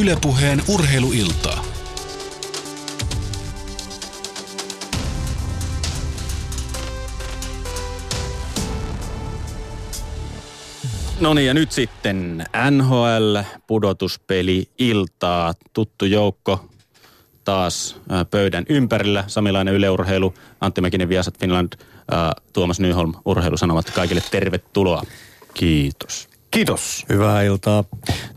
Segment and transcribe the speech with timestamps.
[0.00, 1.64] Ylepuheen urheiluiltaa.
[11.20, 13.36] No niin, ja nyt sitten NHL
[13.66, 15.54] pudotuspeli iltaa.
[15.72, 16.68] Tuttu joukko
[17.44, 19.24] taas äh, pöydän ympärillä.
[19.26, 23.90] Samilainen yleurheilu, Antti Mäkinen Viasat Finland, äh, Tuomas Nyholm urheilusanomat.
[23.90, 25.02] Kaikille tervetuloa.
[25.54, 26.28] Kiitos.
[26.50, 27.04] Kiitos.
[27.08, 27.84] Hyvää iltaa.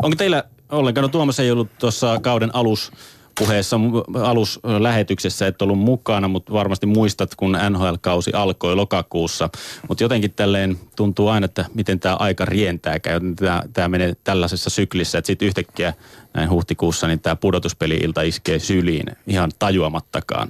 [0.04, 2.92] Onko teillä ollenkaan, no Tuomas ei ollut tuossa kauden alus
[3.40, 3.80] puheessa
[4.24, 9.50] aluslähetyksessä et ollut mukana, mutta varmasti muistat, kun NHL-kausi alkoi lokakuussa.
[9.88, 13.00] Mutta jotenkin tälleen tuntuu aina, että miten tämä aika rientää,
[13.74, 15.94] tämä menee tällaisessa syklissä, että sitten yhtäkkiä
[16.34, 20.50] näin huhtikuussa niin tämä pudotuspeli-ilta iskee syliin ihan tajuamattakaan.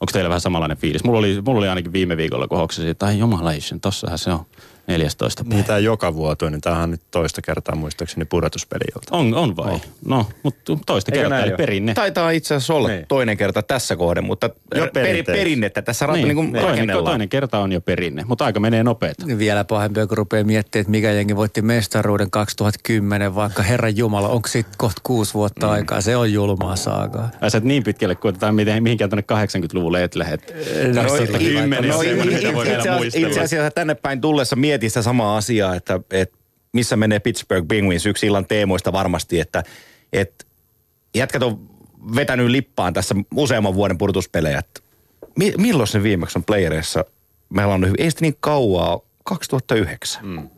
[0.00, 1.04] Onko teillä vähän samanlainen fiilis?
[1.04, 4.46] Mulla oli, mulla oli ainakin viime viikolla, kun hoksasin, että ai jumalation, tossahan se on
[4.86, 5.54] 14 päivä.
[5.54, 9.16] Niin tämä joka vuotuinen, tämähän on nyt toista kertaa muistaakseni pudotuspeliilta.
[9.16, 9.72] On, on vai?
[9.72, 9.82] Oh.
[10.04, 11.94] No, mutta toista Eikö kertaa, eli perinne.
[11.94, 13.06] Taitaa itse asiassa olla niin.
[13.08, 17.58] toinen kerta tässä kohden, mutta jo per, perinnettä tässä niin, niin kuin toinen, toinen kerta
[17.58, 19.26] on jo perinne, mutta aika menee nopeeta.
[19.38, 24.48] Vielä pahempi, kun rupeaa miettimään, että mikä jengi voitti mestaruuden 2010, vaikka Herran Jumala, onko
[24.48, 25.72] sitten kohta kuusi vuotta mm.
[25.72, 26.00] aikaa?
[26.00, 27.30] Se on julmaa saakaa.
[27.56, 30.38] Et niin pitkälle, kun otetaan mihinkään tuonne 80-luvulle et lähde.
[30.94, 31.08] No, no,
[32.96, 36.38] no, itse asiassa tänne päin tullessa mietin sitä samaa asiaa että, että
[36.72, 39.62] missä menee Pittsburgh Penguins yksi illan teemoista varmasti, että,
[40.12, 40.44] että
[41.14, 41.70] jätkät on
[42.16, 44.62] vetänyt lippaan tässä useamman vuoden purtuspelejä.
[45.58, 47.04] Milloin se viimeksi on playereissa
[47.48, 47.84] meillä on?
[47.98, 50.26] Ei niin kauaa, 2009.
[50.26, 50.50] Mm.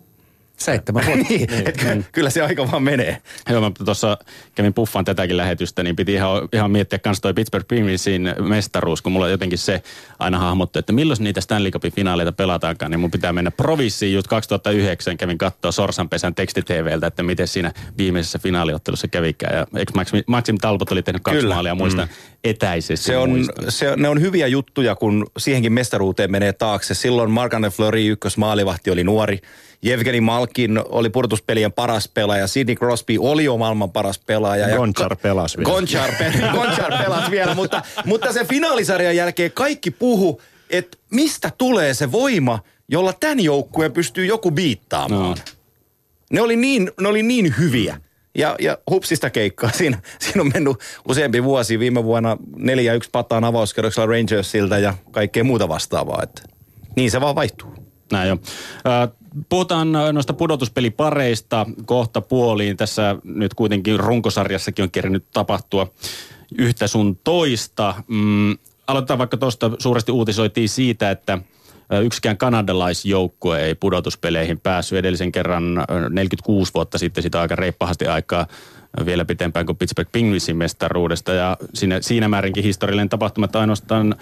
[0.64, 1.24] Seitsemän vuotta.
[1.28, 1.68] niin, niin.
[1.68, 3.22] Et ky- kyllä se aika vaan menee.
[3.50, 4.18] Joo, mä tuossa
[4.54, 9.12] kävin puffaan tätäkin lähetystä, niin piti ihan, ihan miettiä kans toi Pittsburgh Penguinsin mestaruus, kun
[9.12, 9.82] mulla jotenkin se
[10.18, 14.26] aina hahmottu, että milloin niitä Stanley Cupin finaaleita pelataankaan, niin mun pitää mennä provissiin just
[14.26, 19.56] 2009, kävin katsoa Sorsanpesän tekstiteveltä, että miten siinä viimeisessä finaaliottelussa kävikään.
[19.56, 21.54] Ja eikö Maxim, Maxim Talbot oli tehnyt kaksi kyllä.
[21.54, 22.14] maalia, muistan mm.
[22.44, 23.06] etäisesti.
[23.06, 26.94] Se on, se, ne on hyviä juttuja, kun siihenkin mestaruuteen menee taakse.
[26.94, 29.38] Silloin Mark-André Fleury ykkösmaalivahti oli nuori.
[29.84, 32.46] Jevgeni Malkin oli purtuspelien paras pelaaja.
[32.46, 34.76] Sidney Crosby oli jo maailman paras pelaaja.
[34.76, 35.70] Gonchar pelasi vielä.
[35.70, 40.40] Gonchar, pe- Gonchar pelasi vielä, mutta, mutta se finaalisarjan jälkeen kaikki puhu,
[40.70, 42.58] että mistä tulee se voima,
[42.88, 45.36] jolla tämän joukkueen pystyy joku biittaamaan.
[45.38, 45.54] No.
[46.32, 48.00] Ne oli niin, ne oli niin hyviä.
[48.34, 49.70] Ja, ja hupsista keikkaa.
[49.78, 50.76] Siinä, siinä on mennyt
[51.08, 51.78] useampi vuosi.
[51.78, 52.68] Viime vuonna 4-1
[53.12, 56.22] pataan avauskerroksella Rangersilta ja kaikkea muuta vastaavaa.
[56.22, 56.42] Että
[56.96, 57.74] niin se vaan vaihtuu.
[58.12, 58.38] Näin jo.
[59.48, 62.76] Puhutaan noista pudotuspelipareista kohta puoliin.
[62.76, 65.86] Tässä nyt kuitenkin runkosarjassakin on kerännyt tapahtua
[66.58, 67.94] yhtä sun toista.
[68.08, 71.38] Mm, aloitetaan vaikka tuosta suuresti uutisoitiin siitä, että
[72.02, 78.46] yksikään kanadalaisjoukkue ei pudotuspeleihin päässyt edellisen kerran 46 vuotta sitten, sitä aika reippahasti aikaa
[79.06, 81.32] vielä pitempään kuin Pittsburgh Penguinsin mestaruudesta.
[81.32, 84.16] Ja siinä, siinä määrinkin historiallinen tapahtuma, että ainoastaan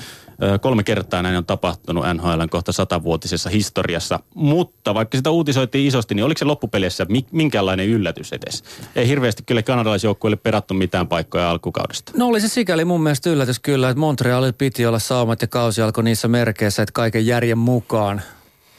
[0.61, 4.21] kolme kertaa näin on tapahtunut NHLn kohta satavuotisessa historiassa.
[4.35, 8.65] Mutta vaikka sitä uutisoitiin isosti, niin oliko se loppupeleissä minkälainen yllätys edes?
[8.97, 12.13] Ei hirveästi kyllä kanadalaisjoukkueelle perattu mitään paikkoja alkukaudesta.
[12.17, 15.83] No oli se sikäli mun mielestä yllätys kyllä, että Montreal piti olla saumat ja kausi
[15.83, 18.23] alkoi niissä merkeissä, että kaiken järjen mukaan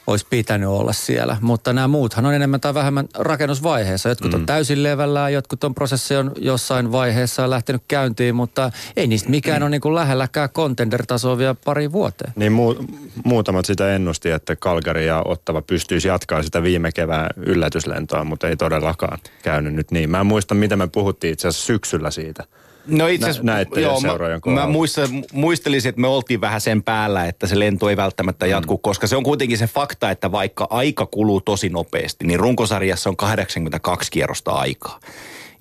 [0.07, 1.37] olisi pitänyt olla siellä.
[1.41, 4.09] Mutta nämä muuthan on enemmän tai vähemmän rakennusvaiheessa.
[4.09, 4.39] Jotkut mm.
[4.39, 9.59] on täysin levällään, jotkut on prosessi on jossain vaiheessa lähtenyt käyntiin, mutta ei niistä mikään
[9.59, 9.63] mm.
[9.63, 12.33] ole niin kuin lähelläkään contender-tasoa vielä pari vuoteen.
[12.35, 18.23] Niin mu- muutamat sitä ennusti, että Kalgari ja Ottava pystyisi jatkaa sitä viime kevään yllätyslentoa,
[18.23, 20.09] mutta ei todellakaan käynyt nyt niin.
[20.09, 22.43] Mä en muista, mitä me puhuttiin itse asiassa syksyllä siitä.
[22.87, 24.01] No itse asiassa, joo,
[24.45, 28.47] mä, mä muistan, muistelisin, että me oltiin vähän sen päällä, että se lento ei välttämättä
[28.47, 28.81] jatku, mm.
[28.81, 33.17] koska se on kuitenkin se fakta, että vaikka aika kuluu tosi nopeasti, niin runkosarjassa on
[33.17, 34.99] 82 kierrosta aikaa.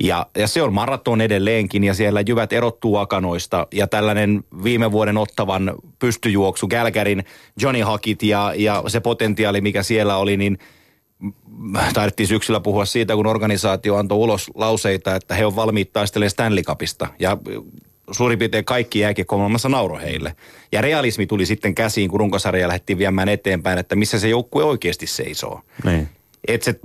[0.02, 5.18] Ja, ja se on maraton edelleenkin ja siellä jyvät erottuu akanoista ja tällainen viime vuoden
[5.18, 7.24] ottavan pystyjuoksu, Gälkärin
[7.60, 10.58] Johnny Hakit ja, ja se potentiaali, mikä siellä oli, niin–
[11.94, 16.62] taidettiin syksyllä puhua siitä, kun organisaatio antoi ulos lauseita, että he on valmiit taistelemaan Stanley
[16.62, 17.08] Cupista.
[17.18, 17.38] Ja
[18.10, 20.36] suurin piirtein kaikki jääkiekko maailmassa nauro heille.
[20.72, 25.06] Ja realismi tuli sitten käsiin, kun runkosarja lähdettiin viemään eteenpäin, että missä se joukkue oikeasti
[25.06, 25.60] seisoo.
[25.84, 26.08] Niin.
[26.48, 26.80] Et se,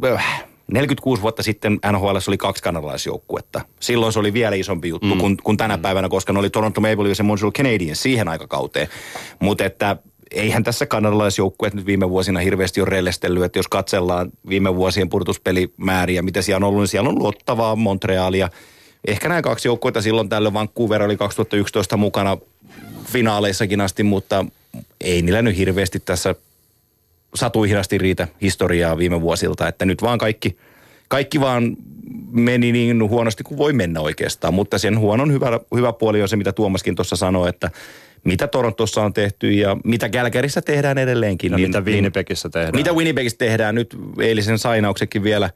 [0.71, 3.62] 46 äh, vuotta sitten NHL oli kaksi kanadalaisjoukkuetta.
[3.79, 5.19] Silloin se oli vielä isompi juttu mm.
[5.19, 5.81] kuin, kuin tänä mm.
[5.81, 8.88] päivänä, koska ne oli Toronto Maple Leafs ja Montreal Canadiens siihen aikakauteen.
[9.39, 9.97] Mutta että
[10.31, 16.21] eihän tässä kanadalaisjoukkueet nyt viime vuosina hirveästi ole rellestellyt, että jos katsellaan viime vuosien purtuspelimääriä,
[16.21, 18.50] mitä siellä on ollut, niin siellä on luottavaa Montrealia.
[19.07, 22.38] Ehkä nämä kaksi joukkuetta silloin tällöin Vancouver oli 2011 mukana
[23.06, 24.45] finaaleissakin asti, mutta
[25.01, 26.35] ei niillä nyt hirveästi tässä
[27.35, 30.57] satuihin asti riitä historiaa viime vuosilta, että nyt vaan kaikki,
[31.07, 31.77] kaikki vaan
[32.31, 36.35] meni niin huonosti kuin voi mennä oikeastaan, mutta sen huonon hyvä, hyvä puoli on se,
[36.35, 37.71] mitä Tuomaskin tuossa sanoi, että
[38.27, 41.51] mitä Torontossa on tehty ja mitä Kälkärissä tehdään edelleenkin.
[41.51, 42.75] Ja niin, mitä niin- Winnipegissä tehdään.
[42.75, 45.50] Mitä Winnipegissä tehdään nyt eilisen sainauksekin vielä,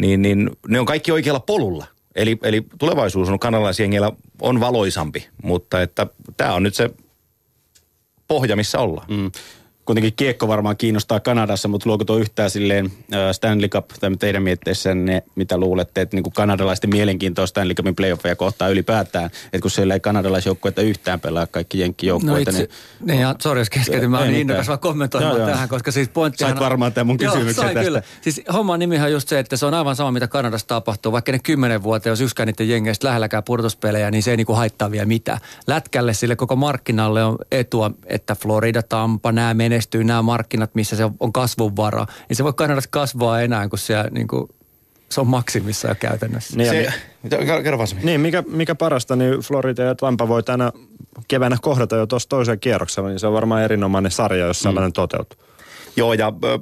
[0.00, 1.86] niin, niin ne on kaikki oikealla polulla.
[2.14, 6.06] Eli, eli tulevaisuus on kanalaisjengillä on valoisampi, mutta että
[6.36, 6.90] tämä on nyt se
[8.28, 9.06] pohja, missä ollaan.
[9.10, 9.30] Mm
[9.84, 12.92] kuitenkin kiekko varmaan kiinnostaa Kanadassa, mutta luoko tuo yhtään silleen
[13.32, 18.36] Stanley Cup, tai teidän mietteissänne, mitä luulette, että niin kuin kanadalaisten mielenkiintoa Stanley Cupin playoffeja
[18.36, 22.52] kohtaa ylipäätään, että kun siellä ei kanadalaisjoukkuetta yhtään pelaa kaikki jenkkijoukkueita.
[22.52, 25.68] No itse, niin, niin ja sori jos keskeytin, mä olin innokas vaan kommentoimaan joo, tähän,
[25.68, 26.50] koska siis pointtihan...
[26.52, 27.84] Sait varmaan tämän mun kysymyksen joo, tästä.
[27.84, 28.02] Kyllä.
[28.20, 31.32] Siis homman nimihän on just se, että se on aivan sama, mitä Kanadassa tapahtuu, vaikka
[31.32, 35.06] ne kymmenen vuotta, jos yksikään niiden jengeistä lähelläkään pudotuspelejä, niin se ei niinku haittaa vielä
[35.06, 35.38] mitään.
[35.66, 41.04] Lätkälle sille koko markkinalle on etua, että Florida, Tampa, nämä menestyy, nämä markkinat, missä se
[41.20, 44.48] on kasvunvara, niin se voi Kanadassa kasvaa enää, kun siellä niin kuin,
[45.08, 46.56] se on maksimissa jo käytännössä.
[46.56, 46.92] Niin, se,
[47.22, 50.72] mitä, kerro vaan Niin, mikä, mikä parasta, niin Florida ja Tampa voi tänä
[51.28, 54.92] keväänä kohdata jo tuossa toisella kierroksella, niin se on varmaan erinomainen sarja, jos sellainen mm.
[54.92, 55.38] toteutuu.
[55.96, 56.60] Joo, ja äh,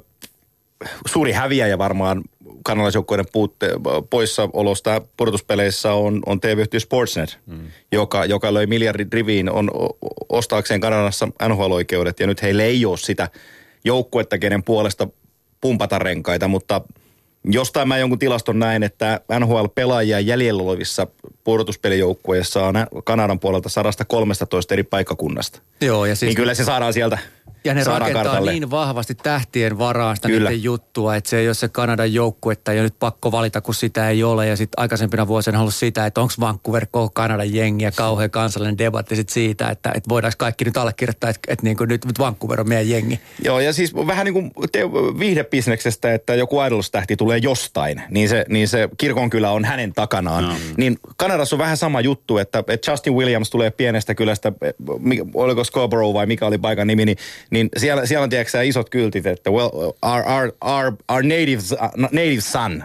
[1.07, 2.23] suuri häviäjä varmaan
[2.63, 3.69] kanalaisjoukkoiden puutte,
[4.09, 7.67] poissaolosta pudotuspeleissä on, on TV-yhtiö Sportsnet, mm.
[7.91, 9.71] joka, joka löi miljardin riviin on
[10.29, 13.29] ostaakseen Kanadassa NHL-oikeudet ja nyt heillä ei ole sitä
[13.85, 15.07] joukkuetta, kenen puolesta
[15.61, 16.81] pumpata renkaita, mutta
[17.45, 21.07] jostain mä jonkun tilaston näin, että NHL-pelaajia jäljellä olevissa
[21.43, 25.61] pudotuspelijoukkueissa on Kanadan puolelta 113 eri paikkakunnasta.
[25.81, 26.27] Joo, ja siis...
[26.29, 27.17] Niin kyllä se saadaan sieltä
[27.63, 28.51] ja ne rakentaa kartalle.
[28.51, 30.49] niin vahvasti tähtien varaan sitä Kyllä.
[30.49, 32.09] niiden juttua, että se ei ole se Kanadan
[32.51, 34.47] että ja nyt pakko valita, kun sitä ei ole.
[34.47, 38.29] Ja sitten aikaisempina vuosina on ollut sitä, että onko Vancouver koko Kanadan jengi ja kauhean
[38.29, 42.05] kansallinen debatti sit siitä, että, että voidaanko kaikki nyt allekirjoittaa, että, että niin kuin nyt,
[42.05, 43.19] nyt Vancouver on meidän jengi.
[43.43, 44.79] Joo, ja siis vähän niin kuin te,
[45.19, 50.43] viihdebisneksestä, että joku Idols-tähti tulee jostain, niin se, niin se kirkonkylä on hänen takanaan.
[50.43, 50.55] No.
[50.77, 54.51] Niin Kanadassa on vähän sama juttu, että, että Justin Williams tulee pienestä kylästä,
[55.33, 57.17] oliko Scarborough vai mikä oli paikan nimi, niin
[57.51, 59.69] niin siellä, siellä on tiedätkö isot kyltit, että well,
[60.01, 61.61] our, our, our, our native,
[61.97, 62.83] native son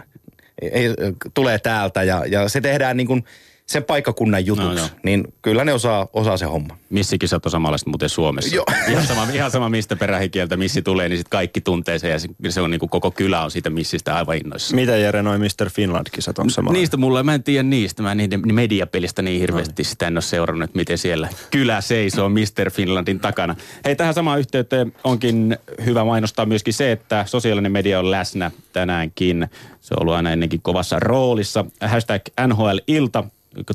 [1.33, 3.23] tulee täältä ja, ja se tehdään niin kuin–
[3.67, 6.77] sen paikkakunnan jutuksi, no, niin kyllä ne osaa, osaa se homma.
[6.89, 8.55] Missikisat on samanlaista muuten Suomessa.
[8.55, 8.65] Joo.
[8.91, 12.11] Ihan, sama, ihan sama, mistä perähikieltä missi tulee, niin sitten kaikki tuntee sen
[12.43, 14.75] ja se on niin kuin koko kylä on siitä missistä aivan innoissa.
[14.75, 15.69] Mitä Jere noin Mr.
[15.69, 16.71] Finland-kisat on sama?
[16.71, 19.89] Niistä mulla, mä en tiedä niistä, mä niiden mediapelistä niin hirveästi no.
[19.89, 22.71] sitä en ole seurannut, että miten siellä kylä seisoo Mr.
[22.71, 23.55] Finlandin takana.
[23.85, 29.47] Hei, tähän samaan yhteyteen onkin hyvä mainostaa myöskin se, että sosiaalinen media on läsnä tänäänkin.
[29.81, 31.65] Se on ollut aina ennenkin kovassa roolissa.
[31.81, 33.23] Hashtag NHL-ilta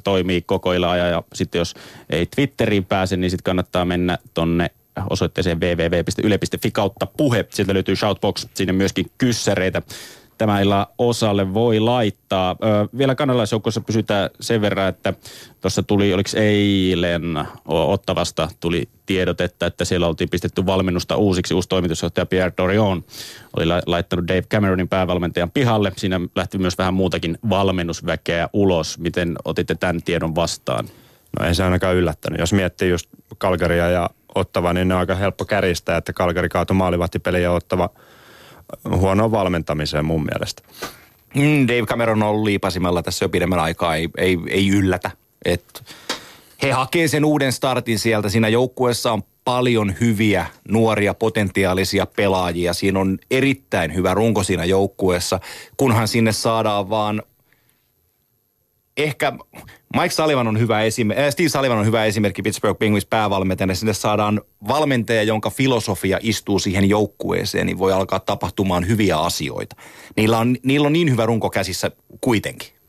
[0.04, 1.10] toimii koko ajan.
[1.10, 1.74] Ja sitten jos
[2.10, 4.70] ei Twitteriin pääse, niin sitten kannattaa mennä tonne
[5.10, 7.46] osoitteeseen www.yle.fi kautta puhe.
[7.50, 9.82] Sieltä löytyy Shoutbox, sinne myöskin kyssäreitä
[10.38, 12.56] tämä illan osalle voi laittaa.
[12.64, 15.14] Ö, vielä kanalaisjoukkossa pysytään sen verran, että
[15.60, 21.54] tuossa tuli, oliko eilen Ottavasta tuli tiedot, että, siellä oltiin pistetty valmennusta uusiksi.
[21.54, 23.04] Uusi toimitusjohtaja Pierre Dorion
[23.56, 25.92] oli la, laittanut Dave Cameronin päävalmentajan pihalle.
[25.96, 28.98] Siinä lähti myös vähän muutakin valmennusväkeä ulos.
[28.98, 30.88] Miten otitte tämän tiedon vastaan?
[31.40, 32.40] No ei se ainakaan yllättänyt.
[32.40, 33.08] Jos miettii just
[33.38, 37.90] Kalgaria ja Ottava, niin ne on aika helppo käristää, että Kalgari kaatui maalivahtipeliä ja Ottava–
[38.90, 40.62] huono valmentamiseen mun mielestä.
[41.34, 45.10] Mm, Dave Cameron on ollut liipasimella tässä jo pidemmän aikaa, ei, ei, ei yllätä.
[45.44, 45.84] Et
[46.62, 48.28] he hakee sen uuden startin sieltä.
[48.28, 52.72] Siinä joukkueessa on paljon hyviä, nuoria, potentiaalisia pelaajia.
[52.72, 55.40] Siinä on erittäin hyvä runko siinä joukkueessa,
[55.76, 57.22] kunhan sinne saadaan vaan
[58.96, 59.32] ehkä
[60.00, 63.74] Mike Sullivan on hyvä esimerkki, äh, Steve Sullivan on hyvä esimerkki Pittsburgh Penguins päävalmentajana.
[63.74, 69.76] Sinne saadaan valmentaja, jonka filosofia istuu siihen joukkueeseen, niin voi alkaa tapahtumaan hyviä asioita.
[70.16, 72.81] Niillä on, niillä on niin hyvä runko käsissä kuitenkin.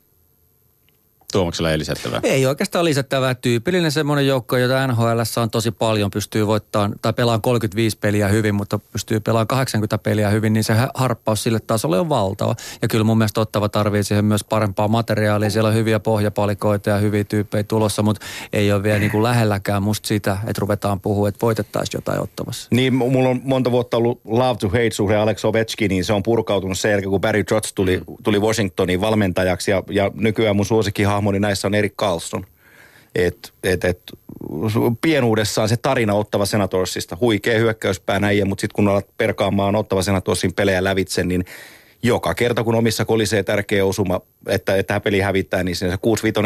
[1.34, 2.20] Tuomaksella ei lisättävää?
[2.24, 3.36] Ei oikeastaan lisättävää.
[3.36, 8.56] Tyypillinen semmoinen joukko, jota NHL on tosi paljon, pystyy voittamaan tai pelaamaan 35 peliä hyvin,
[8.56, 12.56] mutta pystyy pelaamaan 80 peliä hyvin, niin se harppaus sille tasolle on valtava.
[12.82, 15.50] Ja kyllä mun mielestä ottava tarvii siihen myös parempaa materiaalia.
[15.50, 19.84] Siellä on hyviä pohjapalikoita ja hyviä tyyppejä tulossa, mutta ei ole vielä niin kuin lähelläkään
[19.84, 22.68] musta sitä, että ruvetaan puhua, että voitettaisiin jotain ottavassa.
[22.72, 26.24] Niin, mulla on monta vuotta ollut love to hate suhde Alex Ovechkin, niin se on
[26.24, 31.23] purkautunut sen jälkeen, kun Barry Trotz tuli, tuli Washingtoniin valmentajaksi ja, ja nykyään mun suosikkihahmo
[31.24, 32.46] hahmoni näissä on Erik Carlson.
[33.16, 34.02] Et, et, et,
[35.02, 40.54] pienuudessaan se tarina Ottava Senatorsista, huikea hyökkäyspää näin, mutta sitten kun alat perkaamaan Ottava Senatorsin
[40.54, 41.46] pelejä lävitse, niin
[42.04, 45.98] joka kerta kun omissa kolisee tärkeä osuma, että, että tämä peli hävittää, niin se 6-5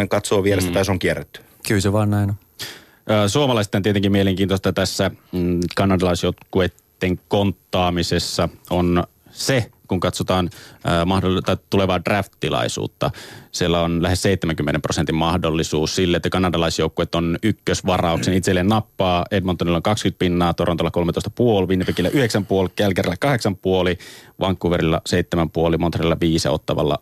[0.09, 0.73] katsoo vierestä mm.
[0.73, 1.41] tai se on kierretty.
[1.67, 2.35] Kyllä se vaan näin on.
[3.29, 9.03] Suomalaisten tietenkin mielenkiintoista tässä mm, kanadalaisjoukkueiden konttaamisessa on
[9.37, 10.49] se, kun katsotaan
[10.85, 13.11] äh, tulevaa draft-tilaisuutta,
[13.51, 18.33] siellä on lähes 70 prosentin mahdollisuus sille, että kanadalaisjoukkueet on ykkösvarauksen.
[18.33, 19.25] Itselleen nappaa.
[19.31, 20.91] Edmontonilla on 20 pinnaa, Torontolla
[21.63, 22.15] 13,5, Winnipegillä 9,5,
[22.77, 23.15] Calgarylla
[23.93, 23.99] 8,5,
[24.39, 25.01] Vancouverilla
[25.73, 26.99] 7,5, Montrealilla 5 Ottavalla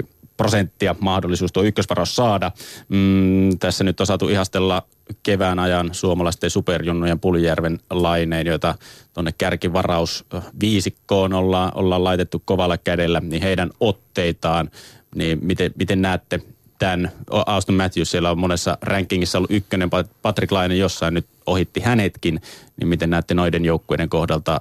[0.00, 0.06] 3,5
[0.36, 2.52] prosenttia mahdollisuus tuo ykkösvaraus saada.
[2.88, 4.82] Mm, tässä nyt on saatu ihastella
[5.22, 8.74] kevään ajan suomalaisten superjunnujen Puljärven laineen, joita
[9.14, 10.24] tuonne kärkivaraus
[10.60, 14.70] viisikkoon ollaan, ollaan laitettu kovalla kädellä, niin heidän otteitaan,
[15.14, 16.40] niin miten, miten näette
[16.78, 17.10] tämän?
[17.46, 19.90] Austin Matthews siellä on monessa rankingissa ollut ykkönen,
[20.22, 22.40] Patrick Laine jossain nyt ohitti hänetkin,
[22.76, 24.60] niin miten näette noiden joukkueiden kohdalta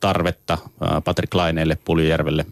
[0.00, 0.58] tarvetta
[1.04, 2.46] Patrick Laineelle, Puljärvelle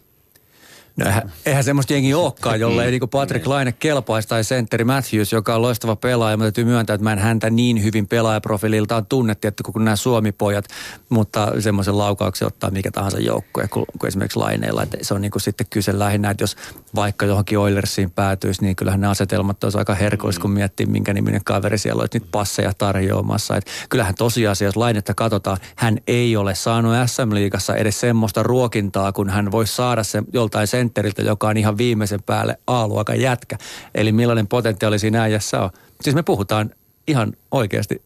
[0.99, 1.05] No
[1.45, 5.61] eihän, semmoista jengi olekaan, jolle ei niin Patrick Laine kelpaisi tai sentteri Matthews, joka on
[5.61, 6.37] loistava pelaaja.
[6.37, 10.65] Mä täytyy myöntää, että mä en häntä niin hyvin pelaajaprofiililtaan tunne, että kuin nämä Suomi-pojat,
[11.09, 14.83] mutta semmoisen laukauksen ottaa mikä tahansa joukkue, kuin, kuin esimerkiksi Laineella.
[14.83, 16.55] Että se on niin kuin sitten kyse lähinnä, että jos
[16.95, 21.41] vaikka johonkin Oilersiin päätyisi, niin kyllähän ne asetelmat olisi aika herkois, kun miettii, minkä niminen
[21.43, 23.57] kaveri siellä olisi niitä passeja tarjoamassa.
[23.57, 29.29] Että kyllähän tosiasia, jos Lainetta katsotaan, hän ei ole saanut SM-liigassa edes semmoista ruokintaa, kun
[29.29, 33.57] hän voisi saada sen joltain sen sentteriltä, joka on ihan viimeisen päälle A-luokan jätkä.
[33.95, 35.69] Eli millainen potentiaali siinä äijässä on.
[36.01, 36.71] Siis me puhutaan
[37.07, 38.01] ihan oikeasti,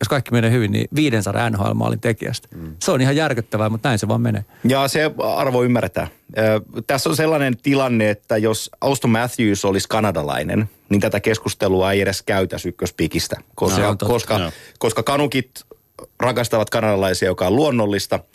[0.00, 2.48] jos kaikki menee hyvin, niin 500 NHL-maalin tekijästä.
[2.54, 2.76] Mm.
[2.82, 4.44] Se on ihan järkyttävää, mutta näin se vaan menee.
[4.68, 6.08] Ja se arvo ymmärretään.
[6.86, 12.22] Tässä on sellainen tilanne, että jos Auston Matthews olisi kanadalainen, niin tätä keskustelua ei edes
[12.22, 13.36] käytä ykköspikistä.
[13.54, 15.50] Koska, no, koska, koska kanukit
[16.20, 18.20] rakastavat kanadalaisia, joka on luonnollista–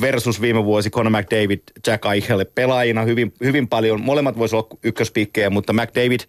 [0.00, 4.00] versus viime vuosi Conor McDavid, Jack Eichel pelaajina hyvin, hyvin paljon.
[4.00, 6.20] Molemmat voisi olla ykköspiikkejä, mutta McDavid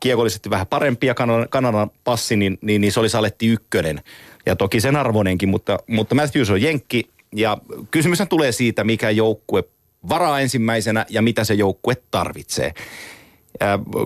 [0.00, 4.00] kiekollisesti vähän parempia Kanadan, Kanadan passi, niin, niin, niin se oli Saletti ykkönen.
[4.46, 7.10] Ja toki sen arvonenkin, mutta, mutta Matthews on jenkki.
[7.34, 7.58] Ja
[7.90, 9.64] kysymys tulee siitä, mikä joukkue
[10.08, 12.74] varaa ensimmäisenä ja mitä se joukkue tarvitsee.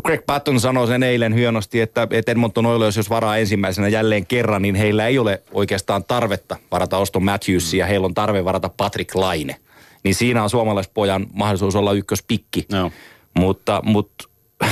[0.04, 4.74] Greg Patton sanoi sen eilen hienosti, että, Edmonton Oilers, jos varaa ensimmäisenä jälleen kerran, niin
[4.74, 7.86] heillä ei ole oikeastaan tarvetta varata Oston Matthewsia.
[7.86, 9.56] Heillä on tarve varata Patrick Laine.
[10.02, 12.66] Niin siinä on suomalaispojan mahdollisuus olla ykköspikki.
[12.72, 12.92] No.
[13.34, 14.24] Mutta, mutta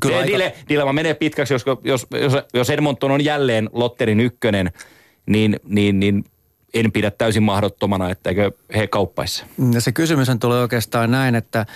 [0.00, 0.28] Kyllä aika...
[0.28, 4.72] dile, dilemma menee pitkäksi, jos, jos, jos, jos Edmonton on jälleen Lotterin ykkönen,
[5.26, 6.24] niin, niin, niin
[6.74, 9.44] en pidä täysin mahdottomana, etteikö he kauppaisi.
[9.72, 11.66] Ja se kysymys tulee oikeastaan näin, että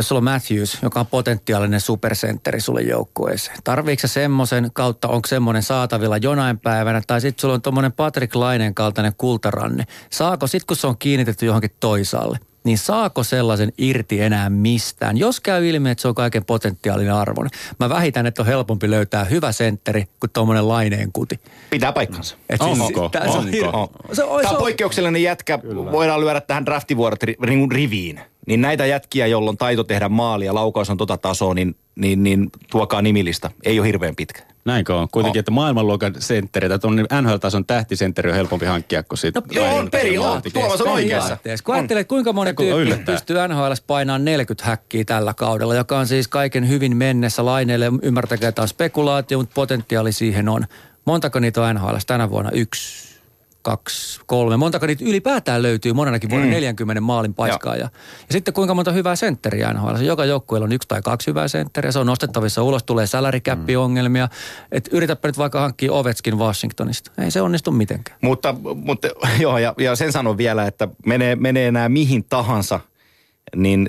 [0.00, 5.62] jos sulla on Matthews, joka on potentiaalinen supersentteri sulle joukkueeseen, tarviiko semmoisen kautta, onko semmoinen
[5.62, 9.84] saatavilla jonain päivänä, tai sitten sulla on tuommoinen Patrick Lainen kaltainen kultaranne.
[10.10, 15.16] Saako sitten, kun se on kiinnitetty johonkin toisaalle, niin saako sellaisen irti enää mistään?
[15.16, 17.48] Jos käy ilmi, että se on kaiken potentiaalinen arvon.
[17.80, 21.40] Mä vähitän, että on helpompi löytää hyvä sentteri kuin tuommoinen laineen kuti.
[21.70, 22.36] Pitää paikkansa.
[22.48, 23.08] Et siis, onko?
[23.08, 23.42] Tää, onko?
[23.52, 25.58] Se on, Se on, Tämä on poikkeuksellinen jätkä.
[25.58, 25.92] Kyllä.
[25.92, 27.20] Voidaan lyödä tähän draftivuorot
[27.72, 28.20] riviin.
[28.46, 32.22] Niin näitä jätkiä, joilla on taito tehdä maali ja laukaus on tota tasoa, niin, niin,
[32.22, 33.50] niin tuokaa nimilista.
[33.64, 34.42] Ei ole hirveän pitkä.
[34.64, 35.08] Näinkö on?
[35.12, 35.40] Kuitenkin, oh.
[35.40, 39.42] että maailmanluokan senttereitä, tuon NHL-tason tähtisentteri on helpompi hankkia kuin sitten.
[39.42, 40.60] No, joo, on periaatteessa.
[40.60, 41.38] Tuomas on oikeassa.
[41.64, 46.28] Kun ajattelet, kuinka moni tyyppi pystyy NHL painaa 40 häkkiä tällä kaudella, joka on siis
[46.28, 47.92] kaiken hyvin mennessä laineille.
[48.02, 50.66] Ymmärtäkää, että on spekulaatio, mutta potentiaali siihen on.
[51.04, 52.50] Montako niitä on NHL tänä vuonna?
[52.50, 53.09] Yksi,
[53.62, 54.56] kaksi, kolme.
[54.56, 56.52] Montako niitä ylipäätään löytyy monenakin vuonna mm.
[56.52, 57.76] 40 maalin paiskaa.
[57.76, 57.90] Ja, ja
[58.30, 59.96] sitten kuinka monta hyvää sentteriä NHL.
[60.00, 61.92] Joka joukkueella on yksi tai kaksi hyvää sentteriä.
[61.92, 64.26] Se on nostettavissa ulos, tulee salarikäppi-ongelmia.
[64.26, 64.32] Mm.
[64.72, 67.10] Että yritäpä nyt vaikka hankkia Ovetskin Washingtonista.
[67.18, 68.18] Ei se onnistu mitenkään.
[68.22, 69.08] Mutta, mutta
[69.40, 72.80] joo, ja, ja sen sanon vielä, että menee, menee nämä mihin tahansa,
[73.56, 73.88] niin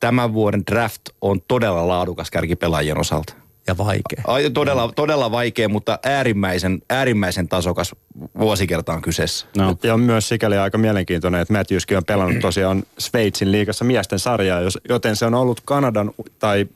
[0.00, 4.24] tämän vuoden draft on todella laadukas kärkipelaajien osalta ja vaikea.
[4.26, 7.94] Ai, todella, todella vaikea, mutta äärimmäisen, äärimmäisen tasokas
[8.38, 9.46] vuosikerta on kyseessä.
[9.56, 9.76] No.
[9.82, 14.60] Ja on myös sikäli aika mielenkiintoinen, että Matthewskin on pelannut tosiaan Sveitsin liigassa miesten sarjaa,
[14.88, 16.66] joten se on ollut Kanadan tai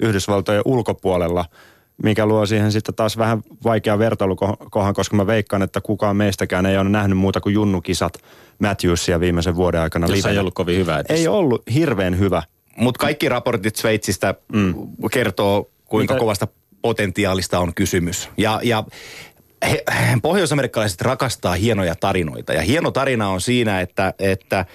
[0.00, 1.44] Yhdysvaltojen ulkopuolella,
[2.02, 6.78] mikä luo siihen sitten taas vähän vaikea vertailukohan, koska mä veikkaan, että kukaan meistäkään ei
[6.78, 8.18] ole nähnyt muuta kuin junnukisat
[8.58, 10.06] Matthewsia viimeisen vuoden aikana.
[10.06, 11.02] Jossa ei ollut kovin hyvä.
[11.08, 12.42] Ei ollut hirveän hyvä.
[12.76, 14.74] Mutta kaikki raportit Sveitsistä mm.
[15.12, 16.20] kertoo kuinka Mitä?
[16.20, 16.48] kovasta
[16.82, 18.28] potentiaalista on kysymys.
[18.36, 18.84] Ja, ja
[19.70, 19.84] he,
[20.22, 22.52] pohjoisamerikkalaiset rakastaa hienoja tarinoita.
[22.52, 24.66] Ja hieno tarina on siinä, että, että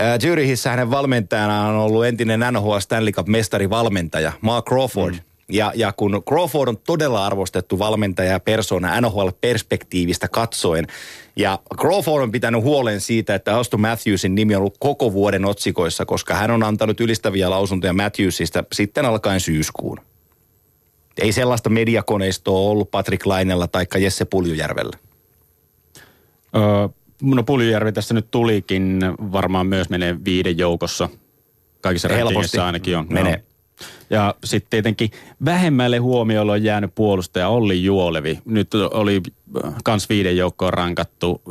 [0.00, 3.26] Zürichissä hänen valmentajana on ollut entinen NHL Stanley Cup
[3.70, 5.14] valmentaja Mark Crawford.
[5.14, 5.20] Mm.
[5.52, 10.86] Ja, ja kun Crawford on todella arvostettu valmentaja ja persona NHL-perspektiivistä katsoen,
[11.36, 16.04] ja Crawford on pitänyt huolen siitä, että Auston Matthewsin nimi on ollut koko vuoden otsikoissa,
[16.04, 20.00] koska hän on antanut ylistäviä lausuntoja Matthewsista sitten alkaen syyskuun.
[21.18, 24.96] Ei sellaista mediakoneistoa ollut Patrick Lainella tai Jesse Puljujärvellä.
[26.56, 26.88] Öö,
[27.22, 29.00] no Puljujärvi tässä nyt tulikin,
[29.32, 31.08] varmaan myös menee viiden joukossa.
[31.80, 33.06] Kaikissa Helposti ainakin on.
[33.10, 33.36] menee.
[33.36, 33.42] No.
[34.10, 35.10] Ja sitten tietenkin
[35.44, 38.38] vähemmälle huomiolle on jäänyt puolustaja Olli Juolevi.
[38.44, 39.20] Nyt oli
[39.64, 41.42] äh, kans viiden joukkoon rankattu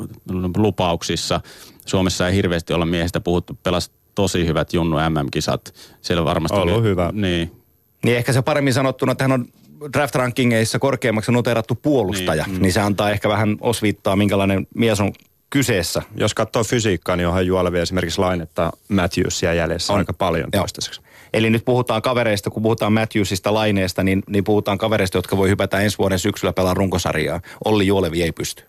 [0.57, 1.41] lupauksissa.
[1.85, 3.57] Suomessa ei hirveästi olla miehestä puhuttu.
[3.63, 5.73] Pelas tosi hyvät Junnu MM-kisat.
[6.01, 7.09] Siellä varmasti Ollut oli, hyvä.
[7.13, 7.58] Niin.
[8.03, 9.45] Niin ehkä se paremmin sanottuna, että hän on
[9.93, 12.61] draft-rankingeissa korkeammaksi noterattu puolustaja, niin, mm.
[12.61, 15.13] niin se antaa ehkä vähän osviittaa, minkälainen mies on
[15.49, 16.01] kyseessä.
[16.15, 19.99] Jos katsoo fysiikkaa, niin onhan Juolevi esimerkiksi lainetta Matthewsia jäljessä on.
[19.99, 21.01] aika paljon toistaiseksi.
[21.33, 25.79] Eli nyt puhutaan kavereista, kun puhutaan Matthewsista laineesta, niin, niin puhutaan kavereista, jotka voi hypätä
[25.79, 27.41] ensi vuoden syksyllä pelaa runkosarjaa.
[27.65, 28.63] Olli Juolevi ei pysty.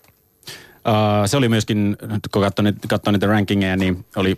[0.88, 1.96] Uh, se oli myöskin,
[2.32, 4.36] kun katsoin, katsoin niitä rankingeja, niin oli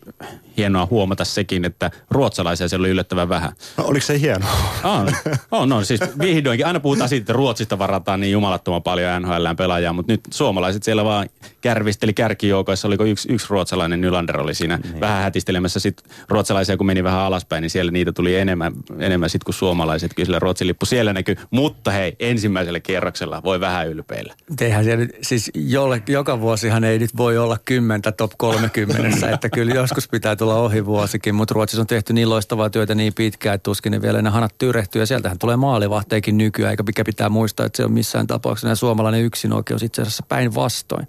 [0.56, 3.52] hienoa huomata sekin, että ruotsalaisia siellä oli yllättävän vähän.
[3.76, 4.50] No, oliko se hienoa?
[4.84, 5.08] On,
[5.50, 5.86] on, on.
[5.86, 6.66] Siis vihdoinkin.
[6.66, 11.04] Aina puhutaan siitä, että Ruotsista varataan niin jumalattoman paljon NHL pelaajia, mutta nyt suomalaiset siellä
[11.04, 11.28] vaan
[11.60, 12.88] kärvisteli kärkijoukoissa.
[12.88, 15.00] Oliko yksi, yksi ruotsalainen, Nylander oli siinä niin.
[15.00, 15.80] vähän hätistelemässä.
[15.80, 20.14] Sitten ruotsalaisia, kun meni vähän alaspäin, niin siellä niitä tuli enemmän, enemmän sit kuin suomalaiset.
[20.14, 21.36] Kyllä Ruotsin lippu siellä näkyy.
[21.50, 24.34] Mutta hei, ensimmäisellä kierroksella voi vähän ylpeillä.
[24.60, 29.74] Eihän siellä, siis jolle, joka vuosihan ei nyt voi olla kymmentä top 30, että kyllä
[29.74, 33.62] joskus pitää tulla ohi vuosikin, mutta Ruotsissa on tehty niin loistavaa työtä niin pitkään, että
[33.62, 37.66] tuskin ne vielä ne hanat tyrehtyy ja sieltähän tulee maalivahteikin nykyään, eikä mikä pitää muistaa,
[37.66, 41.06] että se on missään tapauksessa suomalainen yksinoikeus itse asiassa päinvastoin.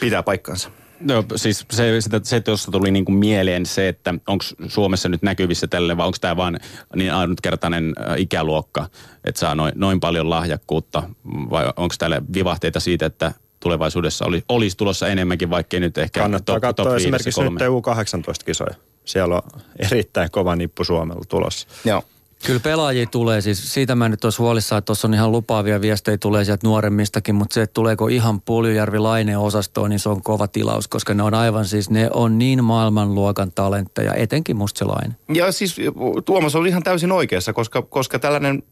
[0.00, 0.70] Pitää paikkansa.
[1.00, 5.22] No siis se, sitä, se tuossa tuli niin kuin mieleen se, että onko Suomessa nyt
[5.22, 6.58] näkyvissä tälle vai onko tämä vaan
[6.96, 8.88] niin ainutkertainen ikäluokka,
[9.24, 13.32] että saa noin, noin paljon lahjakkuutta vai onko täällä vivahteita siitä, että
[13.64, 17.60] tulevaisuudessa oli, olisi tulossa enemmänkin, vaikkei nyt ehkä Kannattaa top, katsoa top esimerkiksi kolme.
[17.60, 18.74] nyt U18-kisoja.
[19.04, 21.68] Siellä on erittäin kova nippu Suomella tulossa.
[21.84, 22.02] Joo.
[22.46, 26.18] Kyllä pelaajia tulee, siis siitä mä nyt olisi huolissaan, että tuossa on ihan lupaavia viestejä
[26.18, 30.48] tulee sieltä nuoremmistakin, mutta se, että tuleeko ihan Puljujärvi Laineen osastoon, niin se on kova
[30.48, 35.14] tilaus, koska ne on aivan siis, ne on niin maailmanluokan talentteja, etenkin Laine.
[35.34, 35.76] Ja siis
[36.24, 38.62] Tuomas oli ihan täysin oikeassa, koska, koska tällainen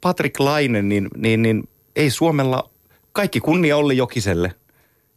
[0.00, 2.70] Patrick Laine, niin, niin, niin ei Suomella
[3.12, 4.52] kaikki kunnia Olli Jokiselle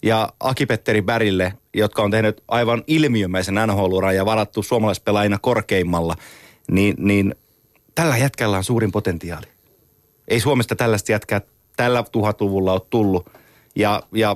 [0.04, 6.16] ja Aki-Petteri Bärille, jotka on tehnyt aivan ilmiömäisen nhl ja varattu suomalaispelaajina korkeimmalla,
[6.72, 7.36] niin, niin
[7.96, 9.48] tällä jätkällä on suurin potentiaali.
[10.28, 11.42] Ei Suomesta tällaista jätkää
[11.76, 13.30] tällä tuhatluvulla ole tullut.
[13.76, 14.36] Ja, ja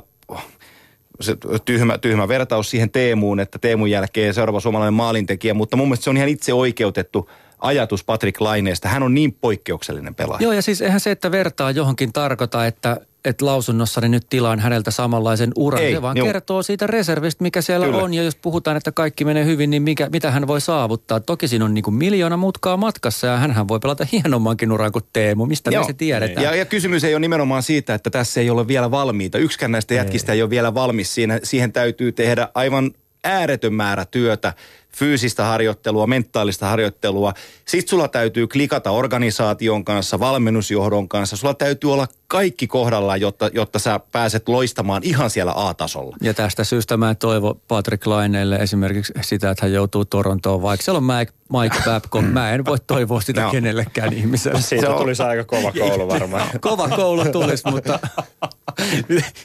[1.22, 6.04] se tyhmä, tyhmä vertaus siihen Teemuun, että Teemun jälkeen seuraava suomalainen maalintekijä, mutta mun mielestä
[6.04, 8.90] se on ihan itse oikeutettu ajatus Patrick Laineesta.
[8.90, 10.44] Hän on niin poikkeuksellinen pelaaja.
[10.44, 14.92] Joo, ja siis eihän se, että vertaa johonkin tarkoita, että että lausunnossani nyt tilaan häneltä
[14.92, 15.82] samanlaisen uran.
[15.82, 16.28] Ei, se vaan juu.
[16.28, 18.04] kertoo siitä reservistä, mikä siellä Kyllä.
[18.04, 18.14] on.
[18.14, 21.20] Ja jos puhutaan, että kaikki menee hyvin, niin mikä, mitä hän voi saavuttaa.
[21.20, 25.06] Toki siinä on niin kuin miljoona mutkaa matkassa ja hän voi pelata hienommankin uran kuin
[25.14, 25.46] Teemu.
[25.46, 25.84] Mistä Joo.
[25.84, 26.44] me se tiedetään?
[26.44, 29.38] Ja, ja kysymys ei ole nimenomaan siitä, että tässä ei ole vielä valmiita.
[29.38, 31.14] Yksikään näistä jätkistä ei, ei ole vielä valmis.
[31.14, 32.92] Siinä, siihen täytyy tehdä aivan
[33.26, 34.54] ääretön määrä työtä
[34.96, 37.34] fyysistä harjoittelua, mentaalista harjoittelua.
[37.66, 41.36] Sitten sulla täytyy klikata organisaation kanssa, valmennusjohdon kanssa.
[41.36, 46.18] Sulla täytyy olla kaikki kohdalla, jotta, jotta sä pääset loistamaan ihan siellä A-tasolla.
[46.22, 50.98] Ja tästä syystä mä toivo Patrick Laineelle esimerkiksi sitä, että hän joutuu Torontoon, vaikka siellä
[50.98, 52.28] on Mike, Mike Babcock.
[52.28, 53.52] Mä en voi toivoa sitä no.
[53.52, 54.62] kenellekään ihmiselle.
[54.62, 56.50] Siitä tulisi aika kova koulu varmaan.
[56.62, 58.00] kova koulu tulisi, mutta...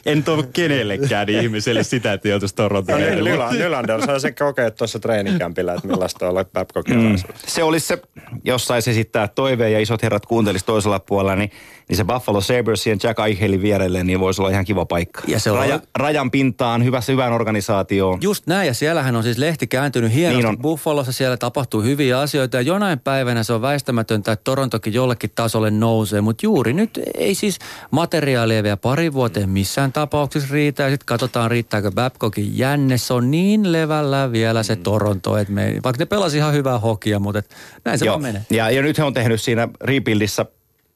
[0.05, 3.01] en toivo kenellekään ihmiselle sitä, että joutuisi Torontoon.
[3.01, 7.15] No, niin, Nylander saa se kokea tuossa treenikämpillä, että millaista on Babcockin mm.
[7.47, 8.01] Se olisi se,
[8.43, 11.51] jos saisi esittää toiveen ja isot herrat kuuntelisi toisella puolella, niin
[11.91, 15.21] niin se Buffalo Sabresien Jack Eichelin vierelle niin voisi olla ihan kiva paikka.
[15.27, 18.19] Ja se on Raja, rajan pintaan, hyvässä hyvään organisaatioon.
[18.21, 20.37] Just näin, ja siellähän on siis lehti kääntynyt hienosti.
[20.37, 20.57] Niin on.
[20.57, 25.71] Buffalossa siellä tapahtuu hyviä asioita, ja jonain päivänä se on väistämätöntä, että Torontokin jollekin tasolle
[25.71, 26.21] nousee.
[26.21, 27.59] Mutta juuri nyt ei siis
[27.91, 32.97] materiaalia vielä pari vuoteen missään tapauksessa riitä, ja sitten katsotaan riittääkö Babcockin jänne.
[32.97, 34.83] Se on niin levällä vielä se mm.
[34.83, 37.55] Toronto, että me, vaikka ne pelasi ihan hyvää hokia, mutta et
[37.85, 38.13] näin se Joo.
[38.13, 38.45] vaan menee.
[38.49, 40.45] Ja, ja nyt he on tehnyt siinä rebuildissa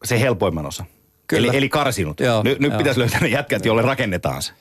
[0.03, 0.85] se helpoimman osa.
[1.27, 1.47] Kyllä.
[1.47, 2.19] Eli, eli karsinut.
[2.19, 2.77] Joo, Ny, nyt joo.
[2.77, 4.51] pitäisi löytää ne jätkät, joille rakennetaan se.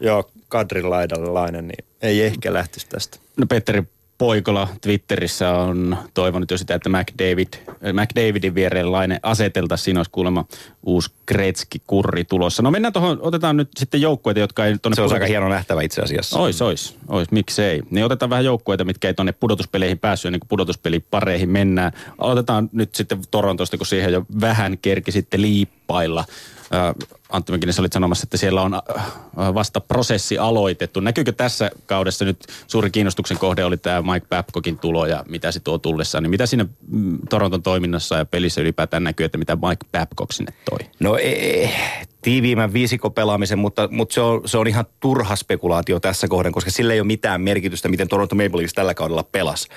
[0.00, 3.18] Joo, Kadrin laidalainen, niin ei ehkä lähtisi tästä.
[3.36, 3.82] No Petteri
[4.18, 7.48] Poikola Twitterissä on toivonut jo sitä, että McDavid,
[7.92, 8.86] McDavidin viereen
[9.22, 9.84] aseteltaisiin.
[9.84, 10.44] Siinä olisi kuulemma
[10.82, 12.62] uusi Kretski-kurri tulossa.
[12.62, 14.94] No mennään tuohon, otetaan nyt sitten joukkueita, jotka ei tuonne...
[14.94, 16.38] Se on aika hieno nähtävä itse asiassa.
[16.38, 17.82] Ois, ois, ois, miksei.
[17.90, 21.92] Niin otetaan vähän joukkueita, mitkä ei tuonne pudotuspeleihin päässyt, ennen kuin pudotuspelipareihin mennään.
[22.18, 26.24] Otetaan nyt sitten Torontosta, kun siihen jo vähän kerki sitten liippailla.
[27.32, 28.72] Antti Mäkinen, olit sanomassa, että siellä on
[29.36, 31.00] vasta prosessi aloitettu.
[31.00, 35.60] Näkyykö tässä kaudessa nyt suuri kiinnostuksen kohde oli tämä Mike Babcockin tulo ja mitä se
[35.60, 36.22] tuo tullessaan?
[36.22, 40.52] Niin mitä siinä mm, Toronton toiminnassa ja pelissä ylipäätään näkyy, että mitä Mike Babcock sinne
[40.70, 40.78] toi?
[41.00, 41.70] No ei,
[42.22, 46.94] tiiviimmän viisikopelaamisen, mutta, mutta se, on, se on ihan turha spekulaatio tässä kohden, koska sillä
[46.94, 49.68] ei ole mitään merkitystä, miten Toronto Maple Leafs tällä kaudella pelas.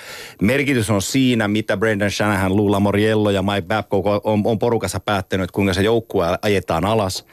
[0.42, 5.50] Merkitys on siinä, mitä Brendan Shanahan, Lou Lamoriello ja Mike Babcock on, on porukassa päättänyt,
[5.50, 7.24] kuinka se joukkue ajetaan alas.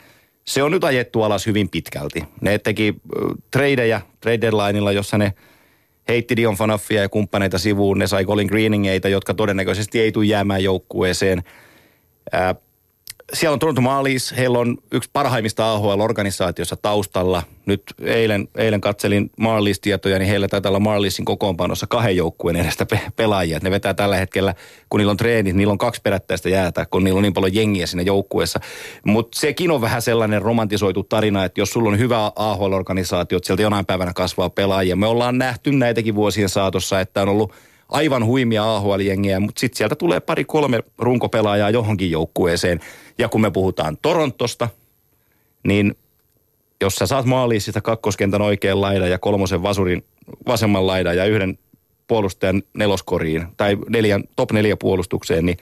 [0.44, 2.24] Se on nyt ajettu alas hyvin pitkälti.
[2.40, 2.94] Ne teki
[3.50, 5.32] tradeja trade deadlineilla, jossa ne
[6.08, 7.98] heitti Dion Fanaffia ja kumppaneita sivuun.
[7.98, 11.42] Ne sai Colin Greeningeita, jotka todennäköisesti ei tule jäämään joukkueeseen.
[12.34, 12.69] Uh,
[13.32, 17.42] siellä on Toronto Marlies, heillä on yksi parhaimmista AHL-organisaatiossa taustalla.
[17.66, 23.00] Nyt eilen, eilen katselin Marlies-tietoja, niin heillä taitaa olla Marliesin kokoonpanossa kahden joukkueen edestä pe-
[23.16, 23.58] pelaajia.
[23.62, 24.54] ne vetää tällä hetkellä,
[24.90, 27.86] kun niillä on treenit, niillä on kaksi perättäistä jäätä, kun niillä on niin paljon jengiä
[27.86, 28.60] siinä joukkueessa.
[29.04, 33.62] Mutta sekin on vähän sellainen romantisoitu tarina, että jos sulla on hyvä AHL-organisaatio, että sieltä
[33.62, 34.96] jonain päivänä kasvaa pelaajia.
[34.96, 37.52] Me ollaan nähty näitäkin vuosien saatossa, että on ollut
[37.90, 42.80] aivan huimia AHL-jengiä, mutta sitten sieltä tulee pari-kolme runkopelaajaa johonkin joukkueeseen–
[43.20, 44.68] ja kun me puhutaan Torontosta,
[45.66, 45.94] niin
[46.80, 50.04] jos sä saat maaliin sitä kakkoskentän oikean laidan ja kolmosen vasurin
[50.46, 51.58] vasemman laidan ja yhden
[52.06, 55.58] puolustajan neloskoriin tai neljän, top neljä puolustukseen, niin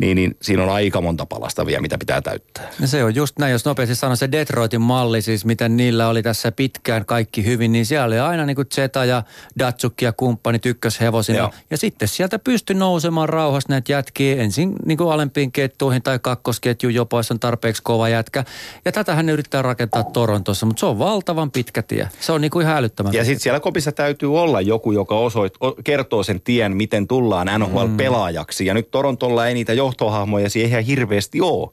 [0.00, 2.70] niin, niin siinä on aika monta palasta vielä, mitä pitää täyttää.
[2.80, 6.22] No se on just näin, jos nopeasti sanon se Detroitin malli, siis miten niillä oli
[6.22, 9.22] tässä pitkään kaikki hyvin, niin siellä oli aina niin kuin Zeta ja
[9.58, 11.38] Datsukki ja kumppani tykköshevosina.
[11.38, 11.50] Joo.
[11.70, 16.90] Ja sitten sieltä pystyi nousemaan rauhassa näitä jätkiä ensin niin kuin alempiin kettuihin tai kakkosketju
[16.90, 18.44] jopa, jos on tarpeeksi kova jätkä.
[18.84, 22.08] Ja tätähän ne yrittää rakentaa Torontossa, mutta se on valtavan pitkä tie.
[22.20, 25.54] Se on niin kuin ihan älyttömän Ja sitten siellä kopissa täytyy olla joku, joka osoit,
[25.84, 28.64] kertoo sen tien, miten tullaan NHL-pelaajaksi.
[28.64, 28.66] Mm.
[28.66, 31.70] Ja nyt Torontolla ei niitä jo johtohahmoja siihen ihan hirveästi ole.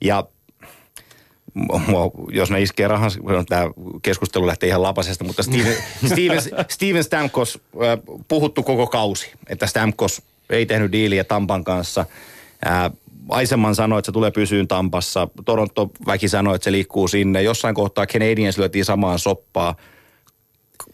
[0.00, 0.24] Ja
[2.32, 3.70] jos ne iskee rahansa, tämä
[4.02, 5.76] keskustelu lähtee ihan lapasesta, mutta Steven,
[6.12, 7.60] Steven, Steven Stamkos
[8.28, 12.06] puhuttu koko kausi, että Stamkos ei tehnyt diiliä Tampan kanssa.
[13.28, 15.28] Aisemman sanoi, että se tulee pysyyn Tampassa.
[15.44, 17.42] Toronto väki sanoi, että se liikkuu sinne.
[17.42, 19.76] Jossain kohtaa Canadiens lyötiin samaan soppaa.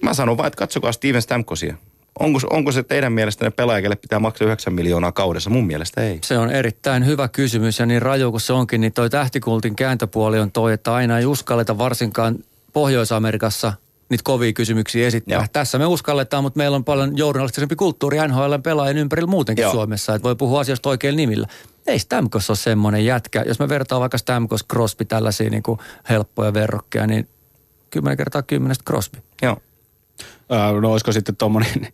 [0.02, 1.76] Mä sanon vain, että katsokaa Steven Stamkosia.
[2.20, 5.50] Onko, onko se teidän mielestänne pelaajalle pitää maksaa 9 miljoonaa kaudessa?
[5.50, 6.18] Mun mielestä ei.
[6.22, 10.38] Se on erittäin hyvä kysymys ja niin raju kuin se onkin, niin toi tähtikultin kääntöpuoli
[10.38, 12.38] on toi, että aina ei uskalleta varsinkaan
[12.72, 13.72] Pohjois-Amerikassa
[14.08, 15.38] niitä kovia kysymyksiä esittää.
[15.38, 15.46] Joo.
[15.52, 19.72] Tässä me uskalletaan, mutta meillä on paljon journalistisempi kulttuuri NHL pelaajien ympärillä muutenkin Joo.
[19.72, 21.46] Suomessa, että voi puhua asioista oikein nimillä.
[21.86, 23.44] Ei Stamkos ole semmoinen jätkä.
[23.46, 25.78] Jos me vertaan vaikka Stamkos, Crosby, tällaisia niin kuin
[26.08, 27.28] helppoja verrokkeja, niin
[27.90, 29.18] kymmenen kertaa kymmenestä Crosby.
[29.42, 29.56] Joo
[30.80, 31.88] no olisiko sitten tuommoinen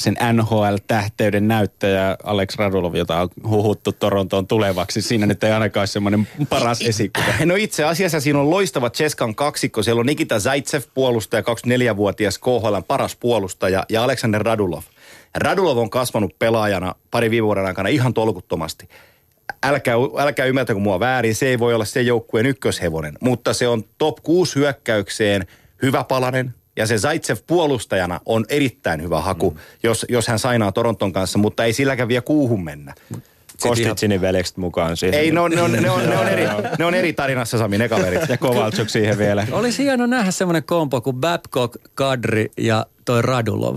[0.00, 5.02] sen NHL-tähteyden näyttäjä Alex Radulov, jota on huhuttu Torontoon tulevaksi.
[5.02, 7.26] Siinä nyt ei ainakaan semmoinen paras esikuva.
[7.44, 9.82] No itse asiassa siinä on loistava Cheskan kaksikko.
[9.82, 14.82] Siellä on Nikita Zaitsev, puolustaja, 24-vuotias KHL paras puolustaja ja Alexander Radulov.
[15.34, 18.88] Radulov on kasvanut pelaajana pari viime vuoden aikana ihan tolkuttomasti
[19.62, 23.84] älkää, älkää ymmärtäkö mua väärin, se ei voi olla se joukkueen ykköshevonen, mutta se on
[23.98, 25.46] top 6 hyökkäykseen
[25.82, 29.58] hyvä palanen, ja se Zaitsev puolustajana on erittäin hyvä haku, mm.
[29.82, 32.94] jos, jos hän sainaa Toronton kanssa, mutta ei silläkään vielä kuuhun mennä.
[33.60, 35.20] Kostitsinin veljekset mukaan siihen.
[35.20, 36.44] Ei, no, ne, on, ne, on, ne, on eri,
[36.78, 38.28] ne on eri tarinassa Sami, ne kaverit.
[38.28, 39.46] Ja Kovalchuk siihen vielä.
[39.52, 43.76] Olisi hieno nähdä semmoinen kompo kuin Babcock, Kadri ja toi Radulov.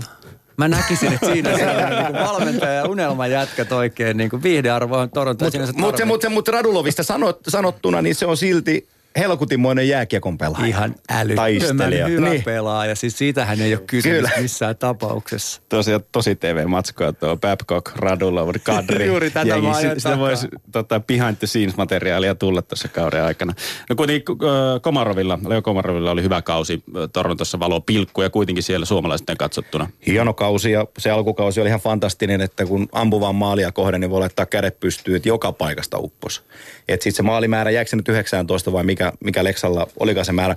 [0.56, 5.10] Mä näkisin, että siinä on niin valmentaja ja unelma jätkät oikein niin kuin viihdearvo on
[5.10, 5.44] Toronto.
[5.44, 10.38] Mutta mut se, mut se, mut Radulovista sanot, sanottuna, niin se on silti helkutimoinen jääkiekon
[10.38, 10.66] pelaaja.
[10.66, 12.44] Ihan älyttömän hyvä niin.
[12.44, 12.94] pelaaja.
[12.94, 14.30] Siis siitähän ei ole kysymys Kyllä.
[14.40, 15.62] missään tapauksessa.
[15.68, 19.06] Tosiaan tosi TV-matskoa tuo Babcock, Radulla, Kadri.
[19.14, 23.54] Juuri tätä mä Sitä voisi tota, behind the scenes materiaalia tulla tässä kauden aikana.
[23.90, 24.36] No kuitenkin
[24.82, 26.82] Komarovilla, Leo Komarovilla oli hyvä kausi.
[27.12, 29.88] Torontossa valo pilkku ja kuitenkin siellä suomalaisten katsottuna.
[30.06, 34.20] Hieno kausi ja se alkukausi oli ihan fantastinen, että kun ampuvaan maalia kohden, niin voi
[34.20, 36.44] laittaa kädet pystyyn, että joka paikasta uppos.
[36.88, 40.54] Että sitten se maalimäärä, jääkö se nyt 19 vai mikä, mikä Leksalla olikaan se määrä.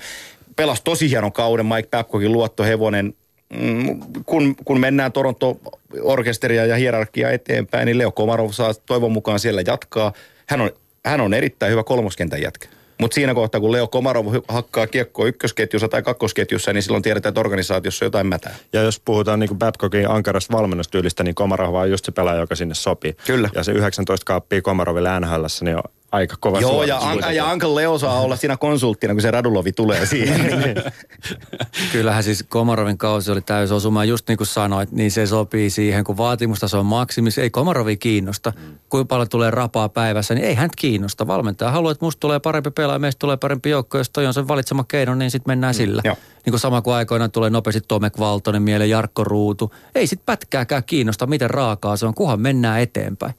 [0.55, 3.13] Pelasi tosi hienon kauden, Mike Babcockin luottohevonen.
[3.49, 9.61] Mm, kun, kun mennään Toronto-orkesteria ja hierarkia eteenpäin, niin Leo Komarov saa toivon mukaan siellä
[9.65, 10.13] jatkaa.
[10.49, 10.71] Hän on,
[11.05, 12.67] hän on erittäin hyvä kolmoskentän jätkä.
[13.01, 17.39] Mutta siinä kohtaa, kun Leo Komarov hakkaa kiekkoa ykkösketjussa tai kakkosketjussa, niin silloin tiedetään, että
[17.39, 18.55] organisaatiossa on jotain mätää.
[18.73, 22.75] Ja jos puhutaan niin Babcockin ankarasta valmennustyylistä, niin Komarov on just se pelaaja, joka sinne
[22.75, 23.17] sopii.
[23.25, 23.49] Kyllä.
[23.55, 25.83] Ja se 19 kaappia Komaroville NHL, niin on
[26.17, 29.71] aika kova Joo, ja, Anka, ja Uncle Leo saa olla siinä konsulttina, kun se Radulovi
[29.71, 30.51] tulee siihen.
[31.91, 34.05] Kyllähän siis Komarovin kausi oli täys osuma.
[34.05, 37.37] Just niin kuin sanoit, niin se sopii siihen, kun vaatimustaso on maksimis.
[37.37, 38.53] Ei Komarovi kiinnosta.
[38.55, 38.75] Mm.
[38.89, 41.27] Kuinka paljon tulee rapaa päivässä, niin ei hän kiinnosta.
[41.27, 43.97] Valmentaja haluaa, että musta tulee parempi pelaaja, meistä tulee parempi joukko.
[43.97, 45.77] Jos toi on sen valitsema keino, niin sitten mennään mm.
[45.77, 46.01] sillä.
[46.05, 46.15] Joo.
[46.45, 49.73] Niin kuin sama kuin aikoinaan tulee nopeasti Tomek Valtonen mieleen, Jarkko Ruutu.
[49.95, 53.33] Ei sit pätkääkään kiinnosta, miten raakaa se on, kunhan mennään eteenpäin.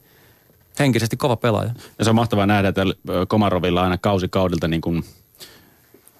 [0.79, 1.71] Henkisesti kova pelaaja.
[1.99, 2.81] Ja se on mahtavaa nähdä, että
[3.27, 5.03] Komarovilla aina kausi kaudelta niin kuin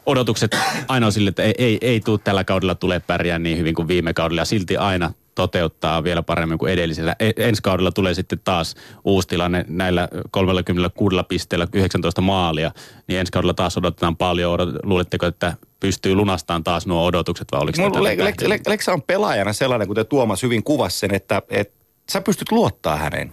[0.06, 3.76] odotukset aina on sille, että ei, ei, ei tule tällä kaudella tulee pärjää niin hyvin
[3.76, 4.42] kuin viime kaudella.
[4.42, 7.16] Ja silti aina toteuttaa vielä paremmin kuin edellisellä.
[7.20, 12.72] E- ensi kaudella tulee sitten taas uusi tilanne näillä 36 pisteellä 19 maalia,
[13.08, 14.60] niin ensi kaudella taas odotetaan paljon.
[14.84, 19.02] Luuletteko, että pystyy lunastamaan taas nuo odotukset vai oliko no, le- le- le- le- on
[19.02, 21.74] pelaajana sellainen, kuten Tuomas hyvin kuvasi sen, että, että
[22.12, 23.32] sä pystyt luottaa häneen.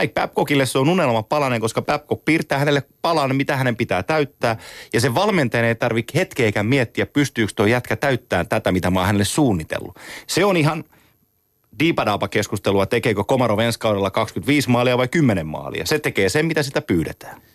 [0.00, 4.56] Mike Babcockille se on unelma palanen, koska Babcock piirtää hänelle palan, mitä hänen pitää täyttää.
[4.92, 9.06] Ja se valmentajan ei tarvitse hetkeäkään miettiä, pystyykö tuo jätkä täyttämään tätä, mitä mä oon
[9.06, 9.98] hänelle suunnitellut.
[10.26, 10.84] Se on ihan
[11.78, 15.86] diipadaapa-keskustelua, tekeekö Komaro ensi kaudella 25 maalia vai 10 maalia.
[15.86, 17.51] Se tekee sen, mitä sitä pyydetään.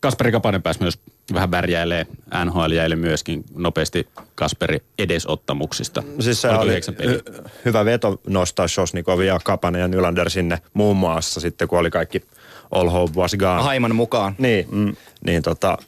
[0.00, 0.98] Kasperi Kapanen pääsi myös
[1.34, 2.06] vähän värjäilee
[2.44, 6.02] NHL jäille myöskin nopeasti Kasperi edesottamuksista.
[6.20, 11.40] Siis se oli hy- hyvä veto nostaa Sosnikovia ja Kapanen ja Nylander sinne muun muassa
[11.40, 12.22] sitten, kun oli kaikki
[12.70, 13.62] all hope was gone.
[13.62, 14.34] Haiman mukaan.
[14.38, 15.78] Niin, mm, niin tota,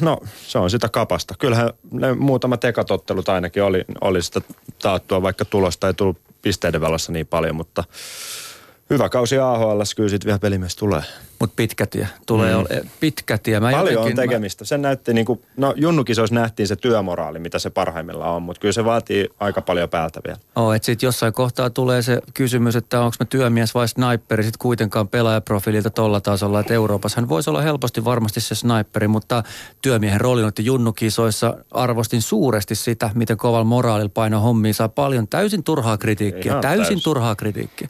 [0.00, 1.34] no se on sitä kapasta.
[1.38, 4.40] Kyllähän ne muutamat ekatottelut ainakin oli, oli sitä
[4.82, 7.84] taattua, vaikka tulosta ei tullut pisteiden valossa niin paljon, mutta
[8.90, 11.02] hyvä kausi AHL, kyllä sitten vielä pelimies tulee.
[11.38, 12.08] Mutta pitkä tie.
[12.26, 12.60] Tulee mm.
[12.60, 12.68] ole,
[13.00, 13.60] pitkä tie.
[13.60, 14.62] Mä Paljon jotenkin, on tekemistä.
[14.62, 14.66] Mä...
[14.66, 18.72] Sen näytti niin kuin, no junnukisoissa nähtiin se työmoraali, mitä se parhaimmillaan on, mutta kyllä
[18.72, 20.38] se vaatii aika paljon päältä vielä.
[20.56, 24.58] Oh, että sitten jossain kohtaa tulee se kysymys, että onko me työmies vai sniperi sitten
[24.58, 29.42] kuitenkaan pelaajaprofiililta tolla tasolla, että Euroopassa hän voisi olla helposti varmasti se sniperi, mutta
[29.82, 35.64] työmiehen rooli noiden junnukisoissa arvostin suuresti sitä, miten kovalla moraalilla paino hommiin saa paljon täysin
[35.64, 37.04] turhaa kritiikkiä, Ihan täysin täys.
[37.04, 37.88] turhaa kritiikkiä.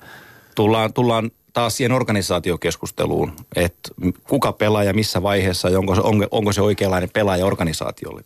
[0.58, 3.90] Tullaan, tullaan taas siihen organisaatiokeskusteluun, että
[4.28, 8.24] kuka pelaa ja missä vaiheessa onko se, onko, onko se oikeanlainen pelaaja organisaatiolle.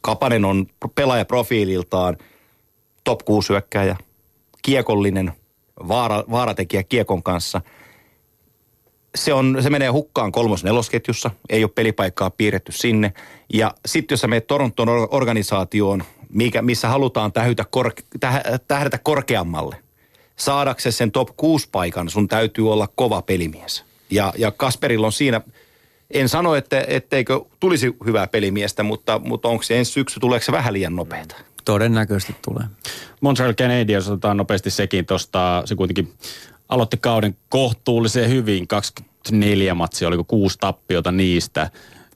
[0.00, 2.16] Kapanen on pelaajaprofiililtaan
[3.04, 3.96] top 6 syökkäjä,
[4.62, 5.32] kiekollinen,
[5.88, 7.60] vaara, vaaratekijä kiekon kanssa.
[9.14, 13.12] Se, on, se menee hukkaan kolmos-nelosketjussa, ei ole pelipaikkaa piirretty sinne.
[13.52, 17.90] Ja sitten jos sä menet Toronton organisaatioon, mikä, missä halutaan tähytä kor,
[18.68, 19.76] tähdätä korkeammalle–
[20.36, 23.84] saadaksesi sen top 6 paikan sun täytyy olla kova pelimies.
[24.10, 25.40] Ja, ja Kasperilla on siinä,
[26.10, 30.52] en sano, että, etteikö tulisi hyvää pelimiestä, mutta, mutta onko se ensi syksy, tuleeko se
[30.52, 31.36] vähän liian nopeeta?
[31.64, 32.64] Todennäköisesti tulee.
[33.20, 36.12] Montreal Canadiens otetaan nopeasti sekin tuosta, se kuitenkin
[36.68, 41.70] aloitti kauden kohtuullisen hyvin, 24 matsia, oliko kuusi tappiota niistä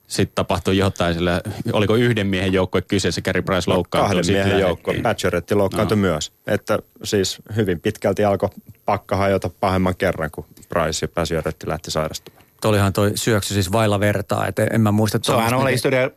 [0.07, 1.41] sitten tapahtui jotain sillä,
[1.73, 4.17] oliko yhden miehen joukkue kyseessä, Gary Price loukkaantui.
[4.17, 6.01] Kahden miehen joukkue, Patcheretti loukkaantui no.
[6.01, 6.33] myös.
[6.47, 8.49] Että siis hyvin pitkälti alkoi
[8.85, 12.45] pakka hajota pahemman kerran, kun Price ja Patcheretti lähti sairastumaan.
[12.61, 15.19] Tuolihan toi syöksy siis vailla vertaa, että en mä muista.
[15.23, 16.11] Se on oli historia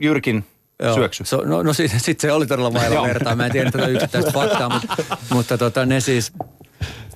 [0.00, 0.44] Jyrkin
[0.82, 0.94] Joo.
[0.94, 1.24] syöksy.
[1.24, 3.36] So, no, no sitten sit se oli todella vailla vertaa.
[3.36, 6.32] Mä en tiedä tätä yksittäistä faktaa, mutta, mutta tota, ne siis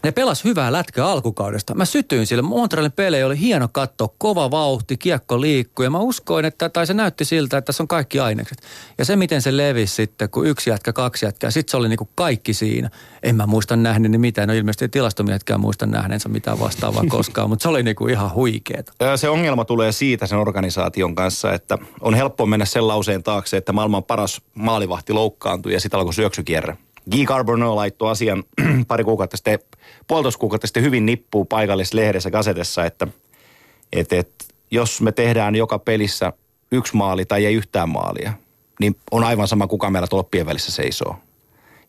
[0.04, 1.74] ne pelas hyvää lätkää alkukaudesta.
[1.74, 2.42] Mä sytyin sille.
[2.42, 5.86] Montrealin pelejä oli hieno katto, kova vauhti, kiekko liikkui.
[5.86, 8.58] Ja mä uskoin, että, tai se näytti siltä, että tässä on kaikki ainekset.
[8.98, 12.08] Ja se, miten se levisi sitten, kun yksi jätkä, kaksi jätkää, sitten se oli niinku
[12.14, 12.90] kaikki siinä.
[13.22, 14.48] En mä muista nähneeni mitään.
[14.48, 18.92] No ilmeisesti tilostomiehetkään muista nähneensä mitään vastaavaa koskaan, mutta se oli niinku ihan huikeeta.
[19.16, 23.72] Se ongelma tulee siitä sen organisaation kanssa, että on helppo mennä sen lauseen taakse, että
[23.72, 26.76] maailman paras maalivahti loukkaantui ja sitten alkoi syöksykierre.
[27.10, 28.44] Guy Carbonneau laittoi asian
[28.88, 29.58] pari kuukautta sitten,
[30.06, 33.06] puolitoista kuukautta sitten hyvin nippuu paikallislehdessä, kasetessa, että
[33.92, 36.32] et, et, jos me tehdään joka pelissä
[36.72, 38.32] yksi maali tai ei yhtään maalia,
[38.80, 41.16] niin on aivan sama, kuka meillä tolppien välissä seisoo.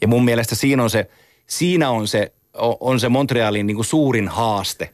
[0.01, 1.09] Ja mun mielestä siinä on se,
[1.47, 2.31] siinä on se,
[2.79, 4.93] on se Montrealin niin kuin suurin haaste.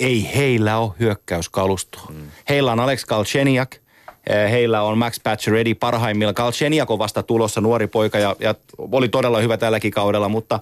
[0.00, 2.06] Ei heillä ole hyökkäyskalustoa.
[2.10, 2.26] Mm.
[2.48, 3.83] Heillä on Alex Galchenyuk, Eh,
[4.30, 6.32] heillä on Max Pacioretty parhaimmilla.
[6.32, 10.60] Galchenyuk on vasta tulossa nuori poika ja, ja oli todella hyvä tälläkin kaudella, mutta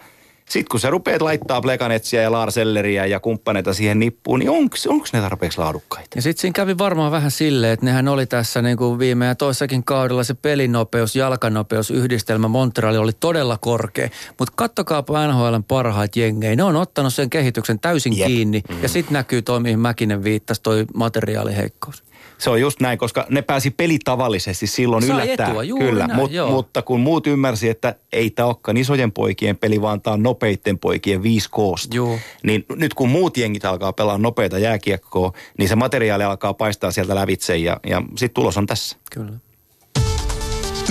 [0.48, 5.20] sitten kun sä rupeat laittaa Plekanetsia ja Larselleriä ja kumppaneita siihen nippuun, niin onko ne
[5.20, 6.08] tarpeeksi laadukkaita?
[6.14, 9.34] Ja sitten siinä kävi varmaan vähän silleen, että nehän oli tässä niin kuin viime ja
[9.34, 14.08] toissakin kaudella se pelinopeus, jalkanopeus, yhdistelmä Montreal oli todella korkea.
[14.38, 18.26] Mutta kattokaapa NHLn parhaat jengejä, ne on ottanut sen kehityksen täysin Jep.
[18.26, 18.62] kiinni.
[18.68, 18.82] Mm.
[18.82, 22.04] Ja sitten näkyy toi, mihin Mäkinen viittasi, toi materiaaliheikkous.
[22.42, 25.48] Se on just näin, koska ne pääsi pelitavallisesti silloin Sai yllättää.
[25.48, 29.82] Etua, Kyllä, näin, Mut, mutta kun muut ymmärsi, että ei tämä olekaan isojen poikien peli,
[29.82, 31.96] vaan tämä on nopeiden poikien 5 koosta.
[31.96, 32.18] Joo.
[32.42, 37.14] Niin nyt kun muut jengit alkaa pelaa nopeita jääkiekkoa, niin se materiaali alkaa paistaa sieltä
[37.14, 38.96] lävitse ja, ja sitten tulos on tässä.
[39.10, 39.32] Kyllä.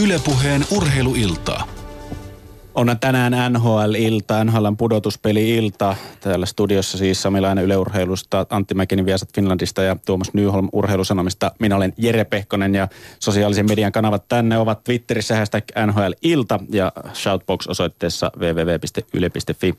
[0.04, 1.81] Ylepuheen urheiluiltaa.
[2.76, 5.96] On tänään NHL-ilta, NHLn pudotuspeli-ilta.
[6.20, 11.52] Täällä studiossa siis Samilainen yleurheilusta, Antti Mäkinen Viasat Finlandista ja Tuomas Nyholm urheilusanomista.
[11.60, 12.88] Minä olen Jere Pehkonen ja
[13.20, 19.74] sosiaalisen median kanavat tänne ovat Twitterissä hashtag NHL-ilta ja Shoutbox osoitteessa www.yle.fi.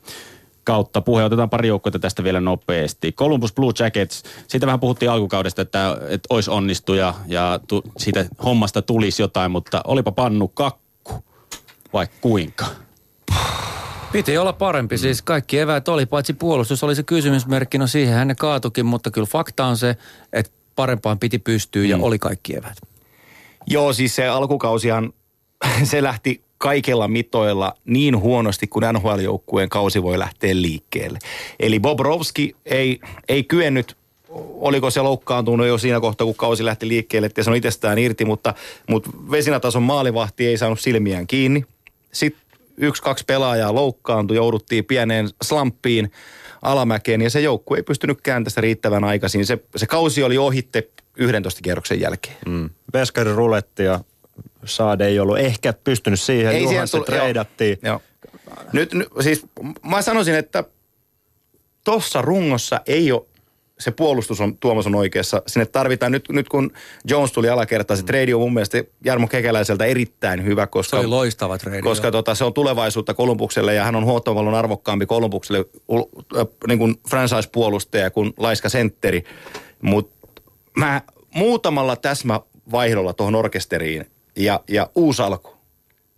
[0.63, 1.23] kautta puhe.
[1.23, 3.11] Otetaan pari joukkuetta tästä vielä nopeasti.
[3.11, 8.81] Columbus Blue Jackets, siitä vähän puhuttiin alkukaudesta, että, että olisi onnistuja ja tu, siitä hommasta
[8.81, 11.23] tulisi jotain, mutta olipa pannu kakku,
[11.93, 12.82] vai kuinka?
[14.11, 18.27] Piti olla parempi, siis kaikki eväät oli, paitsi puolustus oli se kysymysmerkki, no siihen hän
[18.27, 19.97] ne kaatukin, mutta kyllä fakta on se,
[20.33, 22.03] että parempaan piti pystyä ja mm.
[22.03, 22.77] oli kaikki eväät.
[23.67, 25.13] Joo, siis se alkukausihan,
[25.83, 31.19] se lähti kaikilla mitoilla niin huonosti kuin NHL-joukkueen kausi voi lähteä liikkeelle.
[31.59, 33.97] Eli Bobrovski ei, ei kyennyt
[34.59, 38.25] oliko se loukkaantunut jo siinä kohtaa, kun kausi lähti liikkeelle, että se on itsestään irti,
[38.25, 38.53] mutta,
[38.89, 41.65] mutta vesinätason maalivahti ei saanut silmiään kiinni.
[42.11, 42.42] Sitten
[42.77, 46.11] yksi, kaksi pelaajaa loukkaantui, jouduttiin pieneen slamppiin
[46.61, 49.45] alamäkeen ja se joukkue ei pystynyt kääntämään riittävän aikaisin.
[49.45, 52.37] Se, se kausi oli ohitte 11 kierroksen jälkeen.
[52.45, 52.69] Mm.
[52.93, 53.99] Veskarin ruletti ja
[54.65, 56.51] Saade ei ollut ehkä pystynyt siihen.
[56.51, 57.77] Ei Juhan se treidattiin.
[57.81, 58.01] Joo,
[58.47, 58.63] joo.
[58.73, 59.45] Nyt, nyt, siis
[59.85, 60.63] mä sanoisin, että
[61.83, 63.25] tuossa rungossa ei ole
[63.79, 65.41] se puolustus on, Tuomas on oikeassa.
[65.47, 66.71] Sinne tarvitaan, nyt, nyt kun
[67.05, 68.07] Jones tuli alakertaan, se mm.
[68.07, 70.97] trade on mun mielestä Jarmo Kekäläiseltä erittäin hyvä, koska...
[70.97, 71.81] Se oli loistava trade.
[71.81, 75.65] Koska tota, se on tulevaisuutta Kolumbukselle ja hän on huomattavan arvokkaampi Kolumbukselle
[76.37, 79.23] äh, niin kuin franchise-puolustaja kuin laiska sentteri.
[79.81, 80.27] Mutta
[80.77, 81.01] mä
[81.35, 84.05] muutamalla täsmävaihdolla tuohon orkesteriin
[84.35, 85.53] ja, ja uusi alku.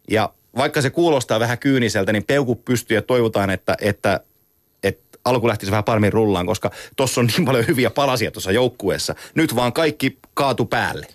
[0.10, 4.20] Ja vaikka se kuulostaa vähän kyyniseltä, niin peukku pystyy ja toivotaan, että, että
[5.26, 9.16] alku lähtisi vähän paremmin rullaan, koska tuossa on niin paljon hyviä palasia tuossa joukkueessa.
[9.36, 11.08] Nyt vaan kaikki kaatu päälle.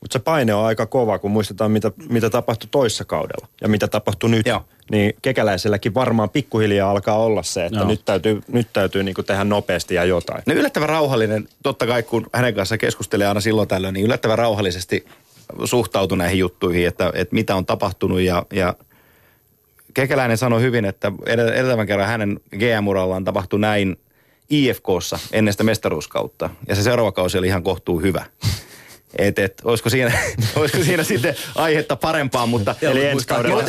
[0.00, 3.88] Mutta se paine on aika kova, kun muistetaan, mitä, mitä tapahtui toissa kaudella ja mitä
[3.88, 4.46] tapahtui nyt.
[4.46, 4.64] Joo.
[4.90, 7.88] Niin kekäläiselläkin varmaan pikkuhiljaa alkaa olla se, että Joo.
[7.88, 10.42] nyt täytyy, nyt täytyy niinku tehdä nopeasti ja jotain.
[10.46, 15.06] No yllättävän rauhallinen, totta kai kun hänen kanssa keskustelee aina silloin tällöin, niin yllättävän rauhallisesti
[15.64, 18.74] suhtautui näihin juttuihin, että, että mitä on tapahtunut ja, ja
[19.96, 23.96] Kekäläinen sanoi hyvin, että edeltävän kerran hänen GM-urallaan tapahtui näin
[24.50, 26.50] IFKssa ennen sitä mestaruuskautta.
[26.68, 28.24] Ja se seuraava kausi oli ihan kohtuu hyvä.
[29.18, 30.12] Et, et, olisiko, siinä,
[30.56, 32.74] olisiko siinä sitten aihetta parempaa, mutta...
[32.82, 33.62] Eli ensi kaudella.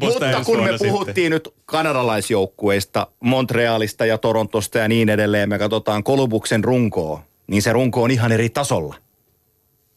[0.00, 6.64] Mutta kun me puhuttiin nyt kanadalaisjoukkueista, Montrealista ja Torontosta ja niin edelleen, me katsotaan Kolubuksen
[6.64, 8.94] runkoa, niin se runko on ihan eri tasolla.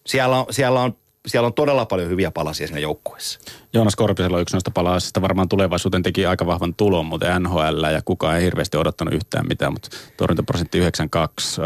[0.06, 0.96] Siellä on, siellä on
[1.26, 3.40] siellä on todella paljon hyviä palasia siinä joukkueessa.
[3.74, 5.22] Joonas Korpisella on yksi noista palasista.
[5.22, 9.74] Varmaan tulevaisuuteen teki aika vahvan tulon, mutta NHL ja kukaan ei hirveästi odottanut yhtään mitään,
[9.74, 11.62] mutta torjuntaprosentti 92,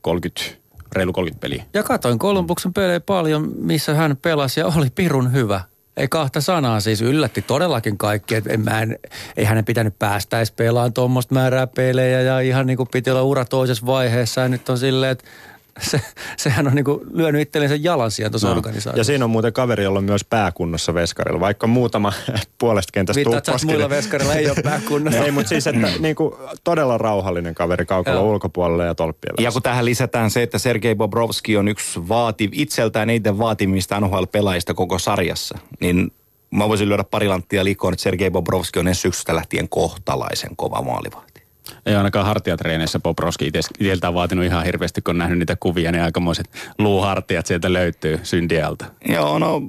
[0.00, 1.64] 30, reilu 30 peliä.
[1.74, 5.60] Ja katoin Kolumbuksen pelejä paljon, missä hän pelasi ja oli pirun hyvä.
[5.96, 8.34] Ei kahta sanaa siis, yllätti todellakin kaikki.
[8.34, 8.98] Et en, mä en,
[9.36, 13.22] ei hänen pitänyt päästä edes pelaamaan tuommoista määrää pelejä ja ihan niin kuin piti olla
[13.22, 14.40] ura toisessa vaiheessa.
[14.40, 15.24] Ja nyt on silleen, että
[15.80, 16.00] se,
[16.36, 18.54] sehän on niinku lyönyt itsellensä jalan siellä tuossa no.
[18.54, 19.00] organisaatiossa.
[19.00, 22.12] Ja siinä on muuten kaveri, jolla on myös pääkunnossa veskarilla, vaikka muutama
[22.58, 25.20] puolesta kentästä Viittaat muilla veskarilla ei ole pääkunnossa.
[25.24, 29.84] ei, mutta siis, että niinku, todella rauhallinen kaveri kaukalla ulkopuolella ja tolppien Ja kun tähän
[29.84, 36.12] lisätään se, että Sergei Bobrovski on yksi vaati, itseltään eniten vaatimista NHL-pelaajista koko sarjassa, niin
[36.50, 40.82] mä voisin lyödä pari lanttia liikoon, että Sergei Bobrovski on ensi syksystä lähtien kohtalaisen kova
[40.82, 41.31] maalivahti.
[41.86, 46.50] Ei ainakaan hartiatreeneissä Roski itseltään vaatinut ihan hirveästi, kun on nähnyt niitä kuvia, niin aikamoiset
[46.78, 48.84] luuhartiat sieltä löytyy syndialta.
[49.08, 49.62] Joo, no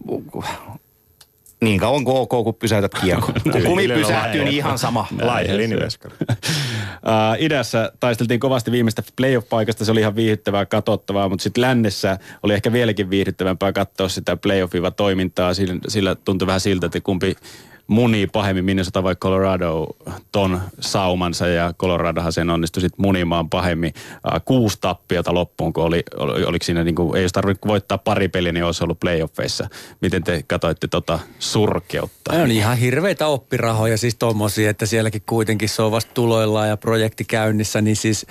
[1.63, 3.33] niin kauan kuin OK, kun pysäytät kiekko.
[3.51, 5.07] Kun kumi pysähtyy, niin ihan sama.
[5.21, 6.11] Laihe uh,
[7.39, 12.71] idässä taisteltiin kovasti viimeistä playoff-paikasta, se oli ihan viihdyttävää katsottavaa, mutta sitten lännessä oli ehkä
[12.71, 15.53] vieläkin viihdyttävämpää katsoa sitä playoffiva toimintaa.
[15.53, 17.35] Sillä, sillä tuntui vähän siltä, että kumpi
[17.87, 19.87] munii pahemmin Minnesota vai Colorado
[20.31, 23.93] ton saumansa ja Coloradohan sen onnistui sitten munimaan pahemmin.
[23.97, 27.97] Uh, kuusi tappiota loppuun, kun oli, oli, oliko siinä niin kuin, ei olisi tarvinnut voittaa
[27.97, 29.67] pari peliä, niin olisi ollut playoffeissa.
[30.01, 32.33] Miten te katsoitte tota surkeutta?
[32.33, 36.77] Ne on ihan hirveitä oppirahoja siis tommosia, että sielläkin kuitenkin se on vasta tuloillaan ja
[36.77, 38.25] projekti käynnissä, niin siis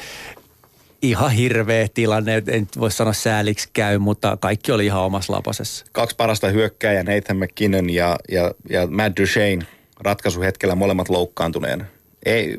[1.02, 2.42] ihan hirveä tilanne.
[2.46, 5.86] En voi sanoa sääliksi käy, mutta kaikki oli ihan omassa lapasessa.
[5.92, 9.66] Kaksi parasta hyökkääjä, Nathan McKinnon ja, ja, ja Matt Duchesne
[10.00, 11.86] ratkaisuhetkellä molemmat loukkaantuneen.
[12.26, 12.58] Ei,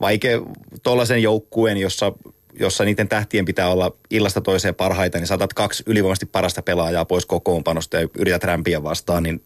[0.00, 0.40] vaikea
[0.82, 2.12] tuollaisen joukkueen, jossa,
[2.60, 7.26] jossa niiden tähtien pitää olla illasta toiseen parhaita, niin saatat kaksi ylivoimaisesti parasta pelaajaa pois
[7.26, 9.42] kokoonpanosta ja yrität rämpiä vastaan, niin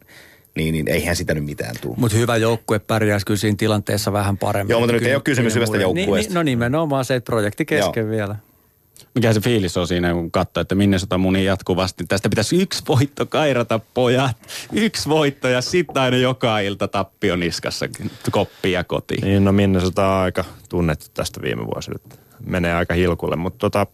[0.59, 1.95] niin, niin eihän sitä nyt mitään tule.
[1.99, 4.71] Mutta hyvä joukkue pärjäisi kyllä siinä tilanteessa vähän paremmin.
[4.71, 6.31] Joo, mutta nyt ei ole kysymys hyvästä joukkueesta.
[6.31, 8.11] Niin, no nimenomaan se, että projekti kesken Joo.
[8.11, 8.37] vielä.
[9.15, 12.05] Mikä se fiilis on siinä, kun katsoo, että minne sota muni jatkuvasti.
[12.09, 14.37] Tästä pitäisi yksi voitto kairata, pojat.
[14.73, 17.87] Yksi voitto ja sitten aina joka ilta tappio niskassa
[18.31, 19.25] koppia kotiin.
[19.25, 21.99] Niin, no minne sota on aika tunnettu tästä viime vuosina.
[22.47, 23.87] Menee aika hilkulle, mutta tota,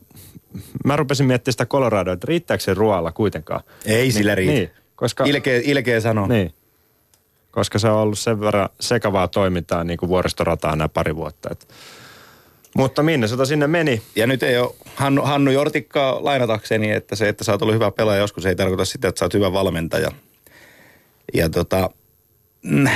[0.85, 3.61] mä rupesin miettimään sitä Coloradoa, että riittääkö se ruoalla kuitenkaan.
[3.87, 4.53] Ei niin, sillä riitä.
[4.53, 5.25] Niin, koska...
[5.25, 6.27] Ilkeä, ilkeä sano.
[6.27, 6.55] Niin.
[7.51, 11.49] koska se on ollut sen verran sekavaa toimintaa niin kuin vuoristorataa nämä pari vuotta.
[11.53, 11.69] Et.
[12.77, 14.03] Mutta minne se sinne meni.
[14.17, 17.91] Ja nyt ei ole Hannu, Hannu Jortikkaa lainatakseni, että se, että sä oot ollut hyvä
[17.91, 20.11] pelaaja joskus, ei tarkoita sitä, että sä oot hyvä valmentaja.
[21.35, 21.91] Ja tota,
[22.63, 22.89] mm,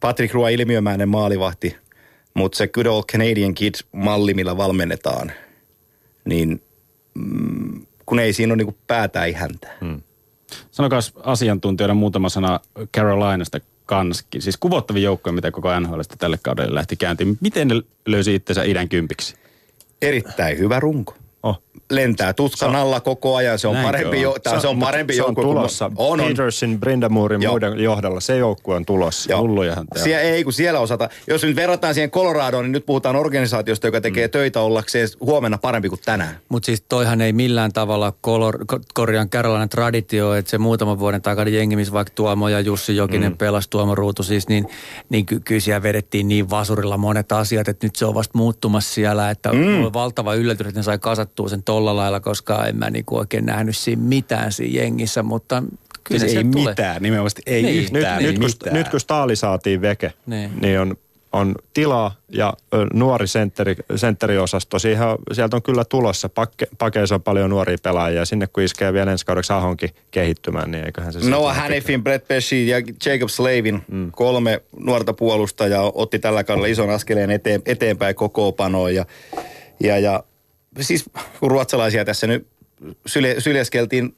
[0.00, 1.76] Patrick Rua ilmiömäinen maalivahti,
[2.34, 5.32] mutta se good old Canadian kid-malli, millä valmennetaan,
[6.24, 6.62] niin
[7.14, 9.68] mm, kun ei siinä ole niin päätä ei häntä.
[9.80, 10.02] Hmm.
[10.70, 12.60] Sanokas asiantuntijoina muutama sana
[12.96, 14.42] Carolinasta kanskin.
[14.42, 17.38] Siis kuvottavin joukkoja, mitä koko NHL tälle kaudelle lähti käyntiin.
[17.40, 19.36] Miten ne löysi itsensä idän kympiksi?
[20.02, 21.14] Erittäin hyvä runko
[21.90, 23.58] lentää tutkan se alla koko ajan.
[23.58, 25.44] Se on Näinkö parempi, jo, se, se on parempi se joukkue.
[25.44, 25.90] On tulossa.
[25.96, 26.26] On, on.
[26.26, 27.52] Peterson, Brindamurin Joo.
[27.52, 28.20] muiden johdolla.
[28.20, 29.32] Se joukkue on tulossa.
[29.32, 29.40] Joo.
[29.40, 31.08] Hullujahan Sie, ei, kun siellä osata.
[31.26, 34.30] Jos nyt verrataan siihen Coloradoon, niin nyt puhutaan organisaatiosta, joka tekee mm.
[34.30, 36.38] töitä ollakseen huomenna parempi kuin tänään.
[36.48, 38.64] Mutta siis toihan ei millään tavalla kolor,
[38.94, 43.32] korjaan Carolina traditio, että se muutaman vuoden takana jengi, missä vaikka Tuomo ja Jussi Jokinen
[43.32, 43.38] mm.
[43.38, 44.68] pelasi Tuomo Ruutu siis, niin,
[45.08, 48.94] niin ky- kyllä siellä vedettiin niin vasurilla monet asiat, että nyt se on vasta muuttumassa
[48.94, 49.84] siellä, että mm.
[49.84, 53.46] on valtava yllätys, että ne sai kasattua sen tolla lailla, koska en mä niinku oikein
[53.46, 55.62] nähnyt siinä mitään siinä jengissä, mutta
[56.04, 56.68] kyllä siis se ei tulee.
[56.68, 57.78] mitään, nimenomaan ei niin.
[57.78, 58.22] yhtään.
[58.22, 60.96] Nyt, nyt, kun, nyt kun Staali saatiin veke, niin, niin on
[61.36, 62.54] on tilaa ja
[62.92, 64.78] nuori sentteri, sentteriosasto.
[64.78, 66.28] Siihen, sieltä on kyllä tulossa.
[66.28, 68.24] Pakke, pakeissa on paljon nuoria pelaajia.
[68.24, 71.30] Sinne kun iskee vielä ensi kaudeksi Ahonkin kehittymään, niin eiköhän se...
[71.30, 74.12] Noah Hannifin, Brett Pesci ja Jacob Slavin, mm.
[74.12, 78.94] kolme nuorta puolustajaa, otti tällä kaudella ison askeleen eteen, eteenpäin kokoopanoon.
[78.94, 79.06] Ja,
[79.80, 80.24] ja, ja
[80.80, 81.04] siis
[81.40, 82.46] kun ruotsalaisia tässä nyt
[83.06, 84.16] syle, syljeskeltiin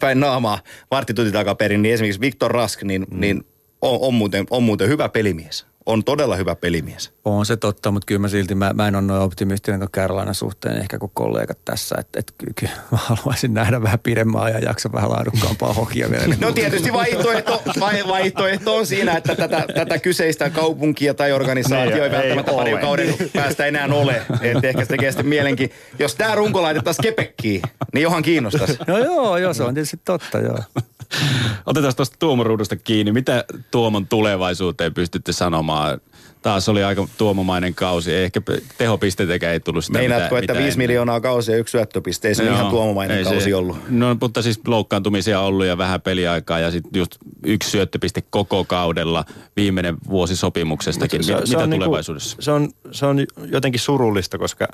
[0.00, 0.58] päin naamaa
[0.90, 3.20] varttitunti takaperin, niin esimerkiksi Viktor Rask, niin, mm.
[3.20, 3.44] niin
[3.82, 7.12] on, on, muuten, on muuten hyvä pelimies on todella hyvä pelimies.
[7.24, 10.34] On se totta, mutta kyllä mä silti, mä, mä en ole noin optimistinen tuon Carolina
[10.34, 11.94] suhteen ehkä kuin kollegat tässä.
[11.98, 16.34] Että et, kyllä mä haluaisin nähdä vähän pidemmän ajan jaksa vähän laadukkaampaa hokia vielä.
[16.40, 17.62] No tietysti vaihtoehto,
[18.08, 23.66] vaihtoehto on siinä, että tätä, tätä kyseistä kaupunkia tai organisaatio ei välttämättä pari kauden päästä
[23.66, 24.22] enää ole.
[24.40, 25.70] Että ehkä se tekee sitten mielenki.
[25.98, 27.62] Jos tämä runko laitettaisiin kepekkiin,
[27.94, 28.78] niin johan kiinnostaisi.
[28.86, 30.58] No joo, joo, se on tietysti totta, joo.
[31.66, 33.12] Otetaan tuosta Tuomon ruudusta kiinni.
[33.12, 36.00] Mitä Tuomon tulevaisuuteen pystytte sanomaan?
[36.42, 38.14] Taas oli aika tuomomainen kausi.
[38.14, 38.40] Ehkä
[38.78, 39.98] tehopisteitäkään ei tullut sitä.
[39.98, 42.28] Meinaatko, että 5 miljoonaa kausia ja yksi syöttöpiste?
[42.28, 43.76] Ei se no, ihan tuomomainen ei kausi se, ollut.
[43.88, 49.24] No, mutta siis loukkaantumisia ollut ja vähän peliaikaa ja sitten just yksi syöttöpiste koko kaudella
[49.56, 51.24] viimeinen vuosi sopimuksestakin.
[51.24, 52.36] Se, se mitä niinku- tulevaisuudessa?
[52.36, 54.68] Niinku, se, on, se on jotenkin surullista, koska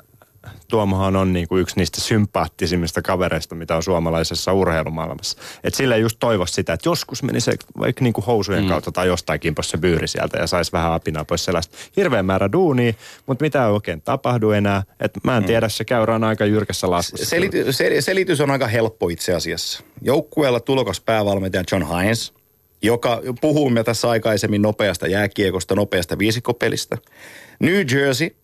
[0.67, 5.37] Tuomohan on niin kuin yksi niistä sympaattisimmista kavereista, mitä on suomalaisessa urheilumaailmassa.
[5.63, 8.69] Et sille just toivoisi sitä, että joskus meni se vaikka niin kuin housujen mm.
[8.69, 11.77] kautta tai jostain kimpos se byyri sieltä ja saisi vähän apinaa pois sellaista.
[11.97, 12.93] Hirveän määrä duunia,
[13.25, 14.83] mutta mitä ei oikein tapahdu enää.
[14.99, 15.47] Et mä en mm.
[15.47, 17.25] tiedä, se käyrä aika jyrkässä laskussa.
[17.25, 19.83] Selity, sel, selitys on aika helppo itse asiassa.
[20.01, 22.33] Joukkueella tulokas päävalmentaja John Hines,
[22.81, 26.97] joka puhuimme tässä aikaisemmin nopeasta jääkiekosta, nopeasta viisikopelistä.
[27.59, 28.35] New Jersey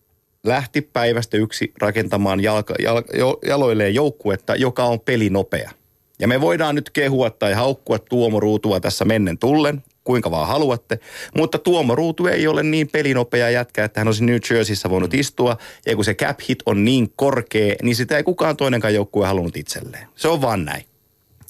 [0.46, 3.04] lähti päivästä yksi rakentamaan jalka, jal,
[3.48, 5.72] jaloilleen joukkuetta, joka on pelinopea.
[6.20, 11.00] Ja me voidaan nyt kehua tai haukkua Tuomo Ruutua tässä mennen tullen, kuinka vaan haluatte.
[11.38, 15.58] Mutta Tuomo Ruutu ei ole niin pelinopea jätkä, että hän olisi New Jerseyssä voinut istua.
[15.86, 19.58] Ja kun se cap hit on niin korkea, niin sitä ei kukaan toinenkaan joukkue halunnut
[19.58, 20.08] itselleen.
[20.16, 20.86] Se on vaan näin.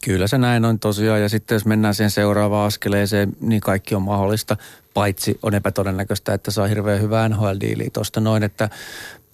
[0.04, 4.02] Kyllä se näin on tosiaan ja sitten jos mennään siihen seuraavaan askeleeseen, niin kaikki on
[4.02, 4.58] mahdollista,
[4.96, 8.70] paitsi on epätodennäköistä, että saa hirveän hyvää NHL-diiliä tuosta noin, että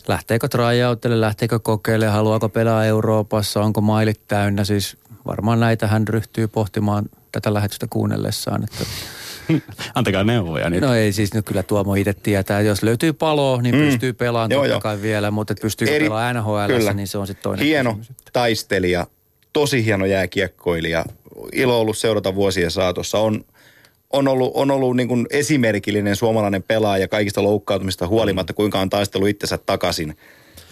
[0.07, 6.47] lähteekö tryoutille, lähteekö kokeilemaan, haluaako pelaa Euroopassa, onko mailit täynnä, siis varmaan näitä hän ryhtyy
[6.47, 8.85] pohtimaan tätä lähetystä kuunnellessaan, että
[9.95, 10.69] Antakaa neuvoja.
[10.69, 10.81] Niin.
[10.81, 12.61] No ei siis nyt kyllä Tuomo itse tietää.
[12.61, 13.81] Jos löytyy palo, niin mm.
[13.81, 14.79] pystyy pelaamaan joo, totta jo.
[14.79, 18.21] kai vielä, mutta pystyy pelaamaan NHL, niin se on sitten toinen Hieno kysymys.
[18.33, 19.07] taistelija,
[19.53, 21.05] tosi hieno jääkiekkoilija.
[21.53, 23.19] Ilo ollut seurata vuosien saatossa.
[23.19, 23.45] On,
[24.13, 29.29] on ollut, on ollut niin kuin esimerkillinen suomalainen pelaaja kaikista loukkautumista huolimatta, kuinka on taistellut
[29.29, 30.17] itsensä takaisin.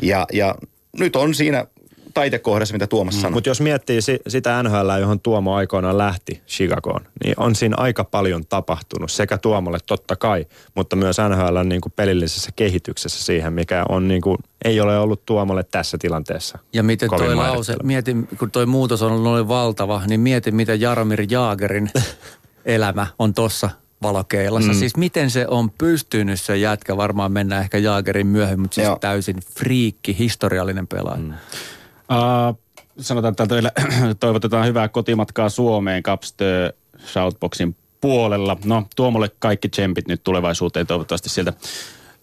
[0.02, 0.56] Ja, ja
[1.00, 1.66] nyt on siinä
[2.14, 3.22] taitekohdassa, mitä Tuomas mm.
[3.22, 3.34] sanoi.
[3.34, 8.04] Mutta jos miettii si- sitä NHL, johon Tuomo aikoinaan lähti Chicagoon, niin on siinä aika
[8.04, 13.86] paljon tapahtunut sekä Tuomolle totta kai, mutta myös NHL niin kuin pelillisessä kehityksessä siihen, mikä
[13.90, 16.60] on niin kuin, ei ole ollut Tuomolle tässä tilanteessa.
[16.74, 21.26] Ja miten toi lause, mieti, kun toi muutos on ollut valtava, niin mieti, miten Jaromir
[21.30, 21.92] Jaagerin
[22.70, 23.70] elämä on tossa
[24.02, 24.72] valokeilassa.
[24.72, 24.80] Mm.
[24.80, 28.98] Siis miten se on pystynyt se jätkä, varmaan mennään ehkä Jaagerin myöhemmin, mutta siis Joo.
[29.02, 31.18] täysin friikki, historiallinen pelaaja.
[31.18, 31.30] Mm.
[31.30, 32.60] Uh,
[33.00, 33.72] sanotaan, että teille
[34.20, 36.74] toivotetaan hyvää kotimatkaa Suomeen Capstö
[37.06, 38.58] Shoutboxin puolella.
[38.66, 40.88] No, Tuomolle kaikki tsempit nyt tulevaisuuteen.
[40.88, 41.54] Toivottavasti sieltä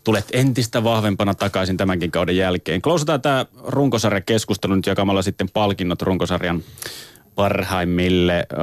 [0.05, 2.83] tulet entistä vahvempana takaisin tämänkin kauden jälkeen.
[2.83, 6.63] Klousataan tämä runkosarja keskustelu nyt jakamalla sitten palkinnot runkosarjan
[7.35, 8.47] parhaimmille.
[8.53, 8.57] Ö,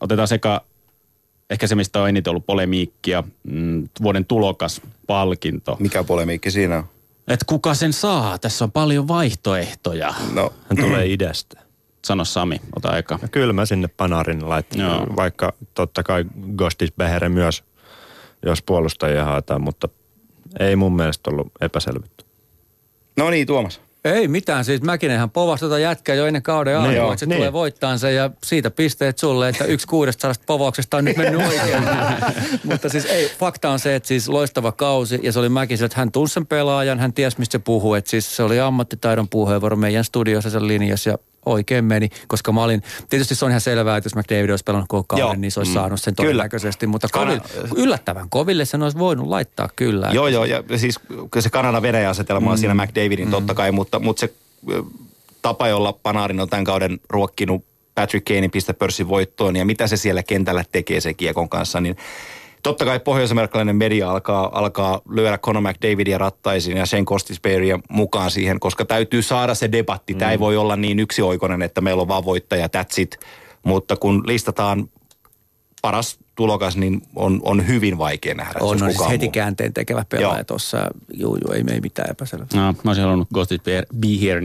[0.00, 0.60] otetaan sekä
[1.50, 5.76] ehkä se, mistä on eniten ollut polemiikkia, mm, vuoden tulokas palkinto.
[5.80, 6.84] Mikä polemiikki siinä on?
[7.28, 8.38] Et kuka sen saa?
[8.38, 10.14] Tässä on paljon vaihtoehtoja.
[10.32, 11.60] No, hän tulee idästä.
[12.04, 13.18] Sano Sami, ota aika.
[13.22, 15.06] No, kyllä mä sinne Panarin laitan, Joo.
[15.16, 16.24] vaikka totta kai
[16.56, 17.64] Gostis Behere myös,
[18.46, 19.88] jos puolustajia haetaan, mutta
[20.60, 22.24] ei mun mielestä ollut epäselvyyttä.
[23.16, 23.80] No niin, Tuomas.
[24.06, 27.36] Ei mitään, siis Mäkinenhän povasi tota jätkää jo ennen kauden alkua, niin, että se niin.
[27.36, 31.46] tulee voittaan sen ja siitä pisteet sulle, että yksi kuudesta sadasta povauksesta on nyt mennyt
[31.46, 31.82] oikein.
[32.70, 35.98] Mutta siis ei, fakta on se, että siis loistava kausi ja se oli Mäkisen, että
[35.98, 39.76] hän tunsi sen pelaajan, hän tiesi mistä se puhuu, että siis se oli ammattitaidon puheenvuoro
[39.76, 43.96] meidän studiossa sen linjassa ja oikein meni, koska mä olin, tietysti se on ihan selvää,
[43.96, 45.34] että jos McDavid olisi pelannut koko kauden, Joo.
[45.34, 45.74] niin se olisi mm.
[45.74, 47.42] saanut sen todennäköisesti, mutta koville,
[47.76, 50.10] yllättävän koville sen olisi voinut laittaa kyllä.
[50.12, 51.00] Joo, joo, ja siis
[51.40, 52.60] se Kanada Venäjä asetelma on mm.
[52.60, 53.30] siinä McDavidin mm.
[53.30, 54.34] totta kai, mutta, mutta se
[55.42, 60.22] tapa, jolla Panarin on tämän kauden ruokkinut Patrick Kanein pistepörssin voittoon ja mitä se siellä
[60.22, 61.96] kentällä tekee se kiekon kanssa, niin
[62.66, 68.60] totta kai pohjois-amerikkalainen media alkaa, alkaa lyödä Conor McDavidia rattaisiin ja Shane Costisberia mukaan siihen,
[68.60, 70.12] koska täytyy saada se debatti.
[70.12, 70.18] Mm.
[70.18, 73.18] Tämä ei voi olla niin yksioikoinen, että meillä on vaan voittaja, that's it.
[73.62, 74.88] Mutta kun listataan
[75.82, 78.58] paras tulokas, niin on, on hyvin vaikea nähdä.
[78.60, 80.78] On, on siis heti käänteen tekevä pelaaja tuossa.
[81.14, 82.46] Juu, juu, ei, ei mitään epäselvää.
[82.54, 84.40] No, mä olisin halunnut Ghosted Be Here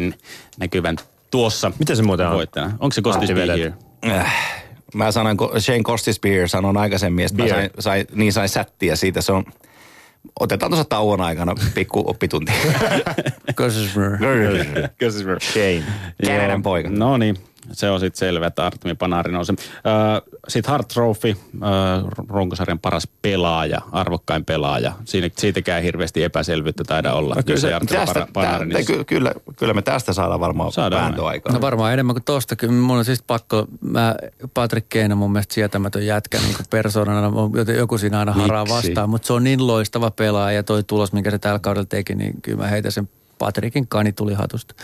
[0.57, 0.95] näkyvän
[1.32, 1.72] tuossa.
[1.80, 2.47] Miten se muuten on?
[2.80, 3.74] Onko se Ghosted Be Here?
[4.05, 4.61] Äh,
[4.95, 9.21] Mä sanoin, Shane Costisbeer sanon aikaisemmin, että mä sain, sain, niin sain sättiä siitä.
[9.21, 9.43] Se on,
[10.39, 12.51] otetaan tuossa tauon aikana pikku oppitunti.
[13.55, 14.17] Costisbeer.
[15.03, 15.39] Costisbeer.
[15.41, 15.83] Shane.
[16.25, 16.89] Kenen poika.
[16.89, 17.37] No niin,
[17.72, 19.55] se on sitten selvä, että Artemi Panari nousee.
[20.47, 21.36] Sitten Hart Trophy,
[22.30, 24.93] runkosarjan paras pelaaja, arvokkain pelaaja.
[25.05, 27.36] Siinä, siitäkään hirveästi epäselvyyttä taida olla.
[27.36, 28.86] No, kyllä, se, tästä, Panari, niin...
[28.86, 31.16] ky, kyllä, kyllä me tästä saadaan varmaan saadaan.
[31.51, 32.55] No varmaan enemmän kuin tosta.
[32.55, 34.16] Kyllä mun on siis pakko, mä,
[34.53, 37.32] Patrick Keina mun mielestä sietämätön jätkä niin kuin persoonana,
[37.78, 41.32] joku siinä aina haraa vastaan, mutta se on niin loistava pelaaja ja toi tulos, minkä
[41.32, 44.76] se tällä kaudella teki, niin kyllä mä heitän sen Patrickin kani tuli hatusta.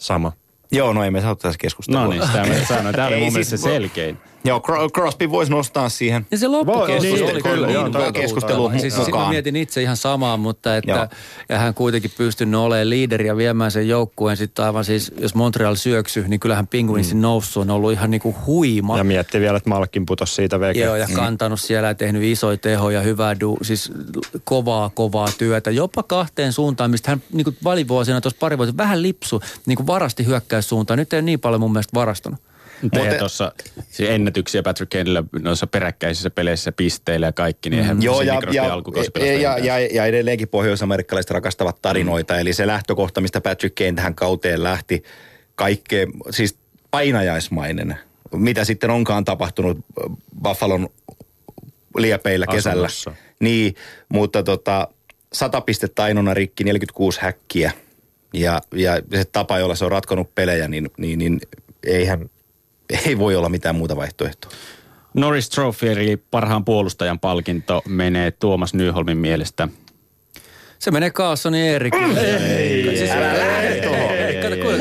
[0.00, 0.32] Sama.
[0.76, 2.04] Joo, no ei me saa tässä keskustella.
[2.04, 2.94] No niin, sitä mä sanoin.
[2.94, 4.18] Tämä oli mun mielestä se selkein.
[4.46, 4.60] Joo,
[4.94, 6.26] Crosby voisi nostaa siihen.
[6.30, 10.76] Ja se loppukausi niin, oli kyllä, niin, joo, siis, mä mietin itse ihan samaa, mutta
[10.76, 11.08] että
[11.48, 15.74] ja hän kuitenkin pystynyt olemaan liideri ja viemään sen joukkueen sitten aivan siis, jos Montreal
[15.74, 17.22] syöksy, niin kyllähän Penguinsin mm.
[17.22, 18.98] noussut on ollut ihan niinku huima.
[18.98, 20.80] Ja mietti vielä, että Malkin putosi siitä veke.
[20.80, 21.14] Joo, ja mm.
[21.14, 23.92] kantanut siellä ja tehnyt isoja tehoja, hyvää, du, siis
[24.44, 25.70] kovaa, kovaa työtä.
[25.70, 30.98] Jopa kahteen suuntaan, mistä hän niinku valivuosina tuossa pari vuotta vähän lipsu, niinku varasti hyökkäyssuuntaan.
[30.98, 32.40] Nyt ei niin paljon mun mielestä varastanut.
[32.92, 33.52] Mutta tuossa
[33.90, 38.80] siis ennätyksiä Patrick Kaneillä noissa peräkkäisissä peleissä pisteillä ja kaikki, niin eihän Joo, ja, ja,
[39.36, 42.34] ja, ja, ja, edelleenkin pohjoisamerikkalaiset rakastavat tarinoita.
[42.34, 42.40] Mm.
[42.40, 45.02] Eli se lähtökohta, mistä Patrick Kane tähän kauteen lähti,
[45.54, 46.58] kaikkea, siis
[46.90, 47.98] painajaismainen.
[48.32, 49.78] Mitä sitten onkaan tapahtunut
[50.42, 50.88] Buffalon
[51.96, 52.86] liepeillä kesällä.
[52.86, 53.12] Asunnossa.
[53.40, 53.74] Niin,
[54.08, 54.88] mutta tota,
[55.32, 57.72] 100 pistettä ainoana rikki, 46 häkkiä.
[58.32, 61.40] Ja, ja se tapa, jolla se on ratkonut pelejä, niin, niin, niin
[61.86, 62.30] eihän,
[63.06, 64.50] ei voi olla mitään muuta vaihtoehtoa.
[65.14, 69.68] Norris Trophy eli parhaan puolustajan palkinto menee Tuomas Nyholmin mielestä.
[70.78, 72.20] Se menee Carlsonin Eerikille.
[72.20, 73.74] Ei, ei, siis, älä lähde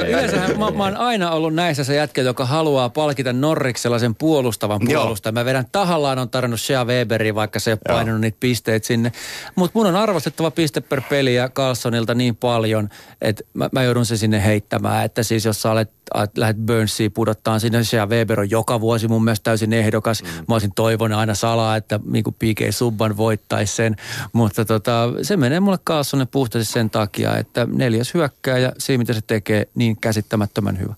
[0.07, 4.81] Yleensähän mä, mä oon aina ollut näissä se jätkä, joka haluaa palkita Norrik sellaisen puolustavan
[4.85, 5.33] puolustajan.
[5.33, 9.11] Mä vedän tahallaan on tarjonnut Shea Weberiin, vaikka se ei ole painanut niitä pisteitä sinne.
[9.55, 12.89] Mutta mun on arvostettava piste per peli ja Carlsonilta niin paljon,
[13.21, 15.05] että mä, mä joudun se sinne heittämään.
[15.05, 15.91] Että siis jos sä olet
[16.37, 17.83] lähdet Burnsiin pudottaa sinne.
[17.83, 20.23] Se ja Weber on joka vuosi mun mielestä täysin ehdokas.
[20.23, 20.29] Mm.
[20.29, 23.95] Mä olisin toivonut aina salaa, että niin kuin PK Subban voittaisi sen.
[24.33, 29.21] Mutta tota, se menee mulle Carlsonen puhtaasti sen takia, että neljäs hyökkääjä, siinä mitä se
[29.27, 30.93] tekee, niin käsittämättömän hyvä.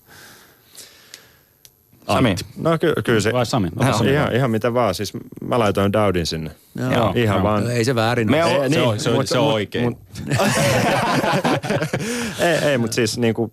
[2.07, 2.35] Sami.
[2.57, 3.33] No ky- kyllä se.
[3.33, 3.69] Vai Sami?
[3.75, 4.95] No, Sami ihan, ihan mitä vaan.
[4.95, 6.51] Siis mä laitoin Dowdin sinne.
[6.91, 7.13] Joo.
[7.15, 7.43] Ihan no.
[7.43, 7.71] vaan.
[7.71, 9.83] Ei se väärin Me on, niin, se, on, se, on, se on oikein.
[9.85, 9.97] Mut,
[12.39, 13.51] ei, ei mutta siis niin kuin,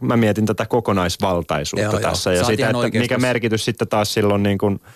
[0.00, 2.32] mä mietin tätä kokonaisvaltaisuutta joo, tässä.
[2.32, 2.38] Joo.
[2.38, 4.80] Ja sitä, että mikä merkitys sitten taas silloin niin kuin–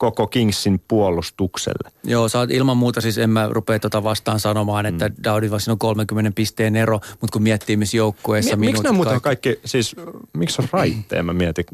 [0.00, 1.90] koko Kingsin puolustukselle.
[2.04, 5.14] Joo, sä oot ilman muuta siis, en mä rupea tota vastaan sanomaan, että mm.
[5.24, 9.60] Dowdy on 30 pisteen ero, mutta kun miettii missä joukkueessa Mi- Miksi ne muuta kaikki,
[9.64, 9.96] siis
[10.32, 11.64] miksi on raitteen, mä mietin,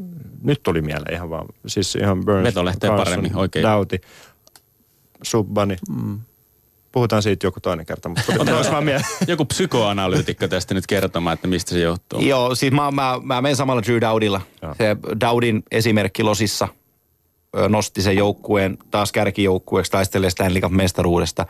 [0.43, 3.63] nyt tuli mieleen ihan vaan, siis ihan Burns, Vetolehteen paremmin, oikein.
[3.63, 3.97] Dowdy,
[5.23, 5.75] Subbani.
[5.89, 6.19] Mm
[6.91, 8.33] puhutaan siitä joku toinen kerta, mutta
[9.27, 12.19] Joku psykoanalyytikko tästä nyt kertomaan, että mistä se johtuu.
[12.19, 14.41] Joo, siis mä, mä, mä menen samalla Drew Dowdilla.
[14.77, 16.67] Se Dowdin esimerkki Losissa
[17.69, 21.45] nosti sen joukkueen taas kärkijoukkueeksi taistelee Stanley Cup mestaruudesta.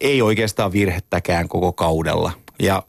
[0.00, 2.32] Ei oikeastaan virhettäkään koko kaudella.
[2.58, 2.82] Ja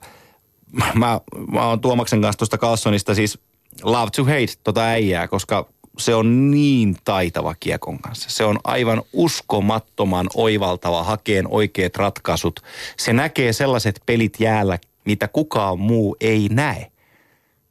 [0.93, 1.21] mä,
[1.51, 3.39] mä oon Tuomaksen kanssa tuosta Carlsonista siis
[3.83, 5.69] love to hate tota äijää, koska
[5.99, 8.29] se on niin taitava kiekon kanssa.
[8.29, 12.59] Se on aivan uskomattoman oivaltava hakeen oikeat ratkaisut.
[12.97, 16.91] Se näkee sellaiset pelit jäällä, mitä kukaan muu ei näe.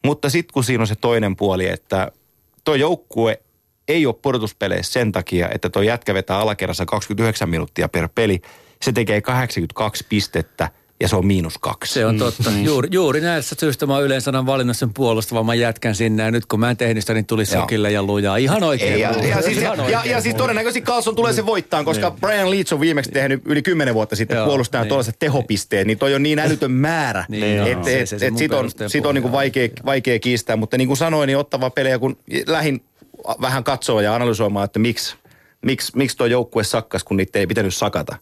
[0.05, 2.13] Mutta sitten kun siinä on se toinen puoli, että
[2.65, 3.41] tuo joukkue
[3.89, 8.41] ei ole pudotuspeleissä sen takia, että tuo jätkä vetää alakerrassa 29 minuuttia per peli.
[8.83, 10.71] Se tekee 82 pistettä–
[11.01, 11.95] ja se on miinus kaksi.
[11.95, 12.51] Se on totta.
[12.51, 12.65] Mm.
[12.65, 16.61] Juuri, juuri näissä syystä mä yleensä olen valinnut sen puolustavamman jätkän sinne ja nyt kun
[16.61, 18.37] mä en tehnyt sitä, niin tuli sokille ja lujaa.
[18.37, 19.01] Ihan oikein.
[19.01, 22.21] Ja, ja, ja, siis, ja, ja, ja siis todennäköisesti Carlson tulee sen voittaa, koska niin.
[22.21, 24.89] Brian Leach on viimeksi tehnyt yli kymmenen vuotta sitten puolustajan niin.
[24.89, 28.71] tuollaiset tehopisteet, niin toi on niin älytön määrä, niin, että et, et, et sit on,
[28.87, 30.57] sit on niinku vaikea, vaikea kiistää.
[30.57, 32.17] Mutta niin kuin sanoin, niin ottava pelejä, kun
[32.47, 32.81] lähin
[33.41, 35.17] vähän katsoa ja analysoimaan, että miksi,
[35.63, 38.17] miksi, miksi tuo joukkue sakkas, kun niitä ei pitänyt sakata.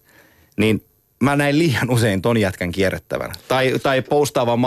[0.57, 0.84] Niin
[1.20, 3.32] mä näin liian usein ton jätkän kierrettävän.
[3.48, 4.61] Tai, tai postaavan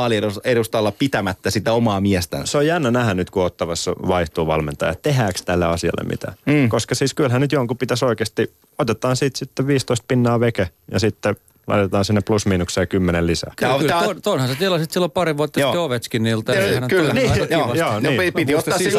[0.43, 2.45] edustalla pitämättä sitä omaa miestä.
[2.45, 4.95] Se on jännä nähdä nyt, kun ottavassa vaihtuu valmentaja.
[4.95, 6.33] Tehdäänkö tällä asialle mitään?
[6.45, 6.69] Mm.
[6.69, 11.35] Koska siis kyllähän nyt jonkun pitäisi oikeasti, otetaan siitä sitten 15 pinnaa veke ja sitten
[11.67, 13.53] laitetaan sinne plus miinukseen kymmenen lisää.
[13.55, 14.01] Kyllä, kyllä.
[14.03, 16.55] To, toinhan sä tilasit silloin pari vuotta sitten Ovechkinilta.
[16.55, 18.33] Ja kyllä, niin, joo, joo, niin.
[18.33, 18.93] piti ottaa siis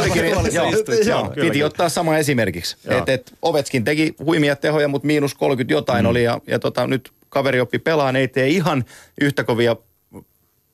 [1.06, 2.76] joo, piti ottaa sama esimerkiksi.
[2.88, 6.10] Et, et Ovechkin teki huimia tehoja, mutta miinus 30 jotain mm.
[6.10, 8.84] oli ja, ja tota, nyt kaveri oppi pelaan, ei tee ihan
[9.20, 9.76] yhtä kovia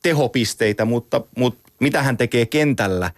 [0.03, 3.11] tehopisteitä, mutta, mutta mitä hän tekee kentällä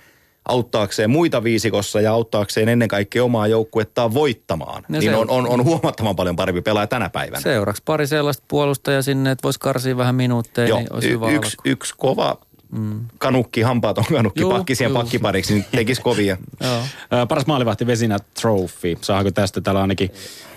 [0.48, 5.64] auttaakseen muita viisikossa ja auttaakseen ennen kaikkea omaa joukkuettaan voittamaan, no niin on, on, on
[5.64, 7.42] huomattavan paljon parempi pelaaja tänä päivänä.
[7.42, 11.32] Seuraavaksi pari sellaista puolustajaa sinne, että voisi karsia vähän minuutteja, Joo, niin olisi y- hyvä
[11.32, 12.38] yksi, yksi kova
[12.72, 13.06] mm.
[13.18, 16.38] kanukki, hampaaton kanukki, juu, pakki siihen pakkipariksi, niin tekisi kovia.
[16.64, 17.28] Joo.
[17.28, 18.98] Paras maalivahti Vesinä Trophy.
[19.02, 20.12] Saako tästä täällä ainakin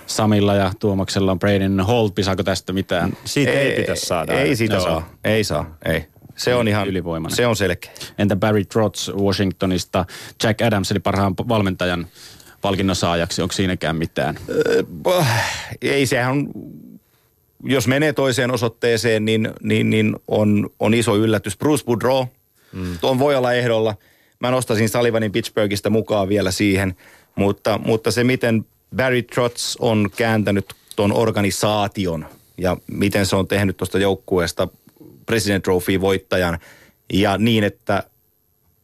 [0.06, 3.16] Samilla ja Tuomaksella on Braden Holt, saako tästä mitään?
[3.24, 4.32] Siitä ei, ei pitäisi saada.
[4.32, 4.84] Ei siitä Joo.
[4.84, 6.06] saa, ei saa, ei.
[6.40, 7.36] Se on ihan ylivoimainen.
[7.36, 7.92] Se on selkeä.
[8.18, 10.04] Entä Barry Trotz Washingtonista?
[10.42, 12.06] Jack Adams eli parhaan valmentajan
[12.62, 13.42] palkinnon saajaksi.
[13.42, 14.38] Onko siinäkään mitään?
[14.48, 14.82] Öö,
[15.82, 16.46] ei sehän
[17.64, 21.56] jos menee toiseen osoitteeseen, niin, niin, niin on, on iso yllätys.
[21.56, 22.26] Bruce Boudreau,
[22.72, 22.98] mm.
[23.00, 23.94] tuon voi olla ehdolla.
[24.38, 26.96] Mä nostaisin Salivanin Pittsburghista mukaan vielä siihen,
[27.34, 28.66] mutta, mutta se miten
[28.96, 32.26] Barry Trotz on kääntänyt tuon organisaation
[32.58, 34.68] ja miten se on tehnyt tuosta joukkueesta
[35.30, 36.58] President Trophy voittajan
[37.12, 38.02] ja niin, että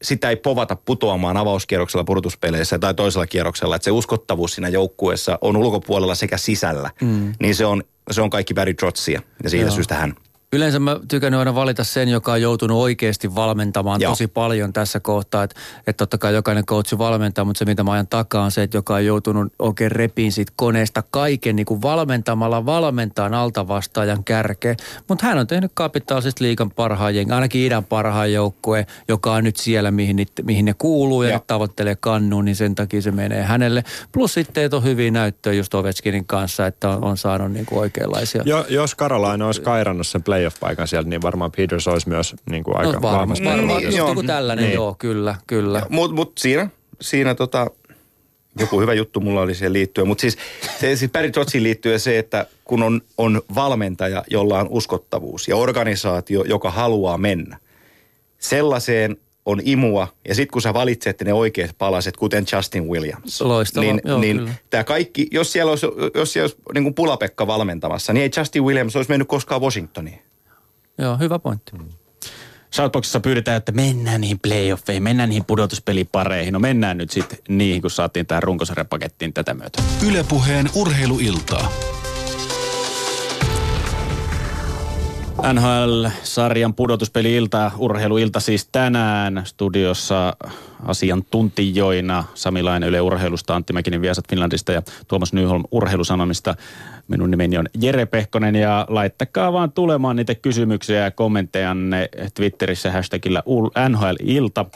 [0.02, 5.56] sitä ei povata putoamaan avauskierroksella pudotuspeleissä tai toisella kierroksella, että se uskottavuus siinä joukkueessa on
[5.56, 7.32] ulkopuolella sekä sisällä, mm.
[7.40, 9.74] niin se on, se on kaikki Barry Trotzia ja siitä Joo.
[9.74, 10.14] syystä hän
[10.52, 14.12] Yleensä mä tykännyt aina valita sen, joka on joutunut oikeasti valmentamaan Joo.
[14.12, 15.42] tosi paljon tässä kohtaa.
[15.42, 18.62] Että et totta kai jokainen coachi valmentaa, mutta se mitä mä ajan takaa on se,
[18.62, 24.24] että joka on joutunut oikein repiin siitä koneesta kaiken niin kuin valmentamalla valmentaan alta vastaajan
[24.24, 24.76] kärke.
[25.08, 29.56] Mutta hän on tehnyt kapitaalisesta liikan parhaan jengi, ainakin idän parhaan joukkue, joka on nyt
[29.56, 31.40] siellä, mihin, niitä, mihin ne kuuluu ja, ja.
[31.46, 33.84] tavoittelee kannuun, niin sen takia se menee hänelle.
[34.12, 38.42] Plus sitten on hyviä näyttöjä just Ovechkinin kanssa, että on, on saanut niin kuin oikeanlaisia.
[38.44, 42.64] Jo, jos Karolaina olisi kairannut sen play playoff-paikan sieltä, niin varmaan Peters olisi myös niin
[42.64, 43.44] kuin aika no, vahvasti.
[43.44, 44.74] Varmaan, mm, joku tällainen, niin.
[44.74, 45.82] joo, kyllä, kyllä.
[45.88, 46.70] Mutta mut siinä,
[47.00, 47.70] siinä tota,
[48.58, 50.08] joku hyvä juttu mulla oli siihen liittyen.
[50.08, 50.36] Mutta siis,
[50.80, 55.56] se, siis Barry Trotsiin liittyen se, että kun on, on valmentaja, jolla on uskottavuus ja
[55.56, 57.58] organisaatio, joka haluaa mennä
[58.38, 59.16] sellaiseen
[59.46, 63.84] on imua, ja sitten kun sä valitset ne oikeat palaset, kuten Justin Williams, Loistava.
[63.84, 68.12] niin, Joo, niin tämä kaikki, jos siellä olisi, jos siellä olisi niin kuin Pulapekka valmentamassa,
[68.12, 70.18] niin ei Justin Williams olisi mennyt koskaan Washingtoniin.
[70.98, 71.72] Joo, hyvä pointti.
[71.72, 71.88] Mm.
[72.74, 76.52] Shoutboxissa pyydetään, että mennään niihin playoffeihin, mennään niihin pudotuspelipareihin.
[76.52, 79.82] No mennään nyt sitten niihin, kun saatiin tähän runkosarjapakettiin tätä myötä.
[80.06, 81.72] Ylepuheen urheiluiltaa.
[85.52, 90.36] NHL-sarjan pudotuspeli-ilta, urheiluilta siis tänään studiossa
[90.84, 96.54] asiantuntijoina Sami Laine Yle Urheilusta, Antti Mäkinen Viasat Finlandista ja Tuomas Nyholm Urheilusanomista.
[97.08, 103.42] Minun nimeni on Jere Pehkonen ja laittakaa vaan tulemaan niitä kysymyksiä ja kommenttejanne Twitterissä hashtagillä
[103.88, 104.66] NHL-ilta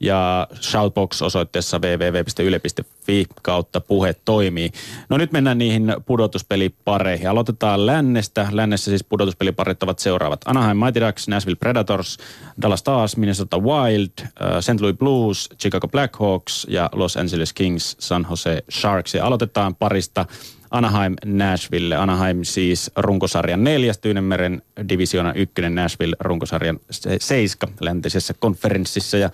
[0.00, 4.70] ja Shoutbox osoitteessa www.yle.fi kautta puhe toimii.
[5.08, 7.30] No nyt mennään niihin pudotuspelipareihin.
[7.30, 8.48] Aloitetaan lännestä.
[8.50, 10.40] Lännessä siis pudotuspeliparit ovat seuraavat.
[10.46, 12.18] Anaheim Mighty Ducks, Nashville Predators,
[12.62, 14.26] Dallas Stars, Minnesota Wild, uh,
[14.60, 14.80] St.
[14.80, 19.14] Louis Blues, Chicago Blackhawks ja Los Angeles Kings, San Jose Sharks.
[19.14, 20.26] Ja aloitetaan parista
[20.74, 21.96] Anaheim, Nashville.
[21.96, 26.80] Anaheim siis runkosarjan neljäs, Tyynemeren divisioona ykkönen, Nashville runkosarjan
[27.20, 29.30] seiska läntisessä konferenssissa ja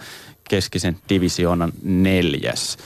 [0.48, 2.78] keskisen divisioonan neljäs.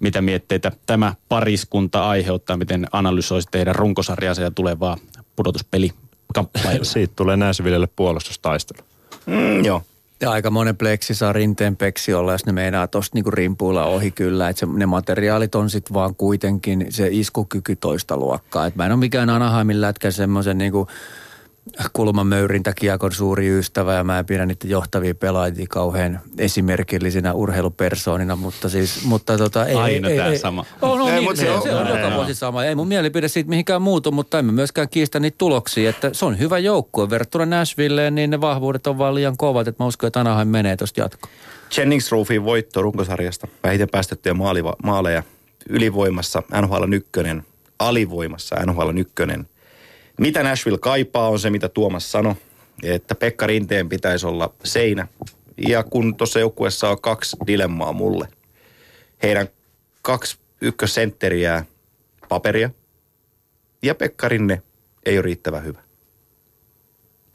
[0.00, 4.96] Mitä mietteitä tämä pariskunta aiheuttaa, miten analysoisi teidän runkosarjansa ja tulevaa
[5.36, 5.90] pudotuspeli
[6.82, 8.86] Siitä tulee Nashvillelle puolustustaistelu.
[9.26, 9.82] Mm, joo.
[10.22, 14.10] Ja aika monen pleksi saa rinteen peksi olla, jos ne meinaa tosta niinku rimpuilla ohi
[14.10, 14.48] kyllä.
[14.48, 18.66] Että ne materiaalit on sitten vaan kuitenkin se iskukyky toista luokkaa.
[18.66, 20.88] Et mä en ole mikään Anaheimin lätkä semmoisen niinku
[21.92, 28.68] kulmamöyrintä kiekon suuri ystävä ja mä en pidä niitä johtavia pelaajia kauhean esimerkillisinä urheilupersoonina, mutta
[28.68, 29.76] siis, mutta tota, ei.
[29.76, 30.64] Aina ei, tämä ei, sama.
[30.82, 32.64] On, on, ei, niin, se, on, se on joka vuosi sama.
[32.64, 36.38] Ei mun mielipide siitä mihinkään muutu, mutta emme myöskään kiistä niitä tuloksia, että se on
[36.38, 37.10] hyvä joukkue.
[37.10, 40.76] Verrattuna Nashvilleen, niin ne vahvuudet on vaan liian kovat, että mä uskon, että Anaheim menee
[40.76, 41.32] tuosta jatkoon.
[41.76, 44.34] Jennings Roofin voitto runkosarjasta, vähiten päästettyjä
[44.82, 45.22] maaleja,
[45.68, 47.42] ylivoimassa NHL ykkönen,
[47.78, 49.48] alivoimassa NHL ykkönen,
[50.20, 52.34] mitä Nashville kaipaa on se, mitä Tuomas sanoi,
[52.82, 55.08] että Pekka Rinteen pitäisi olla seinä.
[55.68, 58.28] Ja kun tuossa joukkueessa on kaksi dilemmaa mulle.
[59.22, 59.48] Heidän
[60.02, 61.64] kaksi ykkössentteriä
[62.28, 62.70] paperia
[63.82, 64.62] ja Pekka Rinne
[65.06, 65.78] ei ole riittävän hyvä.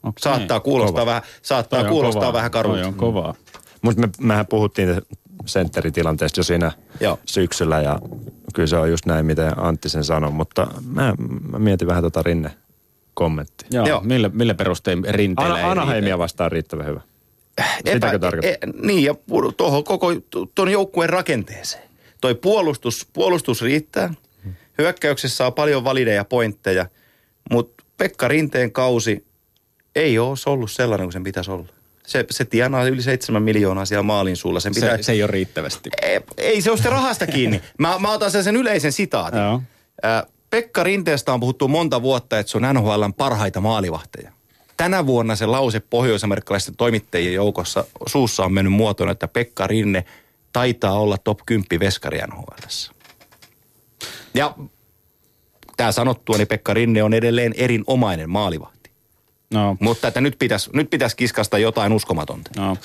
[0.02, 0.12] Okay.
[0.20, 1.06] Saattaa kuulostaa Kova.
[1.06, 2.32] vähän, saattaa kuulostaa kovaa.
[2.32, 2.86] vähän karulta.
[2.86, 3.34] on kovaa.
[3.82, 5.02] Mutta me, mehän puhuttiin
[5.46, 7.18] sentteritilanteesta jo siinä Joo.
[7.26, 7.98] syksyllä ja
[8.54, 11.14] kyllä se on just näin, miten Antti sen sanoi, mutta mä,
[11.50, 12.50] mä mietin vähän tota Rinne
[13.18, 13.64] kommentti.
[13.70, 14.00] Joo, Joo.
[14.00, 17.00] Millä, millä perustein rinteillä Ana, Anaheimia vastaan riittävän hyvä.
[17.92, 18.68] Sitäkö tarkoittaa?
[18.70, 19.14] E, niin, ja
[19.56, 20.08] tuohon koko
[20.54, 21.82] tuon joukkueen rakenteeseen.
[22.20, 24.14] Toi puolustus, puolustus riittää.
[24.78, 26.86] Hyökkäyksessä on paljon valideja pointteja,
[27.50, 29.26] mutta Pekka Rinteen kausi
[29.96, 31.66] ei ole ollut sellainen kuin sen pitäisi olla.
[32.06, 34.60] Se, se tienaa yli 7 miljoonaa siellä maalin suulla.
[34.60, 34.96] Sen pitää...
[34.96, 35.90] se, se ei ole riittävästi.
[36.02, 37.60] Ei, ei se ole sitä rahasta kiinni.
[37.78, 39.40] Mä, mä otan sen, sen yleisen sitaatin.
[39.40, 39.62] Joo.
[40.50, 44.32] Pekka Rinteestä on puhuttu monta vuotta, että se on NHLn parhaita maalivahteja.
[44.76, 50.04] Tänä vuonna se lause pohjoisamerikkalaisten toimittajien joukossa suussa on mennyt muotoon, että Pekka Rinne
[50.52, 52.92] taitaa olla top 10 veskari NHLssä.
[54.34, 54.54] Ja
[55.76, 58.77] tämä sanottua, niin Pekka Rinne on edelleen erinomainen maalivahti.
[59.54, 59.76] No.
[59.80, 62.50] Mutta että nyt pitäisi, nyt pitäisi kiskasta jotain uskomatonta.
[62.56, 62.76] No.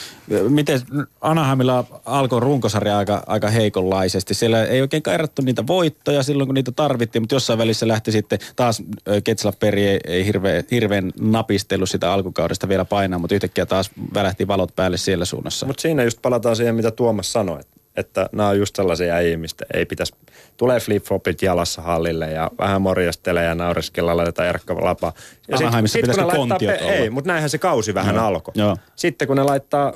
[0.50, 0.82] Miten
[1.22, 4.34] Anaheimilla alkoi runkosarja aika, aika heikonlaisesti.
[4.34, 8.40] Siellä ei oikein kairattu niitä voittoja silloin, kun niitä tarvittiin, mutta jossain välissä lähti sitten
[8.56, 8.84] taas
[9.24, 14.76] Ketslaperi ei, ei hirveän, hirveän napistellut sitä alkukaudesta vielä painaa, mutta yhtäkkiä taas välähti valot
[14.76, 15.66] päälle siellä suunnassa.
[15.66, 17.60] Mutta siinä just palataan siihen, mitä Tuomas sanoi,
[17.96, 20.14] että nämä on just sellaisia äijä, mistä ei pitäisi,
[20.58, 25.14] tulee flip-flopit jalassa hallille ja vähän morjastelee ja naureskella laitetaan Erkka lapa.
[25.48, 28.26] Ja sitten sit, kun ne laittaa, pe- ei, mutta näinhän se kausi vähän Joo.
[28.26, 28.52] alkoi.
[28.56, 28.78] Joo.
[28.96, 29.94] Sitten kun ne laittaa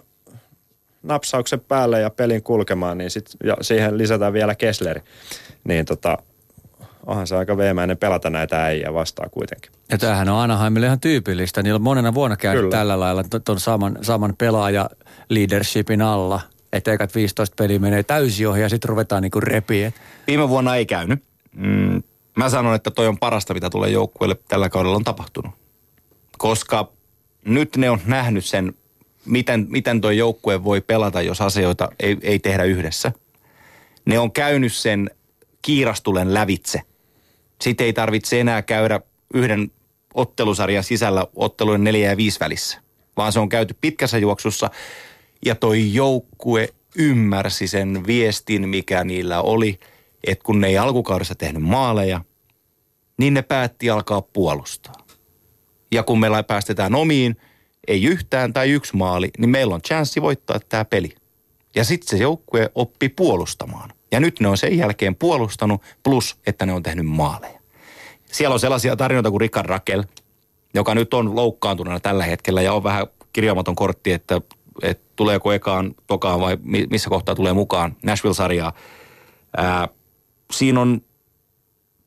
[1.04, 5.02] napsauksen päälle ja pelin kulkemaan, niin sit, ja siihen lisätään vielä Kessleri,
[5.64, 6.18] niin tota,
[7.06, 9.72] onhan se aika veemäinen pelata näitä äijä vastaan kuitenkin.
[9.92, 11.64] Ja tämähän on Anaheimille ihan tyypillistä.
[11.64, 14.90] Niillä on monena vuonna käynyt tällä lailla tuon saman, saman pelaaja
[15.30, 16.42] leadershipin alla–
[16.74, 19.92] että ekat 15 peliä menee täysin ohi ja sitten ruvetaan niinku repiä.
[20.28, 21.24] Viime vuonna ei käynyt.
[21.54, 22.04] Mm,
[22.36, 25.52] mä sanon, että toi on parasta, mitä tulee joukkueelle tällä kaudella on tapahtunut.
[26.38, 26.92] Koska
[27.46, 28.74] nyt ne on nähnyt sen,
[29.26, 33.12] miten, miten toi joukkue voi pelata, jos asioita ei, ei tehdä yhdessä.
[34.06, 35.10] Ne on käynyt sen
[35.62, 36.82] kiirastulen lävitse.
[37.62, 39.00] Sitten ei tarvitse enää käydä
[39.34, 39.72] yhden
[40.14, 42.80] ottelusarjan sisällä ottelujen neljä ja viisi välissä,
[43.18, 44.70] vaan se on käyty pitkässä juoksussa–
[45.46, 49.80] ja toi joukkue ymmärsi sen viestin, mikä niillä oli,
[50.28, 52.22] että kun ne ei alkukaudessa tehnyt maaleja,
[53.18, 55.08] niin ne päätti alkaa puolustaa.
[55.92, 57.38] Ja kun meillä päästetään omiin,
[57.88, 61.16] ei yhtään tai yksi maali, niin meillä on chanssi voittaa tämä peli.
[61.76, 63.90] Ja sitten se joukkue oppi puolustamaan.
[64.12, 67.60] Ja nyt ne on sen jälkeen puolustanut, plus että ne on tehnyt maaleja.
[68.32, 70.04] Siellä on sellaisia tarinoita kuin Rickard Rakel,
[70.74, 74.42] joka nyt on loukkaantuneena tällä hetkellä ja on vähän kirjaamaton kortti, että
[74.82, 76.58] että tuleeko ekaan, tokaan vai
[76.90, 78.74] missä kohtaa tulee mukaan Nashville-sarjaa.
[79.58, 79.88] Ää,
[80.52, 81.02] siinä on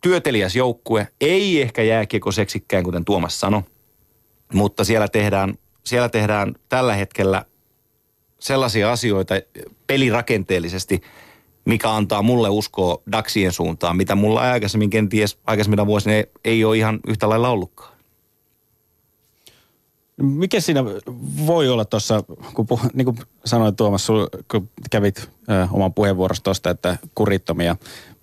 [0.01, 3.63] työteliäs joukkue, ei ehkä jääkiekoseksikkään, kuten Tuomas sanoi,
[4.53, 7.45] mutta siellä tehdään, siellä tehdään tällä hetkellä
[8.39, 9.35] sellaisia asioita
[9.87, 11.01] pelirakenteellisesti,
[11.65, 16.77] mikä antaa mulle uskoa Daxien suuntaan, mitä mulla aikaisemmin kenties aikaisemmina vuosina ei, ei ole
[16.77, 18.00] ihan yhtä lailla ollutkaan.
[20.21, 20.85] Mikä siinä
[21.47, 24.09] voi olla tuossa, kun puh, niin kuin sanoin Tuomas,
[24.51, 27.77] kun kävit ö, oman puheenvuorosta tuosta, että kurittomia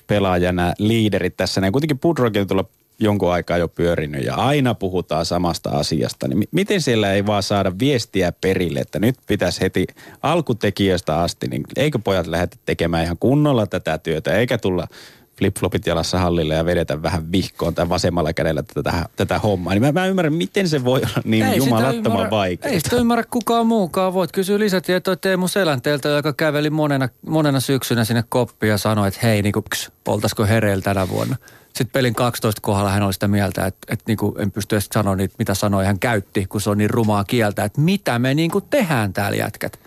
[0.08, 2.66] pelaajana liiderit tässä, niin kuitenkin Pudrokin tulla
[3.00, 7.72] jonkun aikaa jo pyörinyt ja aina puhutaan samasta asiasta, niin miten siellä ei vaan saada
[7.80, 9.88] viestiä perille, että nyt pitäisi heti
[10.24, 14.88] alkutekijöistä asti, niin eikö pojat lähdetä tekemään ihan kunnolla tätä työtä, eikä tulla
[15.38, 19.74] flip-flopit jalassa hallille ja vedetä vähän vihkoon tai vasemmalla kädellä tätä, tätä hommaa.
[19.74, 22.72] Niin mä, mä ymmärrän, miten se voi olla niin ei jumalattoman vaikeaa.
[22.72, 24.14] Ei sitä ymmärrä kukaan muukaan.
[24.14, 29.20] Voit kysyä lisätietoa Teemu Selänteeltä, joka käveli monena, monena syksynä sinne koppia ja sanoi, että
[29.24, 29.64] hei, niin kuin,
[30.08, 31.36] oltaisiko hereillä tänä vuonna.
[31.68, 34.90] Sitten pelin 12 kohdalla hän oli sitä mieltä, että, että niin kuin en pysty edes
[34.94, 38.34] sanoa niitä, mitä sanoja hän käytti, kun se on niin rumaa kieltä, että mitä me
[38.34, 39.80] niin kuin tehdään täällä jätkät.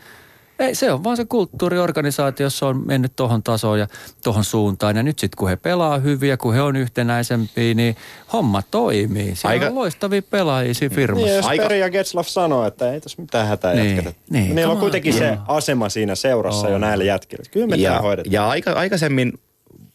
[0.60, 3.86] Ei, se on vaan se kulttuuriorganisaatio, jossa on mennyt tuohon tasoon ja
[4.24, 4.96] tuohon suuntaan.
[4.96, 7.96] Ja nyt sitten kun he pelaa hyviä, kun he on yhtenäisempiä, niin
[8.32, 9.36] homma toimii.
[9.36, 9.66] Siellä Aika...
[9.66, 11.26] on loistavia pelaajia siinä firmassa.
[11.26, 11.62] Niin, jos Aika...
[11.62, 14.18] Peri ja Getslav sanoo, että ei tässä mitään hätää niin, jätketä.
[14.30, 16.72] Niin, Niillä on kuitenkin se asema siinä seurassa oh.
[16.72, 17.44] jo näille jätkille.
[17.50, 19.32] Kyllä me ja, ja aika, aikaisemmin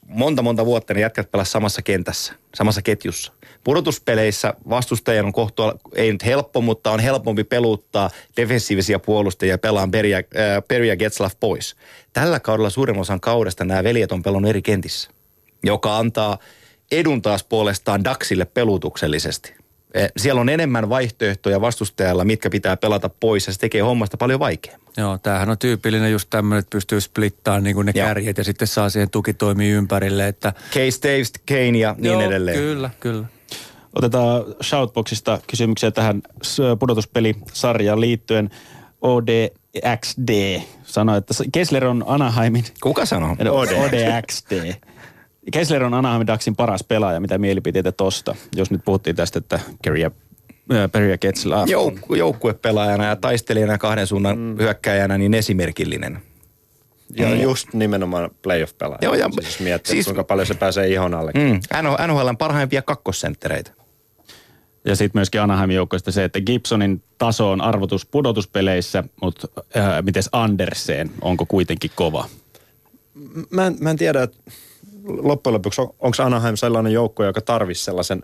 [0.07, 3.33] monta monta vuotta ne jätkät pelasivat samassa kentässä, samassa ketjussa.
[3.65, 9.87] Pudotuspeleissä vastustajan on kohtua, ei nyt helppo, mutta on helpompi peluttaa defensiivisia puolustajia ja pelaa
[9.91, 10.23] Peria, äh,
[10.67, 11.75] Peria Getslav pois.
[12.13, 15.09] Tällä kaudella suurin osan kaudesta nämä veljet on pelannut eri kentissä,
[15.63, 16.37] joka antaa
[16.91, 19.53] edun taas puolestaan Daxille pelutuksellisesti.
[19.93, 24.39] Eh, siellä on enemmän vaihtoehtoja vastustajalla, mitkä pitää pelata pois ja se tekee hommasta paljon
[24.39, 24.87] vaikeammin.
[24.97, 28.07] Joo, tämähän on tyypillinen just tämmöinen, että pystyy splittaamaan niin kuin ne Joo.
[28.07, 30.27] kärjet ja sitten saa siihen tukitoimi ympärille.
[30.27, 30.53] Että...
[30.71, 32.57] Case Davis, Kane ja niin Joo, edelleen.
[32.57, 33.25] kyllä, kyllä.
[33.95, 36.21] Otetaan Shoutboxista kysymyksiä tähän
[36.79, 38.49] pudotuspelisarjaan liittyen.
[39.01, 42.63] ODXD sanoi, että Kessler on Anaheimin...
[42.81, 43.35] Kuka sanoo?
[43.49, 44.73] ODXD.
[45.51, 47.19] Kessler on Anaheim Ducksin paras pelaaja.
[47.19, 48.35] Mitä mielipiteitä tosta?
[48.55, 50.11] Jos nyt puhuttiin tästä, että Kerry ja
[50.91, 51.65] Peria Ketsla.
[51.65, 54.57] Jouk- joukkuepelaajana ja taistelijana kahden suunnan mm.
[54.57, 56.19] hyökkäjänä niin esimerkillinen.
[57.17, 57.41] Ja mm.
[57.41, 58.99] just nimenomaan playoff-pelaaja.
[59.01, 61.31] Joo, ja siis miettii, siis, kuinka paljon se pääsee ihon alle.
[61.35, 61.59] Mm,
[62.07, 63.71] NHLn parhaimpia kakkosenttereitä.
[64.85, 70.23] Ja sitten myöskin Anaheimin joukkoista se, että Gibsonin taso on arvotus pudotuspeleissä, mutta äh, miten
[70.31, 72.29] Andersen, onko kuitenkin kova?
[73.49, 74.37] Mä en, mä en tiedä, että
[75.03, 78.23] loppujen lopuksi on, onko Anaheim sellainen joukko, joka tarvisi sellaisen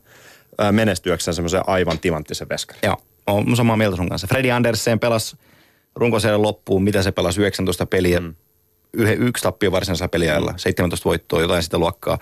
[0.72, 2.82] menestyäkseen semmoisen aivan timanttisen veskarin.
[2.84, 2.98] Joo,
[3.28, 4.28] on samaa mieltä sun kanssa.
[4.28, 5.38] Freddy Andersen pelasi
[5.96, 8.36] runkosarjan loppuun, mitä se pelasi 19 peliä, mm.
[8.94, 12.20] yhden, yksi tappio varsinaisella peliajalla, 17 voittoa, jotain sitä luokkaa.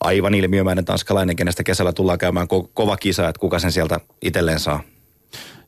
[0.00, 4.60] Aivan ilmiömäinen tanskalainen, kenestä kesällä tullaan käymään ko- kova kisa, että kuka sen sieltä itselleen
[4.60, 4.82] saa.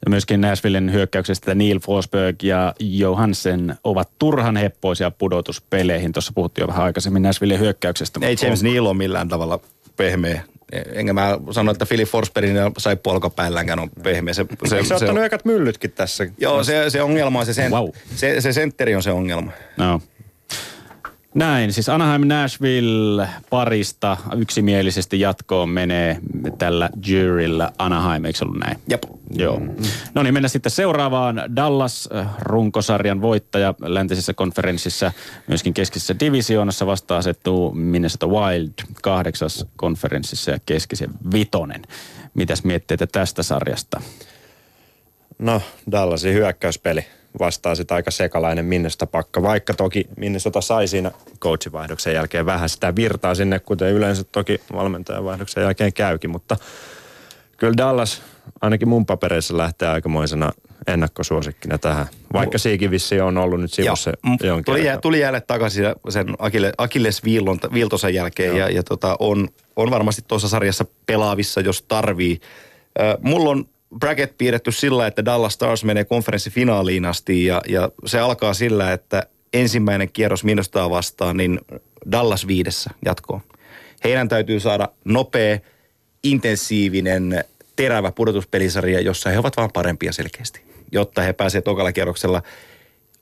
[0.05, 6.13] Ja myöskin Nashvillen hyökkäyksestä Neil Forsberg ja Johansen ovat turhan heppoisia pudotuspeleihin.
[6.13, 8.21] Tuossa puhuttiin jo vähän aikaisemmin Nashvillen hyökkäyksestä.
[8.23, 8.71] Ei James on...
[8.71, 9.61] Neil ole millään tavalla
[9.97, 10.43] pehmeä.
[10.93, 14.35] Enkä mä sano, että Philip Forsbergin ja sai polkapäälläänkään on pehmeä.
[14.35, 16.27] Se, se, se, se ottanut ekat myllytkin tässä?
[16.39, 17.89] Joo, se, se ongelma on se, sen, wow.
[18.15, 19.53] se, se sentteri on se ongelma.
[19.77, 20.01] No.
[21.37, 26.19] Näin, siis Anaheim Nashville parista yksimielisesti jatkoon menee
[26.59, 28.79] tällä juryllä Anaheim, eikö ollut näin?
[28.89, 29.03] Jep.
[29.31, 29.61] Joo.
[29.61, 29.75] Mm.
[30.15, 31.43] No niin, mennään sitten seuraavaan.
[31.57, 35.13] Dallas, äh, runkosarjan voittaja läntisessä konferenssissa,
[35.47, 38.73] myöskin keskisessä divisioonassa vasta asettuu Minnesota Wild
[39.03, 41.83] kahdeksas konferenssissa ja keskisen vitonen.
[42.35, 44.01] Mitäs mietteitä tästä sarjasta?
[45.39, 45.63] No,
[45.93, 47.05] Dallasin hyökkäyspeli
[47.39, 51.11] vastaa sitä aika sekalainen Minnesota pakka, vaikka toki Minnesota sai siinä
[51.41, 56.57] coachivaihdoksen jälkeen vähän sitä virtaa sinne, kuten yleensä toki valmentajavaihdoksen jälkeen käykin, mutta
[57.57, 58.23] kyllä Dallas
[58.61, 60.53] ainakin mun papereissa lähtee aikamoisena
[60.87, 62.07] ennakkosuosikkina tähän.
[62.33, 64.13] Vaikka siikin vissi on ollut nyt sivussa
[64.43, 67.25] jonkin tuli, jää, tuli jälleen takaisin sen Akille, Akilles
[67.73, 68.57] Viiltosen jälkeen.
[68.57, 72.41] Ja, ja tota, on, on varmasti tuossa sarjassa pelaavissa, jos tarvii.
[73.01, 73.65] Äh, mulla on
[73.99, 79.27] bracket piirretty sillä, että Dallas Stars menee konferenssifinaaliin asti ja, ja se alkaa sillä, että
[79.53, 81.61] ensimmäinen kierros minusta vastaan, niin
[82.13, 83.41] Dallas viidessä jatkoon.
[84.05, 85.59] Heidän täytyy saada nopea,
[86.25, 87.45] intensiivinen,
[87.77, 92.43] terävä pudotuspelisarja, jossa he ovat vaan parempia selkeästi, jotta he pääsevät tokalla kierroksella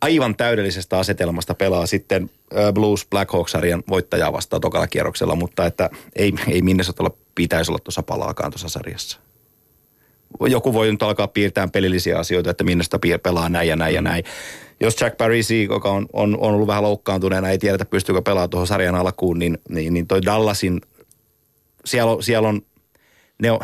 [0.00, 2.30] aivan täydellisestä asetelmasta pelaa sitten
[2.74, 8.02] Blues Black Hawks-sarjan voittajaa vastaan tokalla kierroksella, mutta että ei, ei Minnesotalla pitäisi olla tuossa
[8.02, 9.20] palaakaan tuossa sarjassa
[10.40, 14.02] joku voi nyt alkaa piirtää pelillisiä asioita, että minne sitä pelaa näin ja näin ja
[14.02, 14.24] näin.
[14.80, 18.66] Jos Jack Parisi, joka on, on, on ollut vähän loukkaantuneena, ei tiedetä pystyykö pelaamaan tuohon
[18.66, 20.80] sarjan alkuun, niin, niin, niin toi Dallasin,
[21.84, 22.62] siellä on, siellä on
[23.42, 23.60] ne on,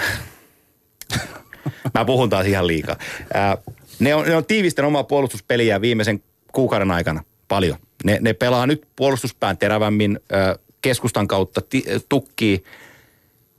[1.95, 2.97] mä puhun taas ihan liikaa.
[3.35, 3.59] Ää,
[3.99, 7.79] ne on, ne on tiivisten omaa puolustuspeliä viimeisen kuukauden aikana paljon.
[8.05, 12.65] Ne, ne pelaa nyt puolustuspään terävämmin, ää, keskustan kautta ti, tukkii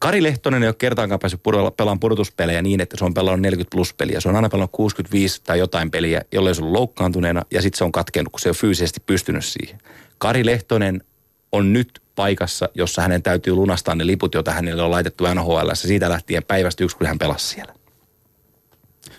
[0.01, 3.93] Kari Lehtonen ei ole kertaankaan päässyt pelaamaan pudotuspelejä niin, että se on pelannut 40 plus
[3.93, 4.19] peliä.
[4.19, 7.83] Se on aina pelannut 65 tai jotain peliä, jolle se on loukkaantuneena ja sitten se
[7.83, 9.79] on katkenut, kun se on fyysisesti pystynyt siihen.
[10.17, 11.03] Kari Lehtonen
[11.51, 15.69] on nyt paikassa, jossa hänen täytyy lunastaa ne liput, joita hänelle on laitettu NHL.
[15.73, 17.73] Siitä lähtien päivästä yksi, kun hän pelasi siellä.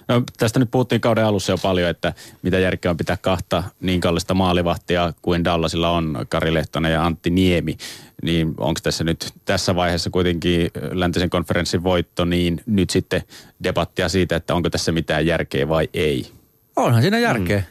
[0.08, 2.12] No, tästä nyt puhuttiin kauden alussa jo paljon, että
[2.42, 7.30] mitä järkeä on pitää kahta niin kallista maalivahtia kuin Dallasilla on, Kari Lehtonen ja Antti
[7.30, 7.76] Niemi.
[8.22, 13.22] Niin onko tässä nyt tässä vaiheessa kuitenkin läntisen konferenssin voitto, niin nyt sitten
[13.64, 16.30] debattia siitä, että onko tässä mitään järkeä vai ei?
[16.76, 17.58] Onhan siinä järkeä.
[17.58, 17.64] Mm.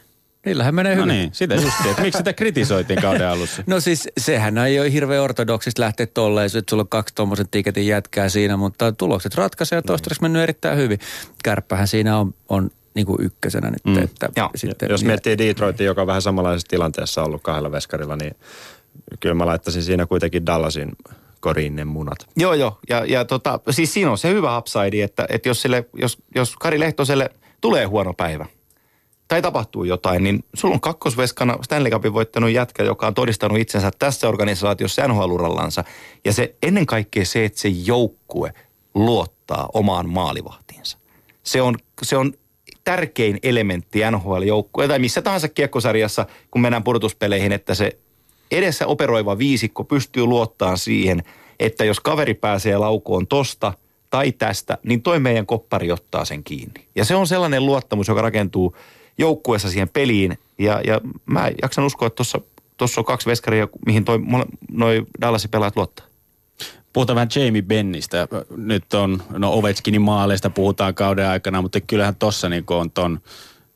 [0.46, 1.14] Niillähän menee no hyvin.
[1.14, 3.64] niin, sitä just, että miksi sitä kritisoitiin kauden alussa?
[3.66, 7.86] No siis sehän ei ole hirveän ortodoksista lähteä tolleen, että sulla on kaksi tuommoisen tiketin
[7.86, 10.98] jätkää siinä, mutta tulokset ratkaisee ja toistaiseksi mennyt erittäin hyvin.
[11.44, 13.84] Kärppähän siinä on, on niin kuin ykkösenä nyt.
[13.84, 14.04] Mm.
[14.04, 14.50] Että Joo.
[14.54, 18.36] sitten, Jos miettii Detroitin, joka on vähän samanlaisessa tilanteessa ollut kahdella veskarilla, niin
[19.20, 20.92] kyllä mä laittaisin siinä kuitenkin Dallasin
[21.40, 22.18] koriin ne munat.
[22.36, 22.78] Joo, joo.
[22.88, 26.56] Ja, ja tota, siis siinä on se hyvä upside, että, että jos, sille, jos, jos
[26.56, 28.46] Kari Lehtoselle tulee huono päivä
[29.28, 33.90] tai tapahtuu jotain, niin sulla on kakkosveskana Stanley Cupin voittanut jätkä, joka on todistanut itsensä
[33.98, 35.84] tässä organisaatiossa NHL-urallansa.
[36.24, 38.52] Ja se ennen kaikkea se, että se joukkue
[38.94, 40.98] luottaa omaan maalivahtiinsa.
[41.42, 42.32] Se on, se on
[42.84, 47.98] tärkein elementti NHL-joukkueen tai missä tahansa kiekkosarjassa, kun mennään pudotuspeleihin, että se
[48.52, 51.22] edessä operoiva viisikko pystyy luottaa siihen,
[51.60, 53.72] että jos kaveri pääsee laukoon tosta
[54.10, 56.86] tai tästä, niin toi meidän koppari ottaa sen kiinni.
[56.94, 58.76] Ja se on sellainen luottamus, joka rakentuu
[59.18, 60.38] joukkueessa siihen peliin.
[60.58, 62.22] Ja, ja mä jaksan uskoa, että
[62.76, 64.18] tuossa on kaksi veskaria, mihin toi,
[64.72, 66.06] noi Dallasin pelaajat luottaa.
[66.92, 68.28] Puhutaan vähän Jamie Bennistä.
[68.56, 73.20] Nyt on, no Ovechkinin maaleista puhutaan kauden aikana, mutta kyllähän tossa niin on ton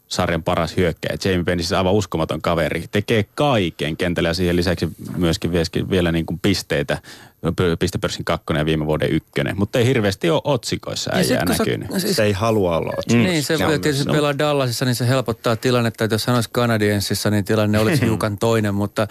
[0.09, 1.17] sarjan paras hyökkäjä.
[1.25, 2.85] Jamie Benn siis aivan uskomaton kaveri.
[2.91, 6.99] Tekee kaiken kentällä ja siihen lisäksi myöskin vielä niin kuin pisteitä.
[7.79, 9.59] Pistepörssin kakkonen ja viime vuoden ykkönen.
[9.59, 11.89] Mutta ei hirveästi ole otsikoissa äijää näkynyt.
[11.99, 13.33] Siis, se ei halua olla otsikoissa.
[13.33, 16.05] Niin, se, se tietysti pelaa Dallasissa, niin se helpottaa tilannetta.
[16.05, 18.75] Että jos hän olisi Canadiensissa, niin tilanne olisi hiukan toinen.
[18.75, 19.07] Mutta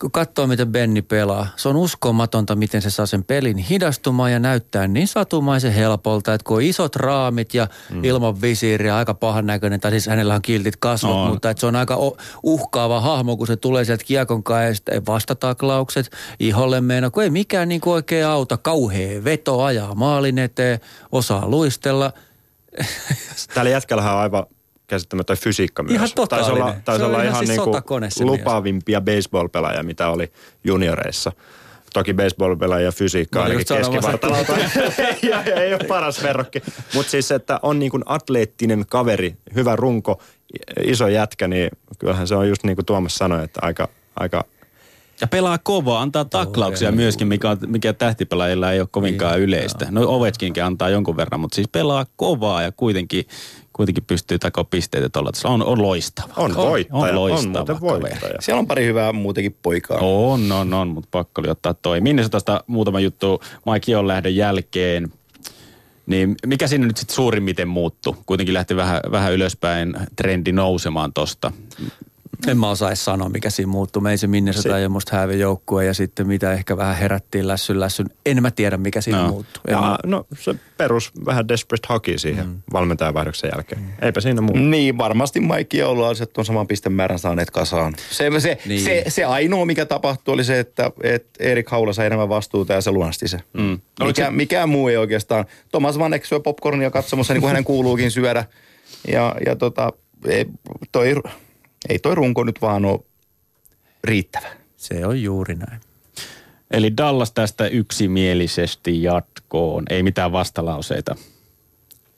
[0.00, 4.38] kun katsoo, miten Benni pelaa, se on uskomatonta, miten se saa sen pelin hidastumaan ja
[4.38, 8.04] näyttää niin satumaisen helpolta, että kun on isot raamit ja mm.
[8.04, 11.28] ilman visiiriä, aika pahan näköinen, tai siis hänellä on kiltit kasvot, no.
[11.28, 11.98] mutta että se on aika
[12.42, 16.10] uhkaava hahmo, kun se tulee sieltä kiekon kanssa ja vastataklaukset
[16.40, 20.80] iholle meina, kun ei mikään niin kuin oikein auta, kauhea veto ajaa maalin eteen,
[21.12, 22.12] osaa luistella.
[23.54, 24.46] Tällä jätkällä on aivan
[24.86, 25.94] käsittämätön fysiikka myös.
[25.94, 30.32] Ihan Taisi olla, taisi olla ihan, ihan siis niinku lupaavimpia baseball-pelaajia, mitä oli
[30.64, 31.32] junioreissa.
[31.92, 34.52] Toki baseball-pelaaja fysiikka ainakin keskivartalauta.
[35.22, 36.62] ja, ja, ei ole paras verrokki.
[36.94, 40.22] Mutta siis, että on niin kuin atleettinen kaveri, hyvä runko,
[40.84, 44.44] iso jätkä, niin kyllähän se on just niin kuin Tuomas sanoi, että aika, aika
[45.20, 49.86] ja pelaa kovaa, antaa taklauksia myöskin, mikä, mikä tähtipelaajilla ei ole kovinkaan niin, yleistä.
[49.90, 53.24] No Ovechkinkin antaa jonkun verran, mutta siis pelaa kovaa ja kuitenkin
[53.78, 55.30] kuitenkin pystyy takoa pisteitä tuolla.
[55.44, 56.32] On, on loistava.
[56.36, 57.02] On voittaja.
[57.02, 58.40] On loistava on voittaja.
[58.40, 59.98] Siellä on pari hyvää muutenkin poikaa.
[59.98, 62.00] On, on, on, mutta pakko oli ottaa toi.
[62.00, 63.42] Minne se tästä muutama juttu
[63.72, 65.12] Mike on lähdön jälkeen.
[66.06, 68.16] Niin mikä siinä nyt sitten suurimmiten muuttu?
[68.26, 71.52] Kuitenkin lähti vähän, vähän ylöspäin trendi nousemaan tosta.
[72.46, 74.02] En mä osaa sanoa, mikä siinä muuttui.
[74.02, 74.80] Me ei se Minnesota se...
[74.80, 78.06] ja musta joukkue ja sitten mitä ehkä vähän herättiin lässyn lässyn.
[78.26, 79.28] En mä tiedä, mikä siinä no.
[79.28, 79.62] muuttui.
[79.68, 79.98] Ja, mä...
[80.06, 82.62] No se perus vähän desperate hockey siihen mm.
[82.72, 83.80] valmentajanvaihdoksen jälkeen.
[83.80, 83.88] Mm.
[84.02, 84.60] Eipä siinä muuta.
[84.60, 87.94] Niin, varmasti Maikki ja Oululaiset on saman pistemäärän saaneet kasaan.
[88.10, 88.80] Se, se, niin.
[88.80, 92.80] se, se ainoa, mikä tapahtui, oli se, että, että Erik Haula sai enemmän vastuuta ja
[92.80, 93.40] se lunasti se.
[93.52, 93.78] Mm.
[94.04, 94.30] Mikä, se...
[94.30, 95.44] Mikään muu ei oikeastaan.
[95.70, 98.44] Thomas Vanek syö popcornia katsomassa, niin kuin hänen kuuluukin syödä.
[99.08, 99.92] Ja, ja tota,
[100.92, 101.14] toi
[101.88, 103.00] ei toi runko nyt vaan ole
[104.04, 104.48] riittävä.
[104.76, 105.80] Se on juuri näin.
[106.70, 109.84] Eli Dallas tästä yksimielisesti jatkoon.
[109.90, 111.16] Ei mitään vastalauseita.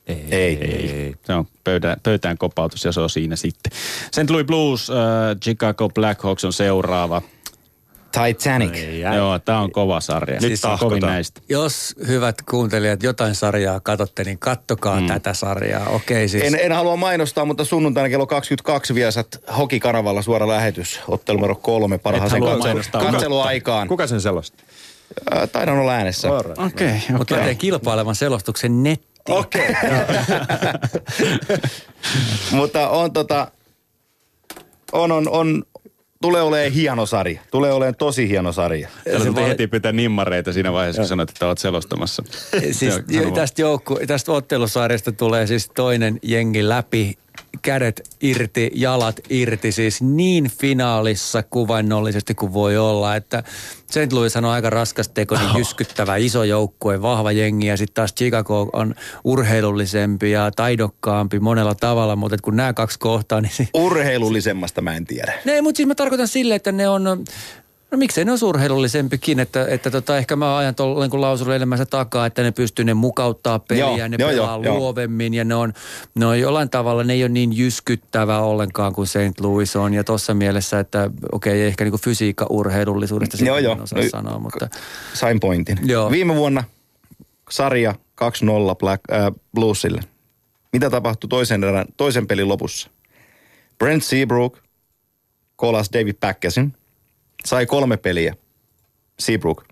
[0.07, 0.27] Ei.
[0.31, 0.57] Ei.
[0.57, 1.15] ei.
[1.25, 3.73] Se on pöydän, pöytään kopautus ja se on siinä sitten.
[4.11, 4.31] St.
[4.31, 4.97] Louis Blues, uh,
[5.43, 7.23] Chicago Blackhawks on seuraava.
[8.13, 8.75] Titanic.
[8.75, 10.41] Ei, Joo, tämä on kova sarja.
[10.41, 11.41] Nyt siis kovin näistä.
[11.49, 15.07] Jos hyvät kuuntelijat jotain sarjaa katsotte, niin kattokaa mm.
[15.07, 15.89] tätä sarjaa.
[15.89, 16.45] Okei, siis.
[16.45, 19.27] en, en halua mainostaa, mutta sunnuntaina kello 22 viesät
[19.59, 21.01] Hokikanavalla suora lähetys.
[21.09, 23.89] Ottelu numero kolme parhaaseen katselu, katseluaikaan.
[23.89, 24.65] Kuka sen selosti?
[25.53, 26.31] Taidan olla äänessä.
[26.31, 27.17] Okei, okay, okay.
[27.19, 29.39] Mutta teen kilpailevan selostuksen nettiin.
[29.39, 29.69] Okei.
[29.71, 29.99] Okay.
[32.59, 33.51] mutta on tota,
[34.93, 35.65] on, on, on,
[36.23, 37.41] tulee olemaan hieno sarja.
[37.51, 38.89] Tulee olemaan tosi hieno sarja.
[39.05, 42.23] Täällä tuli heti pitää nimmareita siinä vaiheessa, kun sanoit, että olet selostamassa.
[42.73, 42.95] siis
[43.35, 47.18] tästä, joukku, tästä ottelusarjasta tulee siis toinen jengi läpi
[47.62, 53.43] kädet irti, jalat irti, siis niin finaalissa kuvainnollisesti kuin voi olla, että
[53.91, 54.12] St.
[54.12, 58.70] Louis on aika raskas teko, niin jyskyttävä iso joukkue, vahva jengi ja sitten taas Chicago
[58.72, 63.68] on urheilullisempi ja taidokkaampi monella tavalla, mutta kun nämä kaksi kohtaa, niin...
[63.74, 65.32] Urheilullisemmasta mä en tiedä.
[65.45, 67.24] Ne, mutta siis mä tarkoitan sille, että ne on
[67.91, 71.86] No miksei ne on urheilullisempikin, että, että tota, ehkä mä ajan tuolla niin lausunnon elämänsä
[71.86, 75.55] takaa, että ne pystyy ne mukauttaa peliä, joo, ne joo, pelaa joo, luovemmin ja ne
[75.55, 75.72] on,
[76.14, 79.41] ne on jollain tavalla, ne ei ole niin jyskyttävä ollenkaan kuin St.
[79.41, 83.59] Louis on ja tuossa mielessä, että okei, okay, ehkä niin kuin fysiikka urheilullisuudesta sitä joo,
[83.59, 83.78] joo.
[83.82, 84.68] osaa no, sanoa, mutta...
[85.14, 85.78] Sain pointin.
[85.84, 86.11] Joo.
[86.11, 86.64] Viime vuonna
[87.51, 88.24] sarja 2-0
[88.78, 90.01] Black, äh, Bluesille.
[90.72, 92.91] Mitä tapahtui toisen, erän, toisen pelin lopussa?
[93.78, 94.59] Brent Seabrook
[95.57, 96.74] kolas David Päkkäsin.
[97.45, 98.34] Sai kolme peliä.
[99.18, 99.64] Seabrook.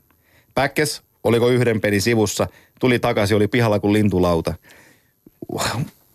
[0.54, 2.46] Päkkäs, oliko yhden pelin sivussa,
[2.80, 4.54] tuli takaisin, oli pihalla kuin lintulauta.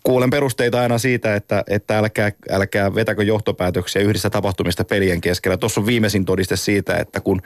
[0.03, 5.57] Kuulen perusteita aina siitä, että, että älkää, älkää vetäkö johtopäätöksiä yhdessä tapahtumista pelien keskellä.
[5.57, 7.41] Tuossa on viimeisin todiste siitä, että kun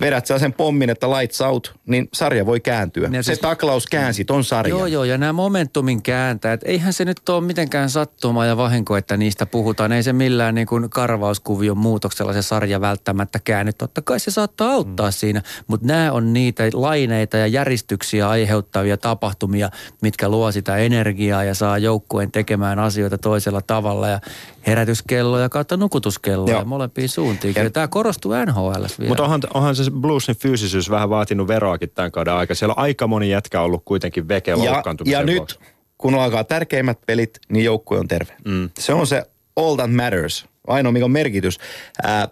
[0.00, 3.08] vedät sä sen pommin, että lights out, niin sarja voi kääntyä.
[3.12, 4.78] Ja se siis, taklaus käänsi ton sarjan.
[4.78, 9.16] Joo, joo, ja nämä momentumin kääntäjät, eihän se nyt ole mitenkään sattuma ja vahinko, että
[9.16, 9.92] niistä puhutaan.
[9.92, 13.72] Ei se millään niin kuin karvauskuvion muutoksella se sarja välttämättä käänny.
[13.72, 15.12] Totta kai se saattaa auttaa mm.
[15.12, 19.70] siinä, mutta nämä on niitä laineita ja järistyksiä aiheuttavia tapahtumia,
[20.02, 24.08] mitkä luo sitä energiaa ja saa joukkueen tekemään asioita toisella tavalla.
[24.08, 24.20] Ja
[24.68, 27.54] herätyskelloja kautta nukutuskelloja molempiin suuntiin.
[27.56, 29.08] Ja tämä korostuu NHL vielä.
[29.08, 32.54] Mutta onhan, onhan se bluesin fyysisyys vähän vaatinut veroakin tämän kauden aika.
[32.54, 35.60] Siellä on aika moni jätkä ollut kuitenkin veke ja, ja nyt,
[35.98, 38.36] kun alkaa tärkeimmät pelit, niin joukkue on terve.
[38.44, 38.70] Mm.
[38.78, 39.22] Se on se
[39.56, 40.46] all that matters.
[40.66, 41.58] Ainoa, mikä on merkitys.
[42.04, 42.28] Äh,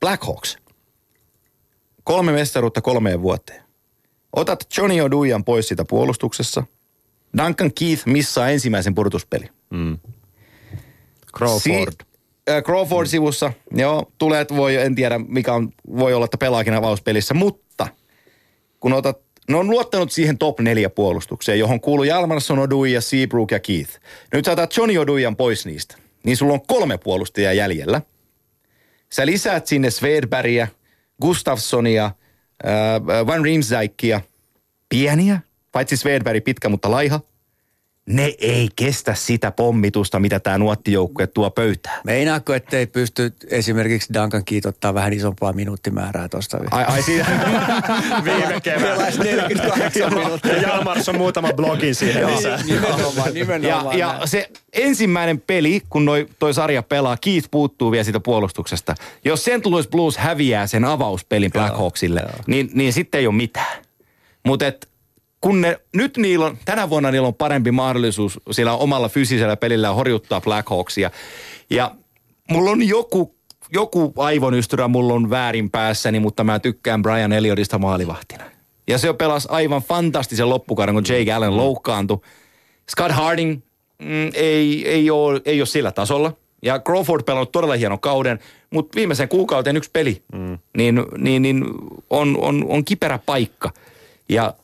[0.00, 0.58] Blackhawks.
[2.04, 3.62] Kolme mestaruutta kolmeen vuoteen.
[4.32, 6.64] Otat Johnny Odujan pois siitä puolustuksessa.
[7.38, 9.48] Duncan Keith missaa ensimmäisen purtuspeli.
[9.70, 9.98] Mm.
[11.36, 11.92] Crawford.
[11.92, 12.06] Si-
[12.50, 17.34] äh, Crawford sivussa, joo, tulee, voi, en tiedä mikä on, voi olla, että pelaakin avauspelissä,
[17.34, 17.88] mutta
[18.80, 19.18] kun otat,
[19.48, 23.90] ne on luottanut siihen top neljä puolustukseen, johon kuuluu Jalmarsson, Oduja, Seabrook ja Keith.
[24.32, 28.02] Nyt sä otat Johnny Odujan pois niistä, niin sulla on kolme puolustajaa jäljellä.
[29.12, 30.68] Sä lisäät sinne Svedbergia,
[31.22, 34.20] Gustafssonia, äh, Van Riemsdijkia,
[34.88, 35.40] pieniä,
[35.72, 37.20] paitsi Svedberg pitkä, mutta laiha–
[38.06, 42.00] ne ei kestä sitä pommitusta, mitä tämä nuottijoukkue tuo pöytään.
[42.04, 46.58] Meinaako, ettei pysty esimerkiksi Duncan kiitottaa vähän isompaa minuuttimäärää tuosta?
[46.70, 47.26] Ai, ai siinä
[48.24, 49.12] viime kevään.
[49.18, 50.56] 48 minuuttia.
[50.56, 52.62] Jalmars on muutama blogin siihen lisää.
[52.66, 53.98] nimenomaan, nimenomaan.
[53.98, 58.94] Ja, ja se ensimmäinen peli, kun noi, toi sarja pelaa, Keith puuttuu vielä siitä puolustuksesta.
[59.24, 59.66] Jos St.
[59.66, 63.82] Louis Blues häviää sen avauspelin Blackhawksille, niin, niin sitten ei ole mitään.
[64.46, 64.64] Mutta
[65.42, 69.90] kun ne, nyt niillä on, tänä vuonna niillä on parempi mahdollisuus sillä omalla fyysisellä pelillä
[69.90, 71.10] horjuttaa Blackhawksia.
[71.70, 71.94] Ja
[72.50, 73.34] mulla on joku,
[73.72, 78.44] joku aivonystyrä mulla on väärin päässäni, mutta mä tykkään Brian Elliotista maalivahtina.
[78.88, 82.18] Ja se pelasi aivan fantastisen loppukauden, kun Jake Allen loukkaantui.
[82.90, 83.60] Scott Harding
[83.98, 86.32] mm, ei, ei, ole, ei ole sillä tasolla.
[86.62, 88.38] Ja Crawford pelannut todella hienon kauden,
[88.70, 90.58] mutta viimeisen kuukauteen yksi peli, mm.
[90.76, 91.64] niin, niin, niin
[92.10, 93.70] on, on, on kiperä paikka.
[94.28, 94.54] Ja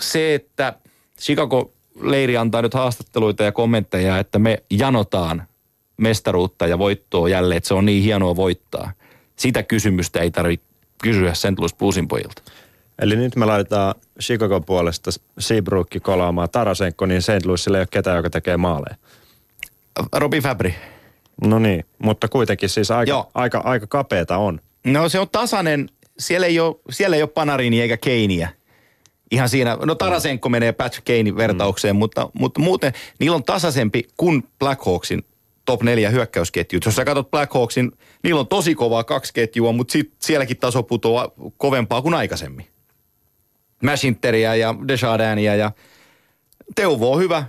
[0.00, 0.74] se, että
[1.20, 5.42] Chicago-leiri antaa nyt haastatteluita ja kommentteja, että me janotaan
[5.96, 8.92] mestaruutta ja voittoa jälleen, että se on niin hienoa voittaa.
[9.36, 10.66] Sitä kysymystä ei tarvitse
[11.02, 11.58] kysyä St.
[11.58, 12.42] Louis Bluesin pojilta.
[12.98, 17.44] Eli nyt me laitetaan Chicago puolesta Seabrookki kolaamaan Tarasenko, niin St.
[17.44, 18.96] Louisilla ei ole ketään, joka tekee maaleja.
[20.12, 20.74] Robi Fabri.
[21.44, 24.60] No niin, mutta kuitenkin siis aika, aika, aika kapeeta on.
[24.86, 25.88] No se on tasainen.
[26.18, 28.48] Siellä ei ole, siellä ei ole Panarini eikä Keiniä
[29.30, 31.98] ihan siinä, no Tarasenko menee Patrick Kanein vertaukseen, mm.
[31.98, 35.24] mutta, mutta muuten niillä on tasaisempi kuin Blackhawksin
[35.64, 36.84] top neljä hyökkäysketjut.
[36.84, 41.30] Jos sä katsot Blackhawksin, niillä on tosi kovaa kaksi ketjua, mutta sit sielläkin taso putoaa
[41.56, 42.66] kovempaa kuin aikaisemmin.
[43.82, 45.72] Mashinteria ja Desjardania ja
[46.74, 47.44] Teuvo on hyvä,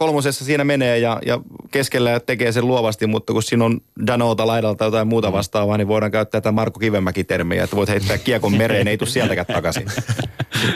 [0.00, 1.40] kolmosessa siinä menee ja, ja
[1.70, 5.32] keskellä tekee sen luovasti, mutta kun siinä on Danota laidalta tai jotain muuta mm.
[5.32, 9.46] vastaavaa, niin voidaan käyttää tätä Marko Kivemäki-termiä, että voit heittää kiekon mereen, ei tule sieltäkään
[9.46, 9.86] takaisin.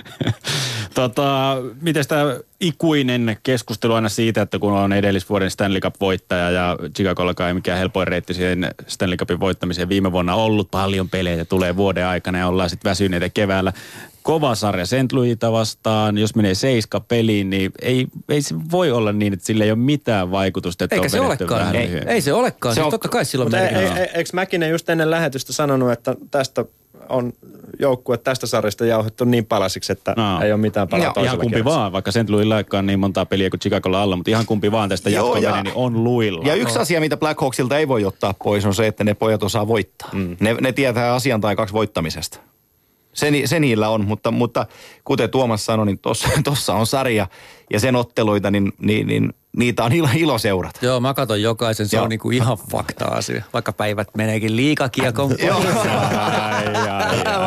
[0.94, 7.48] tota, miten tämä ikuinen keskustelu aina siitä, että kun on edellisvuoden Stanley Cup-voittaja ja Chicagollakaan
[7.48, 12.06] ei mikään helpoin reitti siihen Stanley Cupin voittamiseen viime vuonna ollut paljon pelejä, tulee vuoden
[12.06, 13.72] aikana ja ollaan sitten väsyneitä keväällä
[14.24, 15.12] kova sarja St.
[15.12, 16.18] Louisita vastaan.
[16.18, 19.78] Jos menee seiska peliin, niin ei, ei se voi olla niin, että sillä ei ole
[19.78, 20.84] mitään vaikutusta.
[20.84, 21.76] Että Eikä on se olekaan.
[21.76, 22.74] Ei, ei se olekaan.
[22.74, 25.92] Se siis on, totta kai silloin ei, ei, ei, Eikö Mäkinen just ennen lähetystä sanonut,
[25.92, 26.64] että tästä
[27.08, 27.32] on
[27.78, 30.40] joukkue tästä sarjasta jauhettu niin palasiksi, että no.
[30.42, 31.78] ei ole mitään palaa ja, Ihan kumpi kierrossa.
[31.80, 32.28] vaan, vaikka St.
[32.28, 36.04] Louisilla niin montaa peliä kuin Chicagolla alla, mutta ihan kumpi vaan tästä jatkoa niin on
[36.04, 36.42] luilla.
[36.46, 36.80] Ja yksi no.
[36.80, 40.08] asia, mitä Blackhawksilta ei voi ottaa pois, on se, että ne pojat osaa voittaa.
[40.12, 40.36] Mm.
[40.40, 42.40] Ne, ne tietää asian tai kaksi voittamisesta.
[43.14, 44.66] Se, se niillä on, mutta, mutta
[45.04, 46.00] kuten Tuomas sanoi, niin
[46.44, 47.26] tuossa on sarja
[47.72, 50.80] ja sen otteluita, niin, niin, niin niitä on ilo, ilo seurata.
[50.82, 52.04] Joo, mä katson jokaisen, se Joo.
[52.04, 53.44] on niinku ihan fakta-asia.
[53.52, 55.30] Vaikka päivät meneekin liikakiekon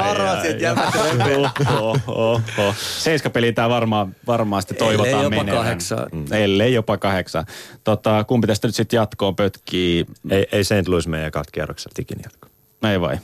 [0.03, 0.57] Varoisin,
[2.97, 5.63] Seiska peli tää varmaan, varmasti toivotaan Ellei jopa menevän.
[5.63, 6.07] kahdeksan.
[6.11, 6.25] Mm.
[6.31, 7.45] Ellei jopa kahdeksan.
[7.83, 10.05] Tota, kumpi tästä nyt sitten jatkoon pötkii?
[10.29, 10.87] Ei, ei St.
[10.87, 12.47] Louis meidän katkierrokselta ikinä jatko.
[12.91, 13.17] Ei vai?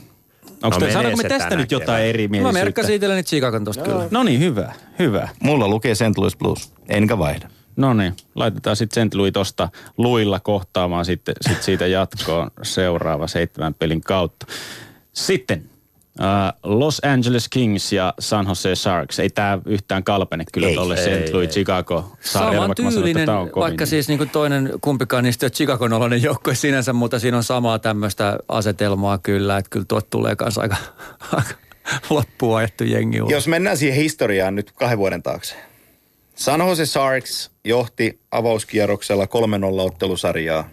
[0.64, 2.02] Onko no te, me tästä nyt jotain kevään.
[2.08, 2.58] eri mielisyyttä?
[2.58, 3.90] Mä merkkasin itselleni Chicagon tosta no.
[3.92, 4.08] kyllä.
[4.10, 5.28] No niin, hyvä, hyvä.
[5.40, 6.18] Mulla lukee St.
[6.18, 7.48] Louis Blues, enkä vaihda.
[7.76, 9.14] No niin, laitetaan sitten St.
[9.14, 9.68] Louis tosta
[9.98, 14.46] luilla kohtaamaan sitten sit siitä jatkoon seuraava seitsemän pelin kautta.
[15.12, 15.70] Sitten
[16.62, 19.18] Los Angeles Kings ja San Jose Sharks.
[19.18, 21.32] Ei tämä yhtään kalpene kyllä tuolle St.
[21.32, 26.54] Louis, Chicago Saman tyylinen, vaikka, vaikka siis niin kuin toinen kumpikaan niistä Chicago oloinen joukkue
[26.54, 30.76] sinänsä, mutta siinä on samaa tämmöistä asetelmaa kyllä, että kyllä tuot tulee kanssa aika,
[31.32, 31.54] aika
[32.10, 33.18] loppuun ajettu jengi.
[33.28, 35.54] Jos mennään siihen historiaan nyt kahden vuoden taakse.
[36.34, 39.28] San Jose Sharks johti avauskierroksella 3-0
[39.80, 40.68] ottelusarjaa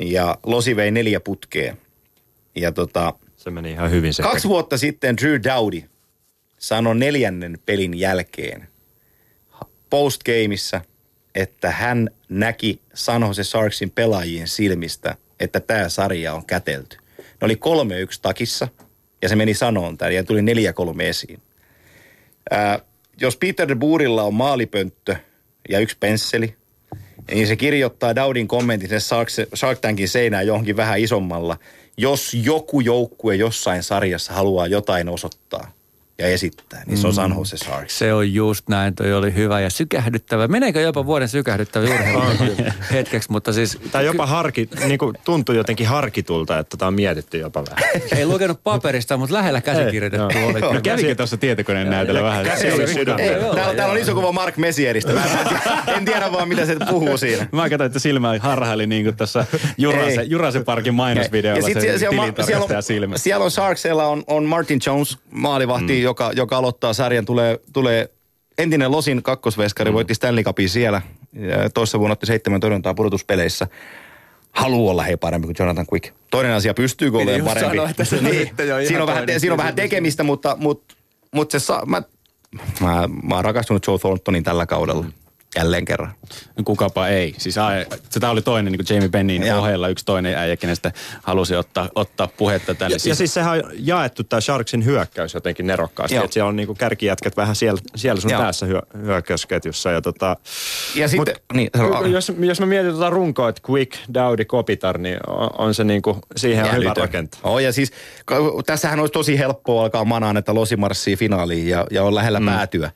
[0.00, 1.76] ja Losi vei neljä putkea.
[2.56, 3.14] Ja tota,
[3.48, 4.22] se meni ihan hyvin se.
[4.22, 5.82] Kaksi vuotta sitten Drew Dowdy
[6.58, 8.68] sanoi neljännen pelin jälkeen
[9.90, 10.80] postgameissa,
[11.34, 16.96] että hän näki San Jose Sharksin pelaajien silmistä, että tämä sarja on kätelty.
[17.18, 17.58] Ne oli 3-1
[18.22, 18.68] takissa
[19.22, 20.44] ja se meni sanoon tämän ja tuli 4-3
[21.02, 21.40] esiin.
[22.50, 22.78] Ää,
[23.20, 25.16] jos Peter de Boerilla on maalipönttö
[25.68, 26.54] ja yksi pensseli,
[27.30, 29.00] niin se kirjoittaa Daudin kommentin sen
[29.56, 31.58] Shark Tankin seinään johonkin vähän isommalla–
[31.98, 35.70] jos joku joukkue jossain sarjassa haluaa jotain osoittaa,
[36.20, 37.98] ja esittää, niin se on San Jose Sharks.
[37.98, 40.48] Se on just näin, toi oli hyvä ja sykähdyttävä.
[40.48, 42.56] Meneekö jopa vuoden sykähdyttävä urheilu
[42.92, 43.78] hetkeksi, mutta siis...
[43.92, 48.02] Tai jopa harki, niin kuin tuntuu jotenkin harkitulta, että tämä on mietitty jopa vähän.
[48.18, 50.60] Ei lukenut paperista, mutta lähellä käsikirjoitettu oli.
[50.60, 52.44] No, kävikö tuossa tietokoneen näytellä vähän?
[52.44, 53.04] Käsi oli
[53.54, 55.12] Täällä, täällä on iso kuva Mark Messieristä.
[55.12, 55.24] Mä
[55.96, 57.46] en, tiedä vaan, mitä se puhuu siinä.
[57.52, 59.46] Mä katsoin, että silmä harhaili niin kuin tässä
[59.78, 62.64] Jurase, Jurase Parkin mainosvideolla se siellä, on, siellä,
[63.06, 67.60] on, siellä on Sharksilla on, on Martin Jones, maalivahti, mm joka, joka aloittaa sarjan, tulee,
[67.72, 68.10] tulee
[68.58, 69.94] entinen Losin kakkosveskari, mm.
[69.94, 71.02] voitti Stanley Cupin siellä.
[71.74, 73.66] Toissa vuonna otti seitsemän torjuntaa pudotuspeleissä.
[74.52, 76.14] Haluaa olla hei parempi kuin Jonathan Quick.
[76.30, 77.76] Toinen asia, pystyykö olemaan parempi.
[77.76, 78.50] Sanoa, että se niin,
[78.86, 80.94] siinä, on vähän, siinä on vähän tekemistä, mutta, mutta,
[81.34, 82.02] mutta se saa, mä,
[82.80, 85.02] mä, mä oon rakastunut Joe Thorntonin tällä kaudella.
[85.02, 85.12] Mm
[85.56, 86.12] jälleen kerran.
[86.64, 87.34] Kukapa ei.
[87.38, 89.58] Siis ai, se tämä oli toinen niin kuin Jamie Bennin Joo.
[89.58, 90.92] ohella yksi toinen äijä, kenestä
[91.22, 92.94] halusi ottaa, ottaa puhetta tänne.
[92.94, 96.16] Ja, siis, ja siis sehän on jaettu tämä Sharksin hyökkäys jotenkin nerokkaasti.
[96.16, 98.42] Että siellä on niin kuin kärkijätkät vähän siellä, siellä sun Joo.
[98.42, 99.90] tässä hyö, hyökkäysketjussa.
[99.90, 100.36] Ja, tota,
[100.94, 101.70] ja sitten, mut, niin,
[102.12, 106.02] jos, jos mä mietin tuota runkoa, että Quick, Dowdy, Kopitar, niin on, on se niin
[106.02, 107.40] kuin, siihen on hyvä rakentaa.
[107.42, 107.92] Oh, ja siis
[108.66, 112.46] tässähän olisi tosi helppoa alkaa manaan, että Losi marssii finaaliin ja, ja on lähellä mm.
[112.46, 112.90] päätyä.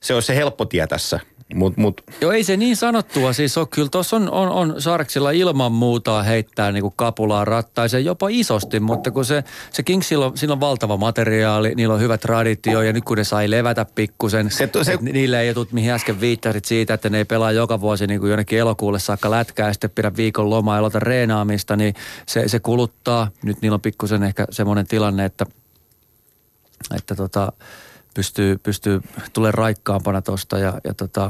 [0.00, 1.20] Se olisi se helppo tie tässä.
[1.54, 2.00] Mut, mut.
[2.20, 3.66] Joo, ei se niin sanottua siis ole.
[3.70, 9.10] Kyllä tuossa on, on, on Sarksilla ilman muuta heittää niinku kapulaa rattaiseen jopa isosti, mutta
[9.10, 13.04] kun se, se Kingsilla on, sillä on valtava materiaali, niillä on hyvä traditio ja nyt
[13.04, 17.10] kun ne sai levätä pikkusen, se, se, niille ei tule mihin äsken viittasit siitä, että
[17.10, 20.50] ne ei pelaa joka vuosi niin kuin jonnekin elokuulle saakka lätkää ja sitten pidä viikon
[20.50, 21.94] lomaa ja aloita reenaamista, niin
[22.26, 23.30] se, se kuluttaa.
[23.42, 25.46] Nyt niillä on pikkusen ehkä semmoinen tilanne, että,
[26.96, 27.52] että tota,
[28.18, 29.00] pystyy, pystyy
[29.32, 31.28] tulee raikkaampana tosta ja, ja tota,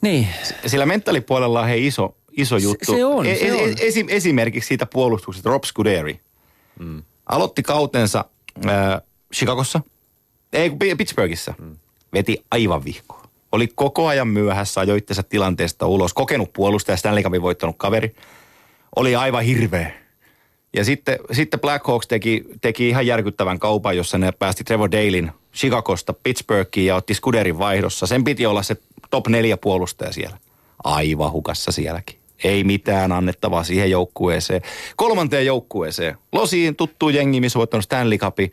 [0.00, 0.28] niin.
[0.66, 2.92] Sillä mentaalipuolella on hei iso, iso juttu.
[2.92, 3.74] Se, se on, e- se on.
[3.80, 6.20] Esim, esimerkiksi siitä puolustuksesta Rob Scuderi.
[6.78, 7.02] Mm.
[7.26, 8.24] Aloitti kautensa
[8.66, 9.00] äh,
[9.34, 9.80] Chicagossa,
[10.52, 11.54] ei Pittsburghissa.
[11.58, 11.76] Mm.
[12.12, 13.22] Veti aivan vihkoa.
[13.52, 16.14] Oli koko ajan myöhässä, ajoi tilanteesta ulos.
[16.14, 18.14] Kokenut puolustaja, Stanley Cupin voittanut kaveri.
[18.96, 19.92] Oli aivan hirveä
[20.76, 26.12] ja sitten, sitten Blackhawks teki, teki ihan järkyttävän kaupan, jossa ne päästi Trevor Dalein Chicagosta
[26.12, 28.06] Pittsburghiin ja otti Scuderin vaihdossa.
[28.06, 28.76] Sen piti olla se
[29.10, 30.36] top neljä puolustaja siellä.
[30.84, 32.18] Aivan hukassa sielläkin.
[32.44, 34.62] Ei mitään annettavaa siihen joukkueeseen.
[34.96, 36.18] Kolmanteen joukkueeseen.
[36.32, 38.52] Losiin tuttu jengi, missä voittanut Stanley Cupin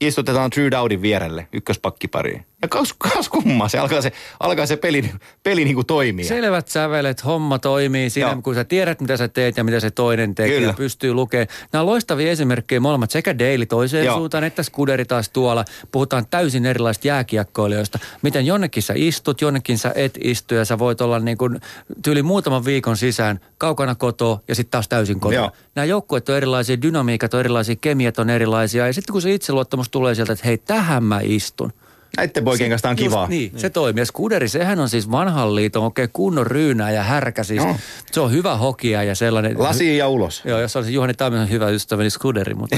[0.00, 2.46] istutetaan Drew Dowdin vierelle ykköspakkipariin.
[2.62, 5.10] Ja kas, kas kumma, se alkaa se, alkaa se peli,
[5.42, 6.24] peli niin kuin toimia.
[6.24, 8.42] Selvät sävelet, homma toimii siinä, Joo.
[8.42, 10.70] kun sä tiedät, mitä sä teet ja mitä se toinen tekee Kyllä.
[10.70, 11.48] ja pystyy lukemaan.
[11.72, 14.16] Nämä on loistavia esimerkkejä molemmat, sekä Daily toiseen Joo.
[14.16, 15.64] suuntaan, että Skuderi taas tuolla.
[15.92, 17.98] Puhutaan täysin erilaisista jääkiekkoilijoista.
[18.22, 21.60] Miten jonnekin sä istut, jonnekin sä et istu ja sä voit olla niin kuin
[22.02, 25.52] tyyli muutaman viikon sisään kaukana kotoa ja sitten taas täysin kotoa.
[25.74, 29.88] Nämä joukkueet on erilaisia, dynamiikat on erilaisia, kemiat on erilaisia ja sitten kun se itseluottamus
[29.88, 31.72] tulee sieltä, että hei, tähän mä istun
[32.16, 33.28] Näiden poikien kanssa on kivaa.
[33.28, 34.06] Niin, niin, se toimii.
[34.06, 37.44] Skuderi, sehän on siis vanhan liiton oikein kunnon ryynää ja härkä.
[37.44, 37.76] Siis, no.
[38.12, 39.54] Se on hyvä hokia ja sellainen.
[39.58, 40.42] Lasi ja ulos.
[40.44, 42.54] Joo, jos olisi Juhani Taimisen hyvä ystäväni Skuderi.
[42.54, 42.76] Mutta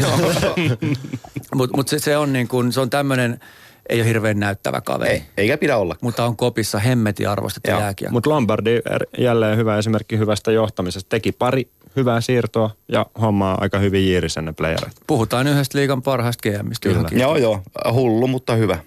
[1.54, 3.40] mut, mut se, se, on niin kuin, se on tämmöinen,
[3.88, 5.10] ei ole hirveän näyttävä kaveri.
[5.10, 5.96] Ei, eikä pidä olla.
[6.00, 8.08] Mutta on kopissa hemmetin arvostettu jääkiä.
[8.10, 8.80] Mutta Lombardi
[9.18, 11.08] jälleen hyvä esimerkki hyvästä johtamisesta.
[11.08, 14.92] Teki pari hyvää siirtoa ja hommaa aika hyvin jiirisen ne playerit.
[15.06, 16.88] Puhutaan yhdestä liigan parhaista GMistä.
[16.88, 17.08] Kyllä.
[17.12, 17.62] Joo, joo.
[17.92, 18.78] Hullu, mutta hyvä.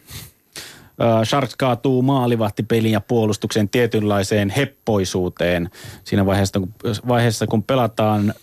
[1.24, 5.69] Sharks kaatuu maalivahtipelin ja puolustuksen tietynlaiseen heppoisuuteen
[6.03, 6.74] siinä vaiheessa, kun,
[7.07, 8.34] vaiheessa, kun pelataan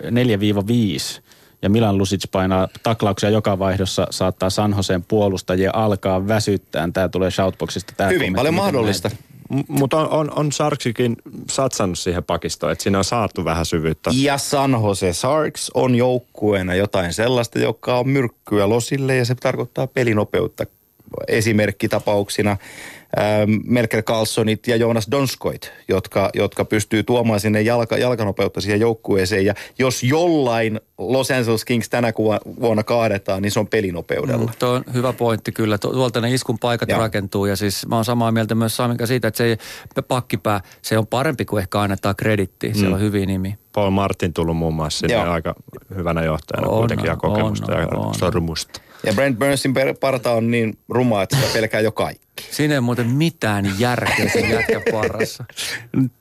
[0.00, 1.22] 4-5
[1.62, 6.88] ja Milan Lusic painaa taklauksia joka vaihdossa, saattaa San Joseen puolustajia alkaa väsyttää.
[6.92, 7.92] Tämä tulee Shoutboxista.
[7.96, 9.10] Tämä Hyvin paljon mahdollista.
[9.68, 11.16] mutta on, on, on Sharksikin
[11.50, 14.10] satsannut siihen pakistoon, että siinä on saatu vähän syvyyttä.
[14.14, 19.86] Ja San Jose Sharks on joukkueena jotain sellaista, joka on myrkkyä losille ja se tarkoittaa
[19.86, 20.66] pelinopeutta
[21.28, 22.56] esimerkkitapauksina
[23.18, 29.44] Ähm, Merkel Carlsonit ja Jonas Donskoit, jotka, jotka pystyy tuomaan sinne jalka, jalkanopeutta siihen joukkueeseen.
[29.44, 32.12] Ja jos jollain Los Angeles Kings tänä
[32.60, 34.46] vuonna kaadetaan, niin se on pelinopeudella.
[34.46, 35.78] Mm, tuo on hyvä pointti kyllä.
[35.78, 36.98] Tuolta ne iskun paikat ja.
[36.98, 39.56] rakentuu ja siis mä oon samaa mieltä myös Saminka siitä, että se ei,
[40.08, 42.68] pakkipää, se on parempi kuin ehkä annetaan kreditti.
[42.68, 42.74] Mm.
[42.74, 43.58] Siellä on hyviä nimi.
[43.72, 45.54] Paul Martin tullut muun muassa sinne aika
[45.96, 48.14] hyvänä johtajana on, kuitenkin ja kokemusta on, ja on.
[48.14, 48.80] sormusta.
[49.06, 52.22] Ja Brent Burnsin parta on niin ruma, että sitä pelkää jo kaikki.
[52.50, 55.44] Siinä ei muuten mitään järkeä sen jätkän parassa.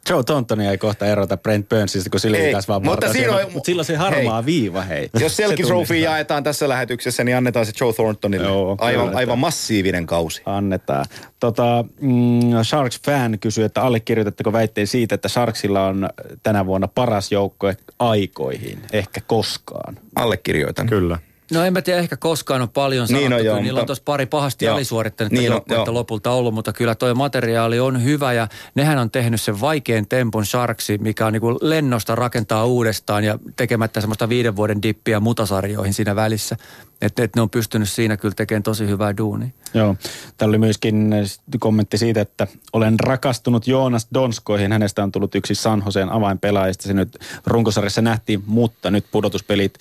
[0.10, 3.66] Joe Tontoni ei kohta erota Brent Burnsista, kun sillä ei vaan mutta, siinä on, mutta
[3.66, 5.10] silloin se harmaa hei, viiva, hei.
[5.20, 8.48] Jos Selkin Trophy jaetaan tässä lähetyksessä, niin annetaan se Joe Thorntonille.
[8.48, 10.42] Joo, aivan, aivan massiivinen kausi.
[10.46, 11.06] Annetaan.
[11.40, 16.10] Tota, mm, Sharks-fan kysyy, että allekirjoitatteko väitteen siitä, että Sharksilla on
[16.44, 20.00] tänä vuonna paras joukkue aikoihin, ehkä koskaan?
[20.16, 20.88] Allekirjoitan.
[20.88, 21.20] Kyllä.
[21.52, 24.04] No en mä tiedä, ehkä koskaan on paljon sanottu, niin on, joo, niillä on tuossa
[24.06, 24.76] pari pahasti joo.
[24.76, 29.42] alisuorittanutta niin joukkuetta lopulta ollut, mutta kyllä toi materiaali on hyvä ja nehän on tehnyt
[29.42, 34.56] sen vaikean tempun Sharksi, mikä on niin kuin lennosta rakentaa uudestaan ja tekemättä semmoista viiden
[34.56, 36.58] vuoden dippiä mutasarjoihin siinä välissä.
[37.02, 39.50] Että et ne on pystynyt siinä kyllä tekemään tosi hyvää duunia.
[39.74, 39.96] Joo.
[40.38, 41.14] Täällä oli myöskin
[41.60, 44.72] kommentti siitä, että olen rakastunut Joonas Donskoihin.
[44.72, 46.84] Hänestä on tullut yksi San Joseen avainpelaajista.
[46.84, 49.74] Se nyt runkosarjassa nähtiin, mutta nyt pudotuspelit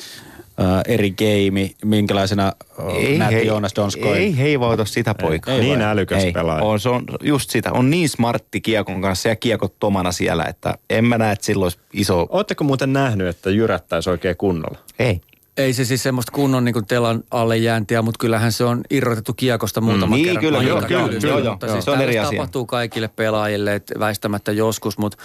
[0.61, 4.19] uh, eri game, minkälaisena uh, ei näet hei, Joonas Donskoi?
[4.19, 5.55] Ei heivauta sitä poikaa.
[5.55, 6.33] Ei, niin älykäs ei.
[6.33, 6.63] pelaaja.
[6.63, 7.73] On, se on just sitä.
[7.73, 11.65] On niin smartti kiekon kanssa ja kiekot tomana siellä, että en mä näe, että silloin
[11.67, 12.27] olisi iso...
[12.31, 14.79] Oletteko muuten nähnyt, että jyrättäisi oikein kunnolla?
[14.99, 15.21] Ei.
[15.61, 19.81] Ei se siis semmoista kunnon niin telan alle jääntiä, mutta kyllähän se on irrotettu kiekosta
[19.81, 20.45] muutaman mm, niin, kerran.
[20.45, 22.31] Kyllä, joo, kyllä, kyllä, joo, mutta joo, siis se on eri asia.
[22.31, 25.19] tapahtuu kaikille pelaajille, että väistämättä joskus, mutta,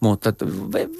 [0.00, 0.32] mutta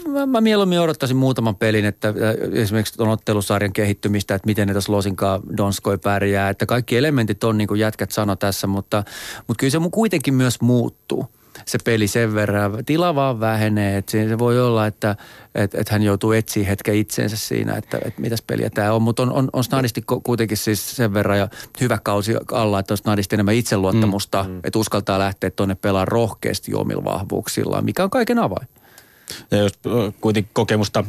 [0.09, 2.15] mä, mä mieluummin odottaisin muutaman pelin, että
[2.53, 7.59] esimerkiksi tuon ottelusarjan kehittymistä, että miten ne tässä Losinkaa Donskoi pärjää, että kaikki elementit on
[7.59, 9.05] niin kuin jätkät sano tässä, mutta,
[9.49, 12.85] mutta kyllä se kuitenkin myös muuttuu se peli sen verran.
[12.85, 13.97] Tila vaan vähenee.
[13.97, 15.17] Että se voi olla, että
[15.55, 19.03] et, et hän joutuu etsiä hetken itseensä siinä, että et mitäs peliä tämä on.
[19.03, 21.49] Mutta on, on, on snadisti kuitenkin siis sen verran ja
[21.81, 24.61] hyvä kausi alla, että on snadisti enemmän itseluottamusta, mm, mm.
[24.65, 28.69] että uskaltaa lähteä tuonne pelaamaan rohkeasti omilla vahvuuksillaan, mikä on kaiken avain.
[29.51, 29.73] Ja jos
[30.21, 31.05] kuitenkin kokemusta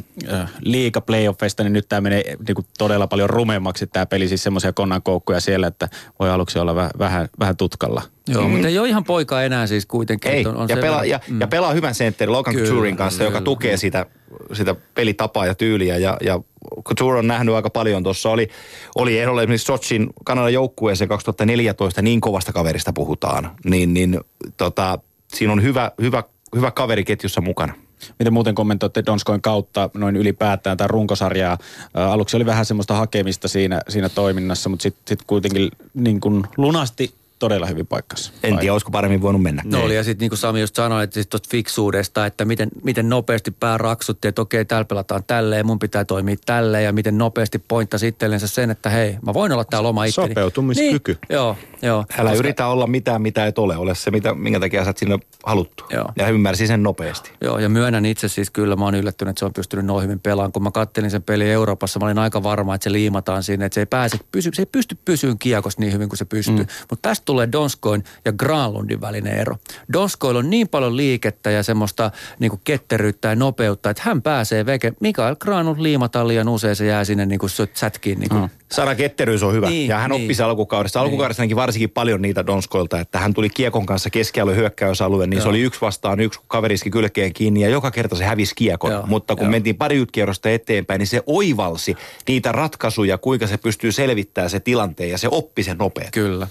[0.60, 4.28] liika playoffeista, niin nyt tämä menee niin kuin todella paljon rumemmaksi tämä peli.
[4.28, 5.88] Siis semmoisia konnankoukkuja siellä, että
[6.18, 8.02] voi aluksi olla vähän, vähän, vähän tutkalla.
[8.28, 8.52] Joo, mm-hmm.
[8.52, 10.32] mutta ei ole ihan poika enää siis kuitenkin.
[10.32, 11.40] Ei, on, on ja, pelaa, ja, mm.
[11.40, 14.06] ja pelaa hyvän sentterin Logan Couturein kanssa, kyllä, joka tukee sitä,
[14.52, 15.96] sitä pelitapaa ja tyyliä.
[15.96, 16.40] Ja, ja
[16.84, 18.30] Couture on nähnyt aika paljon tuossa.
[18.30, 18.48] Oli,
[18.94, 23.50] oli ehdolla esimerkiksi Sochin Kanadan joukkueeseen 2014, niin kovasta kaverista puhutaan.
[23.64, 24.20] Niin, niin
[24.56, 24.98] tota,
[25.34, 26.22] siinä on hyvä, hyvä,
[26.56, 27.74] hyvä kaveri ketjussa mukana.
[28.18, 31.58] Miten muuten kommentoitte Donskoin kautta noin ylipäätään tai runkosarjaa?
[31.94, 37.14] Aluksi oli vähän semmoista hakemista siinä, siinä toiminnassa, mutta sitten sit kuitenkin niin kuin lunasti
[37.42, 38.32] todella hyvin paikassa.
[38.42, 39.62] En tiedä, olisiko paremmin voinut mennä.
[39.66, 43.08] No oli, ja sitten niin kuin Sami just sanoi, että tuosta fiksuudesta, että miten, miten
[43.08, 47.58] nopeasti pää raksutti, että okei, täällä pelataan tälleen, mun pitää toimia tälleen, ja miten nopeasti
[47.58, 50.28] pointtasi itsellensä sen, että hei, mä voin olla täällä oma itteni.
[50.28, 51.12] Sopeutumiskyky.
[51.12, 52.04] Niin, joo, joo.
[52.18, 52.44] Älä koska...
[52.44, 53.76] yritä olla mitään, mitä et ole.
[53.76, 55.84] Ole se, mitä, minkä takia sä oot sinne haluttu.
[55.90, 56.12] Joo.
[56.16, 57.30] Ja ymmärsi sen nopeasti.
[57.40, 60.20] Joo, ja myönnän itse siis kyllä, mä oon yllättynyt, että se on pystynyt noin hyvin
[60.20, 60.52] pelaamaan.
[60.52, 63.74] Kun mä kattelin sen peli Euroopassa, mä olin aika varma, että se liimataan sinne, että
[63.74, 66.56] se ei pääse, pysy, se ei pysty pysyyn kiekossa niin hyvin kuin se pystyy.
[66.56, 66.66] Mm.
[66.90, 69.56] Mutta tästä tulee Donskoin ja Granlundin välinen ero.
[69.92, 74.66] Donskoilla on niin paljon liikettä ja semmoista niin kuin ketteryyttä ja nopeutta, että hän pääsee
[74.66, 74.92] veke.
[75.00, 78.20] Mikael Granlund liimataan liian usein, se jää sinne niin kuin sätkiin.
[78.20, 78.40] Niin kuin.
[78.40, 78.48] Mm.
[78.72, 80.22] Sara ketteryys on hyvä niin, ja hän niin.
[80.22, 81.00] oppi alkukaudesta.
[81.00, 81.56] Alkukaudesta niin.
[81.56, 85.42] varsinkin paljon niitä Donskoilta, että hän tuli kiekon kanssa keskialue hyökkäysalue, niin Joo.
[85.42, 88.92] se oli yksi vastaan yksi kaveriski kylkeen kiinni ja joka kerta se hävisi kiekon.
[88.92, 89.06] Joo.
[89.06, 89.50] Mutta kun Joo.
[89.50, 91.96] mentiin pari kierrosta eteenpäin, niin se oivalsi
[92.28, 96.20] niitä ratkaisuja, kuinka se pystyy selvittämään se tilanteen ja se oppi sen nopeasti.
[96.20, 96.48] Kyllä.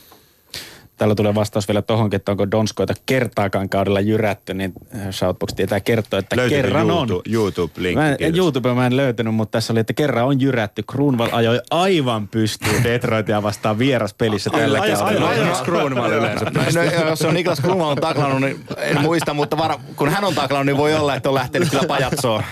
[1.01, 5.79] Täällä tulee vastaus vielä tohonkin, että onko Donskoita kertaakaan kaudella jyrätty, niin äh, Shoutbox tietää
[5.79, 7.21] kertoa, että Löytyy kerran YouTube, on.
[7.29, 8.25] YouTube-linkki.
[8.25, 10.83] Mä, YouTube mä en löytänyt, mutta tässä oli, että kerran on jyrätty.
[10.91, 15.07] Kruunval ajoi aivan pystyyn Detroitia vastaan vieraspelissä tällä kertaa.
[15.07, 16.45] Ajoiko Kruunval yleensä?
[16.45, 20.65] No, jos on Niklas Kruunval taklannut, niin en muista, mutta var, kun hän on taklannut,
[20.65, 22.43] niin voi olla, että on lähtenyt kyllä pajatsoon.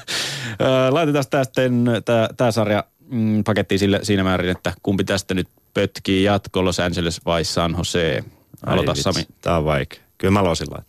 [0.90, 1.62] Laitetaan tästä
[2.36, 7.20] tämä sarja mm, pakettiin sille, siinä määrin, että kumpi tästä nyt pötkii jatko Los Angeles
[7.26, 8.24] vai San Jose?
[8.66, 9.26] Aloita Ai, Sami.
[9.40, 10.00] Tämä on vaikea.
[10.18, 10.82] Kyllä mä losilla.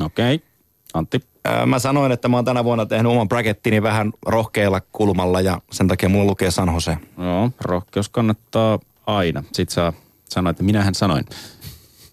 [0.00, 0.34] Okei.
[0.34, 0.46] Okay.
[0.94, 1.24] Antti.
[1.66, 5.88] Mä sanoin, että mä oon tänä vuonna tehnyt oman brakettini vähän rohkeilla kulmalla ja sen
[5.88, 6.96] takia mulla lukee San Jose.
[7.18, 9.42] Joo, rohkeus kannattaa aina.
[9.52, 9.92] Sitten saa
[10.28, 11.24] sanoa, että minähän sanoin.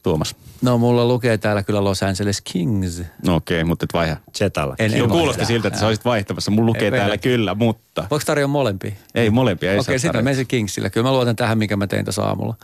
[0.04, 0.36] Tuomas.
[0.62, 3.04] No mulla lukee täällä kyllä Los Angeles Kings.
[3.26, 4.18] No okei, okay, mutta et vaiha.
[4.38, 4.76] Zetalla.
[4.80, 6.52] En, en kuulosti siltä, että sä olisit vaihtamassa.
[6.52, 8.08] Mulla lukee ei, täällä kyllä, mutta...
[8.12, 8.92] Voiko tarjoa molempia?
[9.16, 10.90] Ei, molempia ei Okei, okay, sitten mä menisin Kingsillä.
[10.90, 12.56] Kyllä mä luotan tähän, mikä mä tein tässä aamulla.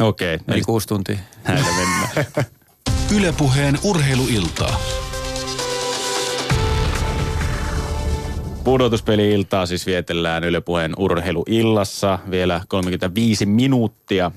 [0.00, 0.34] Okei.
[0.34, 1.18] Okay, Eli kuusi tuntia.
[1.48, 2.26] Näillä mennään.
[3.16, 4.80] Ylepuheen urheiluiltaa.
[8.66, 14.30] Pudotuspeli-iltaa siis vietellään Yle Puheen urheiluillassa vielä 35 minuuttia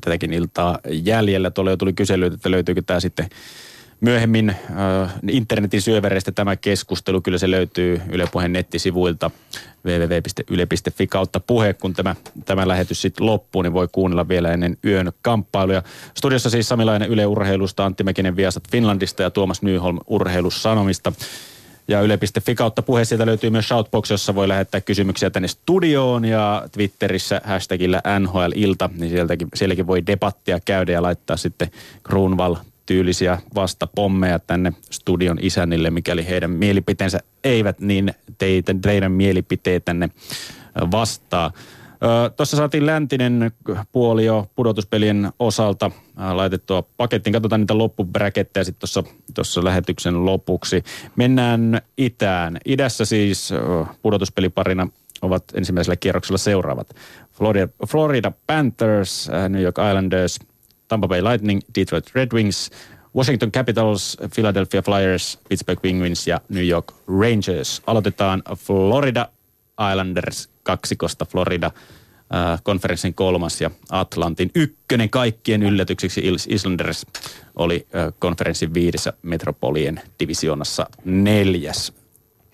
[0.00, 1.50] tätäkin iltaa jäljellä.
[1.50, 3.28] Tuolla jo tuli kysely, että löytyykö tämä sitten
[4.02, 7.20] myöhemmin äh, internetin syövereistä tämä keskustelu.
[7.20, 9.30] Kyllä se löytyy Yle Puheen nettisivuilta
[9.84, 11.74] www.yle.fi kautta puhe.
[11.74, 15.82] Kun tämä, tämä lähetys sitten loppuu, niin voi kuunnella vielä ennen yön kamppailuja.
[16.14, 21.12] Studiossa siis Samilainen Yle Urheilusta, Antti Mäkinen Viasat Finlandista ja Tuomas Nyholm Urheilussanomista.
[21.88, 26.68] Ja yle.fi kautta puhe sieltä löytyy myös Shoutbox, jossa voi lähettää kysymyksiä tänne studioon ja
[26.72, 31.70] Twitterissä hashtagillä NHL-ilta, niin sieltäkin, sielläkin voi debattia käydä ja laittaa sitten
[32.02, 32.56] Kruunval
[32.86, 40.10] tyylisiä vastapommeja tänne studion isännille, mikäli heidän mielipiteensä eivät, niin teidän, teidän mielipiteetänne
[40.90, 41.52] vastaa.
[42.36, 43.50] Tuossa saatiin läntinen
[43.92, 45.90] puoli jo pudotuspelien osalta
[46.32, 47.32] laitettua pakettiin.
[47.32, 48.88] Katsotaan niitä loppubräkettejä sitten
[49.34, 50.82] tuossa lähetyksen lopuksi.
[51.16, 52.58] Mennään itään.
[52.66, 53.50] Idässä siis
[54.02, 54.88] pudotuspeliparina
[55.22, 56.94] ovat ensimmäisellä kierroksella seuraavat.
[57.32, 60.38] Florida, Florida Panthers, New York Islanders,
[60.88, 62.70] Tampa Bay Lightning, Detroit Red Wings,
[63.16, 67.82] Washington Capitals, Philadelphia Flyers, Pittsburgh Penguins ja New York Rangers.
[67.86, 69.28] Aloitetaan Florida
[69.90, 77.06] Islanders kaksikosta Florida äh, konferenssin kolmas ja Atlantin ykkönen kaikkien yllätykseksi Islanders
[77.56, 81.92] oli äh, konferenssin viidessä metropolien divisioonassa neljäs.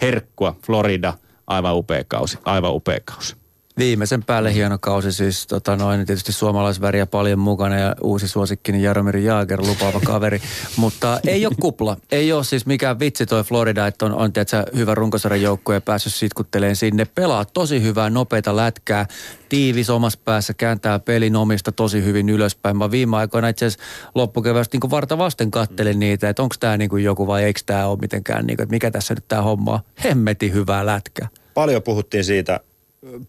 [0.02, 1.14] Herkkua, Florida,
[1.46, 3.38] aivan upea kausi, aivan upea kausi.
[3.78, 9.16] Viimeisen päälle hieno kausi siis, tota noin, tietysti suomalaisväriä paljon mukana ja uusi suosikkini Jaromir
[9.16, 10.42] Jaager, lupaava kaveri.
[10.76, 14.64] Mutta ei ole kupla, ei ole siis mikään vitsi toi Florida, että on, on tiedätkö,
[14.76, 17.05] hyvä runkosarjan joukko ja päässyt sitkutteleen sinne.
[17.05, 19.06] Pelaa tosi hyvää, nopeita lätkää,
[19.48, 22.76] tiivis omassa päässä, kääntää pelin omista tosi hyvin ylöspäin.
[22.76, 27.02] Mä viime aikoina itse asiassa loppukeväästä niin varta vasten kattelin niitä, että onko tämä niin
[27.02, 29.80] joku vai eikö tämä ole mitenkään, niin kuin, että mikä tässä nyt tämä homma on.
[30.05, 31.28] Hemmeti hyvää lätkää.
[31.55, 32.60] Paljon puhuttiin siitä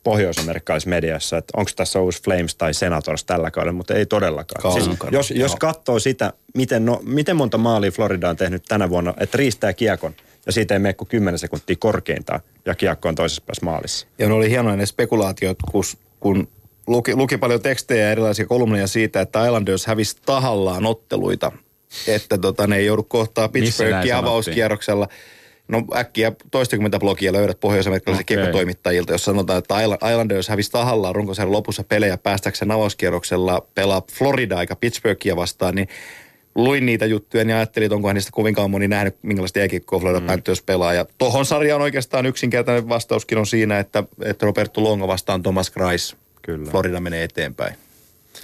[0.03, 4.73] pohjois-amerikkalaisessa mediassa, että onko tässä uusi Flames tai Senators tällä kaudella, mutta ei todellakaan.
[4.73, 9.13] Siis, jos, jos katsoo sitä, miten, no, miten monta maalia Florida on tehnyt tänä vuonna,
[9.19, 10.13] että riistää kiekon
[10.45, 14.07] ja siitä ei mene kuin 10 sekuntia korkeintaan ja kiekko on toisessa päässä maalissa.
[14.19, 15.83] Ja ne oli hienoja ne spekulaatiot, kun,
[16.19, 16.47] kun
[16.87, 21.51] luki, luki paljon tekstejä ja erilaisia kolumneja siitä, että Islanders hävisi tahallaan otteluita,
[22.07, 25.05] että tota, ne ei joudu kohtaa Pittsburghin avauskierroksella.
[25.05, 25.38] Sanottiin?
[25.69, 28.35] No äkkiä toistakymmentä blogia löydät pohjois-amerikkalaisille okay.
[28.35, 29.75] kiekkotoimittajilta, jos sanotaan, että
[30.09, 35.87] Islanders hävisi tahallaan runkosarjan lopussa pelejä päästäkseen avauskierroksella pelaa Florida aika Pittsburghia vastaan, niin
[36.55, 40.27] luin niitä juttuja niin ajattelin, että onkohan niistä kovinkaan moni nähnyt, minkälaista jääkiekkoa Florida mm.
[40.27, 40.93] Panthers pelaa.
[40.93, 46.15] Ja tohon sarjaan oikeastaan yksinkertainen vastauskin on siinä, että, että Roberto Longo vastaan Thomas Kreis.
[46.41, 46.71] Kyllä.
[46.71, 47.75] Florida menee eteenpäin.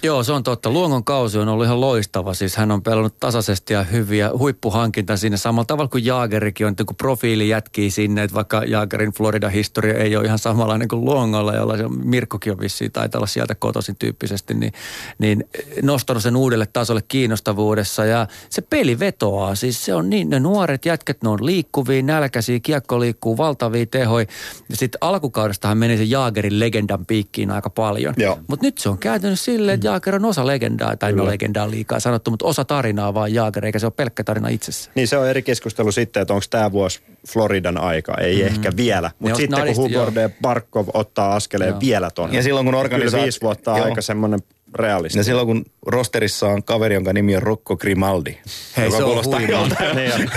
[0.02, 0.70] Joo, se on totta.
[0.70, 2.34] Luongon kausi on ollut ihan loistava.
[2.34, 6.84] Siis hän on pelannut tasaisesti ja hyviä huippuhankinta sinne samalla tavalla kuin Jaagerikin on, että
[6.84, 11.76] kun profiili jätkii sinne, että vaikka Jaagerin Florida-historia ei ole ihan samanlainen kuin Luongolla, jolla
[11.76, 14.72] se Mirkkokin on vissiin, taitaa olla sieltä kotoisin tyyppisesti, niin,
[15.18, 15.44] niin
[15.82, 19.54] nostanut sen uudelle tasolle kiinnostavuudessa ja se peli vetoaa.
[19.54, 24.26] Siis se on niin, ne nuoret jätket, ne on liikkuvia, nälkäisiä, kiekko liikkuu, valtavia tehoja.
[24.68, 28.14] Ja sitten alkukaudestahan meni se Jaagerin legendan piikkiin aika paljon.
[28.46, 32.00] Mutta nyt se on kääntynyt silleen, että Jaager on osa legendaa, tai no legendaa liikaa
[32.00, 34.90] sanottu, mutta osa tarinaa vaan Jaager, eikä se ole pelkkä tarina itsessä.
[34.94, 38.14] Niin se on eri keskustelu sitten, että onko tämä vuosi Floridan aika.
[38.14, 38.46] Ei mm.
[38.46, 41.80] ehkä vielä, mutta sitten kun Hubbard ja Barkov ottaa askeleen joo.
[41.80, 42.36] vielä tuonne.
[42.36, 43.22] Ja silloin kun organisaatio...
[43.22, 44.40] viisi vuotta on aika semmoinen
[44.74, 45.18] realisti.
[45.18, 48.38] Ja silloin kun rosterissa on kaveri, jonka nimi on Rocco Grimaldi.
[48.76, 49.68] Hei, se on huima.
[49.94, 50.30] niin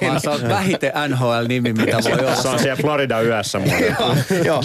[0.00, 0.20] niin.
[0.20, 2.34] Se on vähiten NHL-nimi, mitä voi olla.
[2.34, 3.58] Se on siellä Florida yössä
[4.44, 4.62] joo,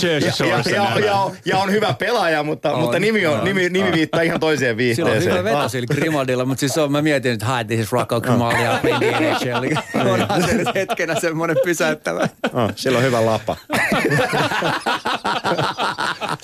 [0.50, 4.78] ja, ja, ja, on hyvä pelaaja, mutta, mutta nimi, on, nimi, nimi viittaa ihan toiseen
[4.78, 5.22] viihteeseen.
[5.22, 7.92] Sillä on hyvä veto sillä Grimaldilla, mutta siis on, mä mietin, että hi, this is
[7.92, 10.10] Rocco Grimaldi, ja NHL.
[10.10, 12.30] Onhan se nyt hetkenä semmoinen pysäyttävä.
[12.54, 13.58] Oh, sillä on hyvä lapa.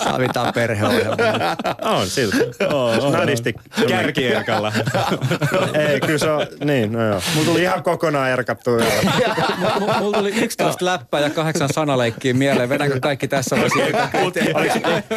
[0.03, 1.17] Savitaan perheohjelma.
[1.81, 2.37] On siltä.
[2.77, 3.53] Oh, Nadisti.
[3.87, 4.73] Kärkierkalla.
[5.89, 7.21] Ei, kyllä se on, niin, no joo.
[7.33, 8.71] Mulla tuli ihan kokonaan erkattu.
[9.99, 12.69] Mulla tuli 11 läppää ja kahdeksan sanaleikkiä mieleen.
[12.69, 13.69] Vedänkö kaikki tässä vai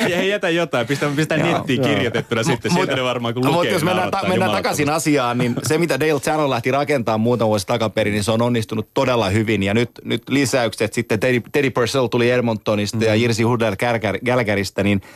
[0.02, 0.86] Hei, jätä jotain.
[0.86, 2.72] Pistä, pistä nettiin kirjoitettuna sitten.
[2.72, 3.54] Sieltä ne varmaan kun lukee.
[3.54, 7.48] Mutta jos mennään, ta- mennään takaisin asiaan, niin se mitä Dale Channel lähti rakentamaan muutama
[7.48, 9.62] vuosi takaperin, niin se on onnistunut todella hyvin.
[9.62, 13.02] Ja nyt, nyt lisäykset sitten Teddy, Teddy Purcell tuli Edmontonista mm.
[13.02, 13.76] ja Jirsi Hudel
[14.24, 15.00] Gälgäristä, niin–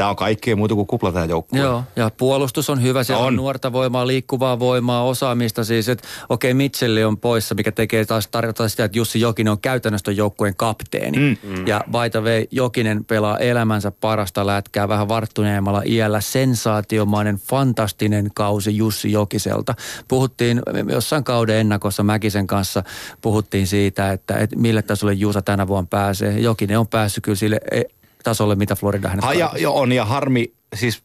[0.00, 1.58] Tämä on kaikkea muuta kuin kupla tämä joukkue.
[1.58, 3.04] Joo, ja puolustus on hyvä.
[3.04, 5.88] Siellä on, on nuorta voimaa, liikkuvaa voimaa, osaamista siis.
[5.88, 9.60] Että okei, okay, Mitchelli on poissa, mikä tekee taas tarkoittaa sitä, että Jussi Jokinen on
[9.60, 11.18] käytännössä joukkueen kapteeni.
[11.18, 11.36] Mm.
[11.50, 11.66] Mm.
[11.66, 16.20] Ja the way, Jokinen pelaa elämänsä parasta lätkää vähän varttuneemmalla iällä.
[16.20, 19.74] Sensaatiomainen, fantastinen kausi Jussi Jokiselta.
[20.08, 22.82] Puhuttiin jossain kauden ennakossa Mäkisen kanssa,
[23.20, 26.38] puhuttiin siitä, että, että mille tasolle Juusa tänä vuonna pääsee.
[26.38, 27.82] Jokinen on päässyt kyllä sille e,
[28.22, 31.02] tasolle, mitä Florida hänet ja, jo, on, ja harmi, siis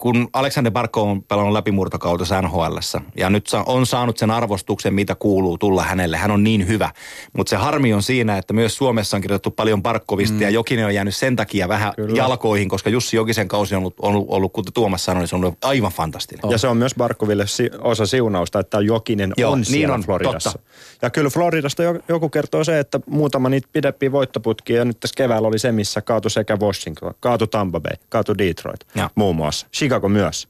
[0.00, 2.76] kun Alexander Barko on pelannut läpimurtokautta nhl
[3.16, 6.16] ja nyt on saanut sen arvostuksen, mitä kuuluu tulla hänelle.
[6.16, 6.90] Hän on niin hyvä.
[7.32, 10.42] Mutta se harmi on siinä, että myös Suomessa on kirjoitettu paljon Barkovista mm.
[10.42, 12.16] ja Jokinen on jäänyt sen takia vähän Kyllä.
[12.16, 15.64] jalkoihin, koska Jussi Jokisen kausi on ollut, ollut, ollut kuten Tuomas sanoi, se on ollut
[15.64, 16.50] aivan fantastinen.
[16.50, 20.00] Ja se on myös Barkoville si- osa siunausta, että Jokinen Joo, on niin siellä on,
[20.02, 20.52] Floridassa.
[20.52, 20.70] Totta.
[21.02, 25.48] Ja kyllä Floridasta joku kertoo se, että muutama niitä pidempiä voittoputkia ja nyt tässä keväällä
[25.48, 29.10] oli se, missä kaatu sekä Washington, kaatu Tampa Bay, kaatu Detroit ja.
[29.14, 29.66] muun muassa.
[29.90, 30.48] Chicago myös.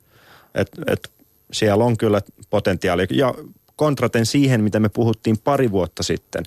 [0.54, 1.10] Et, et
[1.52, 3.06] siellä on kyllä potentiaalia.
[3.10, 3.34] Ja
[3.76, 6.42] kontraten siihen, mitä me puhuttiin pari vuotta sitten,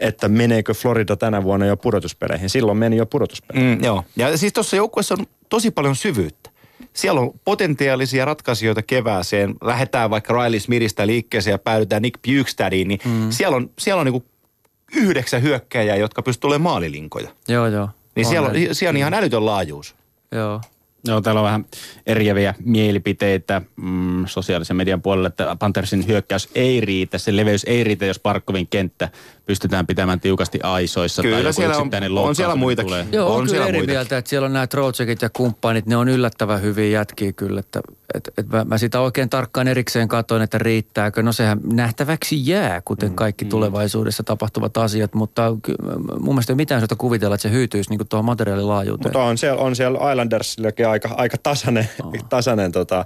[0.00, 2.50] että meneekö Florida tänä vuonna jo pudotuspeleihin.
[2.50, 3.78] Silloin meni jo pudotuspeleihin.
[3.78, 4.04] Mm, joo.
[4.16, 6.50] Ja siis tuossa joukkueessa on tosi paljon syvyyttä.
[6.92, 9.54] Siellä on potentiaalisia ratkaisijoita kevääseen.
[9.62, 13.30] Lähdetään vaikka Riley Smithistä liikkeeseen ja päädytään Nick Bukestadiin, niin mm.
[13.30, 14.24] siellä on, siellä on niinku
[14.96, 17.30] yhdeksän hyökkäjää, jotka pystyvät olemaan maalilinkoja.
[17.48, 17.88] Joo, joo.
[18.14, 19.94] Niin on siellä, on, siellä on ihan älytön laajuus.
[20.32, 20.60] Joo.
[21.04, 21.64] Joo, täällä on vähän
[22.06, 28.06] eriäviä mielipiteitä mm, sosiaalisen median puolella, että Panthersin hyökkäys ei riitä, se leveys ei riitä,
[28.06, 29.08] jos Parkkovin kenttä
[29.46, 31.22] pystytään pitämään tiukasti aisoissa.
[31.22, 32.88] Kyllä tai siellä on, on siellä muitakin.
[32.88, 33.06] Tulee.
[33.12, 33.94] Joo, on, on kyllä eri muitakin.
[33.94, 37.60] mieltä, että siellä on nämä Trojekit ja kumppanit, ne on yllättävän hyviä jätkiä kyllä.
[37.60, 37.80] Että,
[38.14, 41.22] et, et mä, mä sitä oikein tarkkaan erikseen katsoin, että riittääkö.
[41.22, 43.48] No sehän nähtäväksi jää, kuten mm, kaikki mm.
[43.48, 45.56] tulevaisuudessa tapahtuvat asiat, mutta
[46.20, 49.08] mun mielestä ei mitään syytä kuvitella, että se hyytyisi niin tuohon materiaalilaajuuteen.
[49.08, 52.12] Mutta on siellä, on siellä Islandersillekin aika, aika tasainen, oh.
[52.28, 53.04] tasainen tota,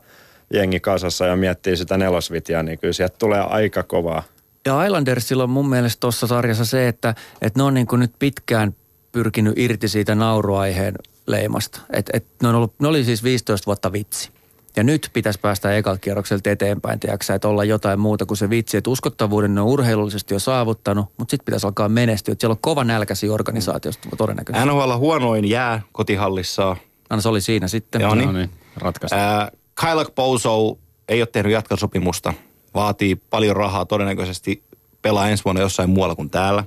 [0.53, 4.23] jengi kasassa ja miettii sitä nelosvitjaa, niin kyllä sieltä tulee aika kovaa.
[4.67, 8.13] Ja Islandersilla on mun mielestä tuossa sarjassa se, että, että ne on niin kuin nyt
[8.19, 8.75] pitkään
[9.13, 10.95] pyrkinyt irti siitä nauruaiheen
[11.27, 11.81] leimasta.
[11.93, 14.31] Et, et ne, on ollut, ne oli siis 15 vuotta vitsi.
[14.77, 18.77] Ja nyt pitäisi päästä ekalta kierrokselta eteenpäin, tiedätkö, että olla jotain muuta kuin se vitsi.
[18.77, 22.33] Että uskottavuuden ne on urheilullisesti jo saavuttanut, mutta sitten pitäisi alkaa menestyä.
[22.33, 24.69] Että siellä on kova nälkäsi organisaatiosta todennäköisesti.
[24.69, 26.77] NHL huonoin jää kotihallissa.
[27.11, 28.01] Anna se oli siinä sitten.
[28.01, 28.27] Joo niin.
[28.27, 29.19] No niin, ratkaistu.
[29.19, 30.77] Äh, Kyle
[31.09, 32.35] ei ole tehnyt jatkosopimusta.
[32.75, 34.63] Vaatii paljon rahaa, todennäköisesti
[35.03, 36.65] pelaa ensi vuonna jossain muualla kuin täällä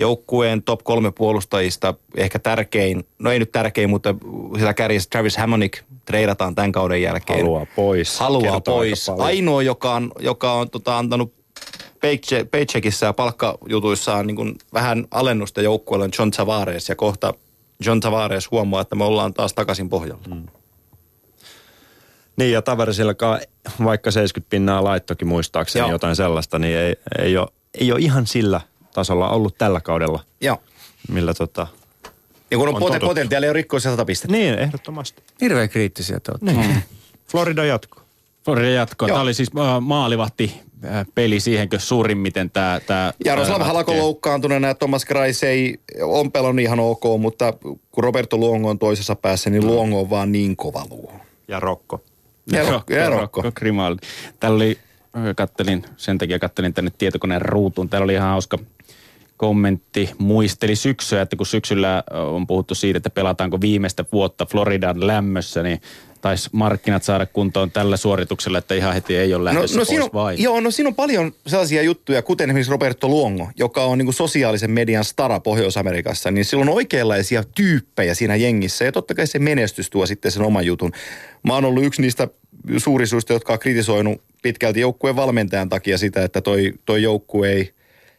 [0.00, 4.14] joukkueen top kolme puolustajista ehkä tärkein, no ei nyt tärkein, mutta
[4.58, 7.38] sitä kärjessä Travis Hammonick treidataan tämän kauden jälkeen.
[7.38, 8.18] Haluaa pois.
[8.18, 9.08] Haluaa pois.
[9.08, 11.34] Ainoa, joka on, joka on tota, antanut
[12.50, 17.34] paycheckissä ja palkkajutuissaan niin vähän alennusta joukkueelle on John Tavares ja kohta
[17.86, 20.22] John Tavares huomaa, että me ollaan taas takaisin pohjalla.
[20.34, 20.46] Mm.
[22.36, 23.40] Niin ja Tavaresilläkaan
[23.84, 25.90] vaikka 70 pinnaa laittokin muistaakseni Joo.
[25.90, 27.48] jotain sellaista, niin ei, ei, ole,
[27.80, 28.60] ei ole ihan sillä
[28.92, 30.24] tasolla ollut tällä kaudella.
[30.40, 30.62] Joo.
[31.08, 31.66] Millä tota,
[32.50, 34.36] ja kun on, on pot- potentiaali on rikkoa 100 pistettä.
[34.36, 35.22] Niin, ehdottomasti.
[35.40, 36.56] Hirveän kriittisiä te niin.
[36.56, 36.82] Mm.
[37.30, 38.00] Florida jatko.
[38.44, 39.06] Florida jatko.
[39.06, 42.80] Tämä oli siis uh, maalivahti äh, peli siihenkö suurimmiten tämä...
[42.86, 47.52] tämä Jaroslav Halako loukkaantuneena ja Thomas Kreis ei on pelon ihan ok, mutta
[47.92, 51.12] kun Roberto Luongo on toisessa päässä, niin Luongo on vaan niin kova luo.
[51.48, 52.00] Ja Rokko.
[52.52, 52.94] Ja, Rokko.
[52.94, 53.42] Ja Rokko.
[53.42, 54.06] Rokko Grimaldi.
[54.40, 54.78] Täällä oli,
[55.36, 57.88] kattelin, sen takia kattelin tänne tietokoneen ruutuun.
[57.88, 58.58] Täällä oli ihan hauska
[59.40, 65.62] kommentti muisteli syksyä, että kun syksyllä on puhuttu siitä, että pelataanko viimeistä vuotta Floridan lämmössä,
[65.62, 65.80] niin
[66.20, 70.02] taisi markkinat saada kuntoon tällä suorituksella, että ihan heti ei ole lähdössä no, no pois
[70.02, 70.34] on, vai?
[70.38, 74.70] Joo, no siinä on paljon sellaisia juttuja, kuten esimerkiksi Roberto Luongo, joka on niin sosiaalisen
[74.70, 79.90] median stara Pohjois-Amerikassa, niin sillä on oikeanlaisia tyyppejä siinä jengissä ja totta kai se menestys
[79.90, 80.92] tuo sitten sen oman jutun.
[81.42, 82.28] Mä oon ollut yksi niistä
[82.76, 87.74] suurisuista, jotka on kritisoinut pitkälti joukkueen valmentajan takia sitä, että toi, toi joukkue ei,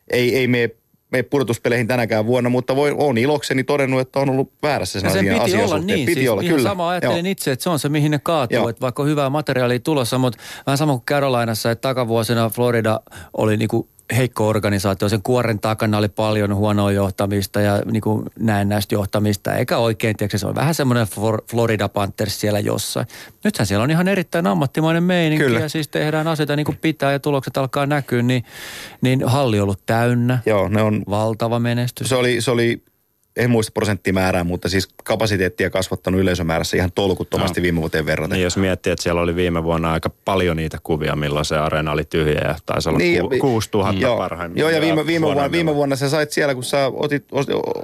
[0.10, 0.69] ei, ei mene
[1.12, 5.26] mene pudotuspeleihin tänäkään vuonna, mutta voi, on ilokseni todennut, että on ollut väärässä sen, sen
[5.26, 6.70] piti olla niin, piti siis olla, ihan kyllä.
[6.70, 7.32] sama ajattelin Joo.
[7.32, 8.70] itse, että se on se, mihin ne kaatuu, Joo.
[8.70, 13.00] että vaikka on hyvää materiaalia tulossa, mutta vähän sama kuin Carolinassa, että takavuosina Florida
[13.38, 15.10] oli niinku heikko organisaatio.
[15.10, 20.38] Sen kuoren takana oli paljon huonoa johtamista ja niin kuin näennäistä johtamista, eikä oikein, tiedätkö,
[20.38, 21.08] se on vähän semmoinen
[21.52, 23.08] Florida Panthers siellä jossain.
[23.44, 25.60] Nythän siellä on ihan erittäin ammattimainen meininki Kyllä.
[25.60, 28.44] ja siis tehdään asioita niin kuin pitää ja tulokset alkaa näkyä, niin,
[29.02, 30.40] niin halli on ollut täynnä.
[30.46, 31.04] Joo, ne on...
[31.10, 32.10] Valtava menestys.
[32.10, 32.84] Se oli, se oli
[33.36, 37.64] en muista prosenttimäärää, mutta siis kapasiteettia kasvattanut yleisömäärässä ihan tolkuttomasti no.
[37.64, 38.36] viime vuoteen verraten.
[38.36, 41.91] Niin, jos miettii, että siellä oli viime vuonna aika paljon niitä kuvia, milloin se areena
[41.91, 44.74] oli tyhjä ja taisi olla niin, ku, 6000 joo, parhaimmillaan.
[44.74, 47.26] Joo, ja viime, viime, vuonna, viime vuonna sä sait siellä, kun sä otit,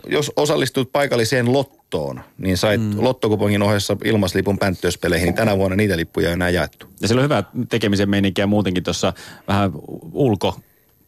[0.08, 3.04] jos osallistut paikalliseen lottoon, niin sait mm.
[3.04, 6.86] lottokupongin ohessa ilmaslipun pänttöspeleihin, niin tänä vuonna niitä lippuja ei enää jaettu.
[7.02, 9.14] Ja siellä on hyvä tekemisen meininkiä muutenkin tuossa
[9.48, 9.72] vähän
[10.12, 10.60] ulko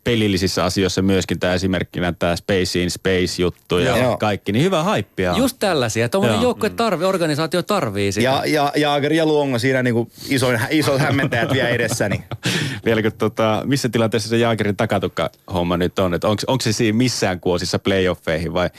[0.03, 4.17] pelillisissä asioissa myöskin tämä esimerkkinä tämä Space in Space-juttu ja Joo.
[4.17, 5.33] kaikki, niin hyvä haippia.
[5.37, 6.09] Just tällaisia.
[6.09, 8.23] Tuommoinen joukkue tarvii, organisaatio tarvii sitä.
[8.23, 12.09] Ja, ja Jaager ja Luongo siinä niinku isoin, isot hämmentäjät vielä edessä.
[12.09, 12.23] Niin.
[12.85, 16.13] Vieläkö tota, missä tilanteessa se Jaagerin takatukka-homma nyt on?
[16.13, 18.69] Onko, onko se siinä missään kuosissa playoffeihin vai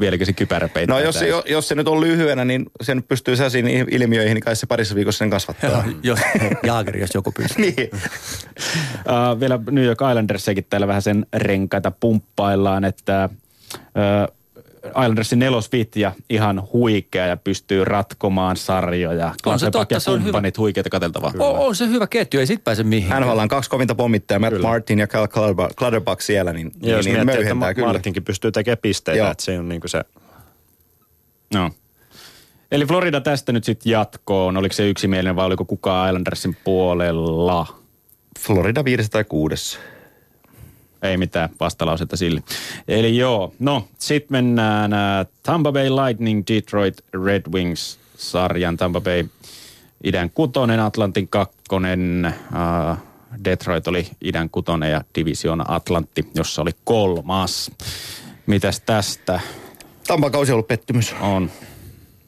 [0.00, 3.66] vieläkö se kypärä No jos, se, jos se nyt on lyhyenä, niin sen pystyy sellaisiin
[3.90, 5.84] ilmiöihin, niin kai se parissa viikossa sen kasvattaa.
[6.02, 6.18] jos,
[6.62, 7.64] Jaager, jos joku pystyy.
[7.64, 7.90] niin.
[7.92, 13.30] uh, vielä New York Islanders Islandersiakin täällä vähän sen renkaita pumppaillaan, että äh,
[14.88, 19.34] Islandersin nelosvitja ihan huikea ja pystyy ratkomaan sarjoja.
[19.46, 20.42] On se totta, ja se on hyvä.
[20.58, 21.32] huikeita katseltavaa.
[21.38, 23.10] On, on, se hyvä ketju, ei sit pääse mihin.
[23.20, 24.68] NHL on kaksi kovinta pommittajaa, Matt Kyllä.
[24.68, 25.28] Martin ja Cal
[25.76, 27.88] Clutterbuck siellä, niin, ja niin, niin möyhentää kyllä.
[27.88, 29.30] Martinkin pystyy tekemään pisteitä, Joo.
[29.30, 30.04] että se on niin kuin se...
[31.54, 31.70] No.
[32.72, 34.56] Eli Florida tästä nyt sitten jatkoon.
[34.56, 37.66] Oliko se yksimielinen vai oliko kukaan Islandersin puolella?
[38.38, 39.78] Florida viidessä tai kuudessa.
[41.02, 42.42] Ei mitään vastalausetta sille.
[42.88, 48.76] Eli joo, no sitten mennään uh, Tampa Bay Lightning, Detroit Red Wings sarjan.
[48.76, 49.24] Tampa Bay
[50.04, 52.96] idän kutonen, Atlantin kakkonen, uh,
[53.44, 57.70] Detroit oli idän kutonen ja Divisiona Atlantti, jossa oli kolmas.
[58.46, 59.40] Mitäs tästä?
[60.06, 61.14] Tampa kausi on ollut pettymys.
[61.20, 61.50] On.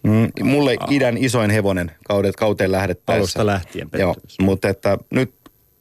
[0.03, 3.19] Mm, mulle idän isoin hevonen kaudet, kauteen lähdettäessä.
[3.19, 4.37] Alusta lähtien pettymys.
[4.39, 5.35] Joo, mutta että nyt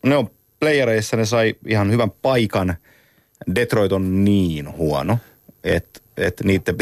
[0.05, 0.29] ne on
[0.59, 2.75] playereissa ne sai ihan hyvän paikan.
[3.55, 5.17] Detroit on niin huono,
[5.63, 6.75] että että niiden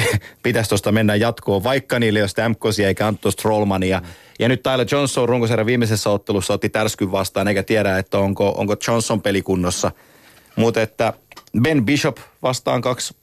[0.43, 3.99] pitäisi tuosta mennä jatkoon, vaikka niille ei ole eikä Antto Strollmania.
[3.99, 4.05] Mm.
[4.39, 8.75] Ja nyt Tyler Johnson runkosarjan viimeisessä ottelussa otti tärskyn vastaan, eikä tiedä, että onko, onko
[8.87, 9.91] Johnson pelikunnossa.
[10.55, 11.13] Mutta että
[11.61, 13.15] Ben Bishop vastaan kaksi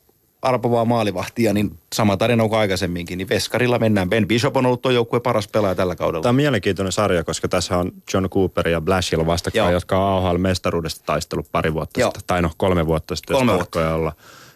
[0.45, 4.11] arpovaa maalivahtia, niin sama tarina kuin aikaisemminkin, niin Veskarilla mennään.
[4.11, 6.23] Ben Bishop on ollut tuo joukkue paras pelaaja tällä kaudella.
[6.23, 9.73] Tämä on mielenkiintoinen sarja, koska tässä on John Cooper ja Blashill vastakkain, Joo.
[9.73, 12.09] jotka on AHL-mestaruudesta taistellut pari vuotta Joo.
[12.09, 13.95] sitten, tai no kolme vuotta sitten, kolme vuotta.
[13.95, 14.13] olla.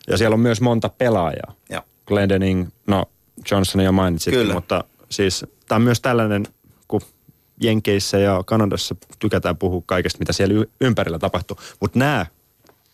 [0.08, 1.52] Ja siellä on myös monta pelaajaa.
[1.70, 1.82] Joo.
[2.06, 3.04] Glendening, no
[3.50, 4.54] Johnson jo mainitsit, Kyllä.
[4.54, 6.46] mutta siis tämä on myös tällainen,
[6.88, 7.00] kun
[7.60, 11.56] Jenkeissä ja Kanadassa tykätään puhua kaikesta, mitä siellä ympärillä tapahtuu.
[11.80, 12.26] Mutta nämä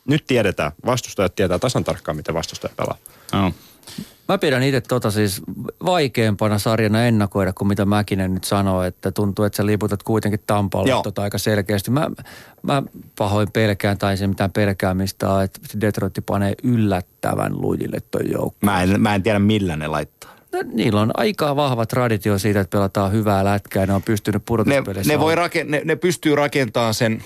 [0.08, 2.96] nyt tiedetään, vastustajat tietää tasan tarkkaan, miten vastustaja pelaa.
[3.32, 3.52] No.
[4.28, 5.42] Mä pidän itse tota siis
[5.84, 11.02] vaikeampana sarjana ennakoida kuin mitä Mäkinen nyt sanoo, että tuntuu, että sä liputat kuitenkin Tampaalla
[11.02, 11.90] tota aika selkeästi.
[11.90, 12.10] Mä,
[12.62, 12.82] mä
[13.18, 18.58] pahoin pelkään, tai se mitään pelkäämistä että Detroit panee yllättävän lujille toi joukko.
[18.60, 20.36] Mä en, mä en tiedä millä ne laittaa.
[20.52, 23.86] No, niillä on aika vahva traditio siitä, että pelataan hyvää lätkää.
[23.86, 25.12] Ne on pystynyt pudotuspeleissä.
[25.12, 27.24] Ne, ne, voi rake, ne, ne pystyy rakentamaan sen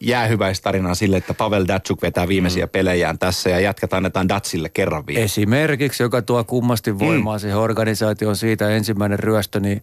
[0.00, 2.70] jäähyväistarinan sille, että Pavel Datsuk vetää viimeisiä mm.
[2.70, 5.20] pelejään tässä ja jatketaan annetaan Datsille kerran vielä.
[5.20, 7.40] Esimerkiksi, joka tuo kummasti voimaa mm.
[7.40, 9.82] siihen organisaatioon siitä ensimmäinen ryöstö, niin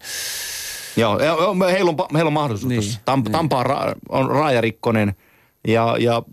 [0.98, 1.20] Joo,
[1.72, 2.70] heillä on, heillä on mahdollisuus.
[2.70, 3.32] Niin, Tamp, niin.
[3.32, 5.16] Tampa on, ra, on raajarikkonen
[5.68, 6.24] ja, ja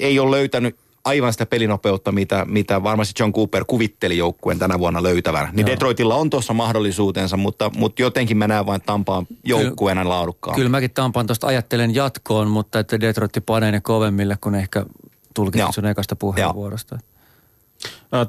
[0.00, 0.76] ei ole löytänyt
[1.10, 5.48] aivan sitä pelinopeutta, mitä, mitä varmasti John Cooper kuvitteli joukkueen tänä vuonna löytävän.
[5.52, 5.66] Niin Joo.
[5.66, 10.56] Detroitilla on tuossa mahdollisuutensa, mutta, mutta jotenkin mä näen vain Tampaan joukkueena laadukkaan.
[10.56, 14.86] Kyllä mäkin Tampaan tuosta ajattelen jatkoon, mutta että Detroit panee ne kovemmille, kun ehkä
[15.34, 16.98] tulkitsin sun ekasta puheenvuorosta.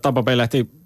[0.02, 0.81] Tampa Bay lähti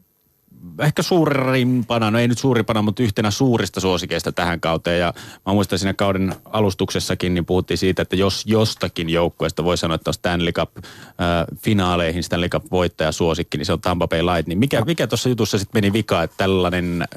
[0.80, 5.00] ehkä suurimpana, no ei nyt suurimpana, mutta yhtenä suurista suosikeista tähän kauteen.
[5.00, 5.14] Ja
[5.46, 10.10] mä muistan siinä kauden alustuksessakin, niin puhuttiin siitä, että jos jostakin joukkueesta voi sanoa, että
[10.10, 14.60] on Stanley Cup-finaaleihin Stanley Cup-voittaja suosikki, niin se on Tampa Bay Lightning.
[14.60, 17.08] Mikä, mikä tuossa jutussa sitten meni vika, että tällainen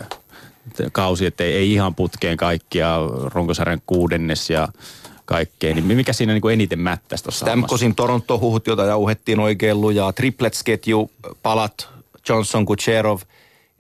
[0.93, 4.69] kausi, että ei, ei ihan putkeen kaikkia runkosarjan kuudennes ja
[5.25, 10.13] kaikkea, niin mikä siinä niin kuin eniten mättäisi tuossa Stamkosin Toronto-huhut, jota jauhettiin oikein lujaa,
[10.13, 11.11] triplets-ketju,
[11.43, 11.89] palat,
[12.29, 13.21] Johnson, Kucherov–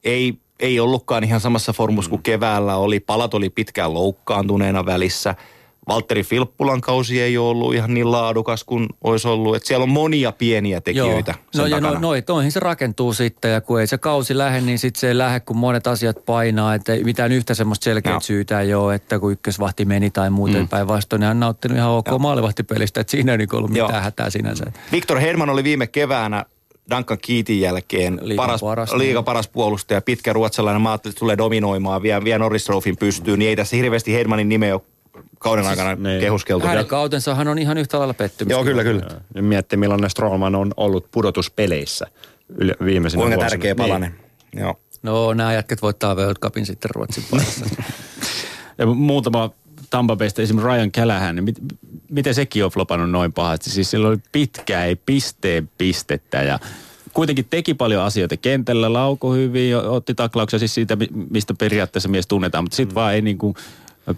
[0.04, 2.22] ei, ei ollutkaan ihan samassa formussa kuin mm.
[2.22, 3.00] keväällä oli.
[3.00, 5.34] Palat oli pitkään loukkaantuneena välissä.
[5.88, 9.56] Valtteri Filppulan kausi ei ole ollut ihan niin laadukas kuin olisi ollut.
[9.56, 11.62] Että siellä on monia pieniä tekijöitä Joo.
[11.62, 14.78] No, ja no, no, noihin se rakentuu sitten ja kun ei se kausi lähde, niin
[14.78, 16.74] sitten se ei lähde, kun monet asiat painaa.
[16.74, 20.68] Että mitään yhtä semmoista selkeää syytä ei ole, että kun ykkösvahti meni tai muuten mm.
[20.68, 23.00] päinvastoin, niin hän nauttinut ihan ok maalivahtipelistä.
[23.00, 24.02] Että siinä ei niin ollut mitään Joo.
[24.02, 24.64] hätää sinänsä.
[24.92, 26.44] Viktor Herman oli viime keväänä
[26.90, 30.82] Duncan Keatin jälkeen liiga paras, paras, liiga paras puolustaja, pitkä ruotsalainen.
[30.82, 34.48] Mä ajattelin, että tulee dominoimaan, vie, vie Norris Trophyn pystyyn, niin ei tässä hirveästi Hedmanin
[34.48, 34.82] nimeä ole
[35.38, 36.20] kauden siis, aikana niin.
[36.20, 36.66] kehuskeltu.
[36.66, 38.50] Hänen kautensahan on ihan yhtä lailla pettymys.
[38.50, 39.06] Joo, kyllä, kyllä.
[39.34, 42.06] Ja miettii, millainen Strollman on ollut pudotuspeleissä.
[42.58, 43.50] yli, viimeisenä Kuinka vuosina.
[43.50, 44.14] tärkeä palanen.
[44.54, 44.62] Niin.
[44.62, 44.74] Joo.
[45.02, 47.66] No nämä jätket voittaa World Cupin sitten Ruotsin parissa.
[48.78, 49.50] ja muutama
[49.90, 51.56] Tampa Baysta esimerkiksi Ryan Callahan, niin mit,
[52.10, 53.70] miten sekin on flopannut noin pahasti?
[53.70, 56.58] Siis sillä oli pitkä, ei pisteen pistettä ja
[57.12, 60.96] kuitenkin teki paljon asioita kentällä, lauko hyvin, otti taklauksia siis siitä,
[61.30, 62.94] mistä periaatteessa mies tunnetaan, mutta sitten mm.
[62.94, 63.54] vaan ei niin kuin,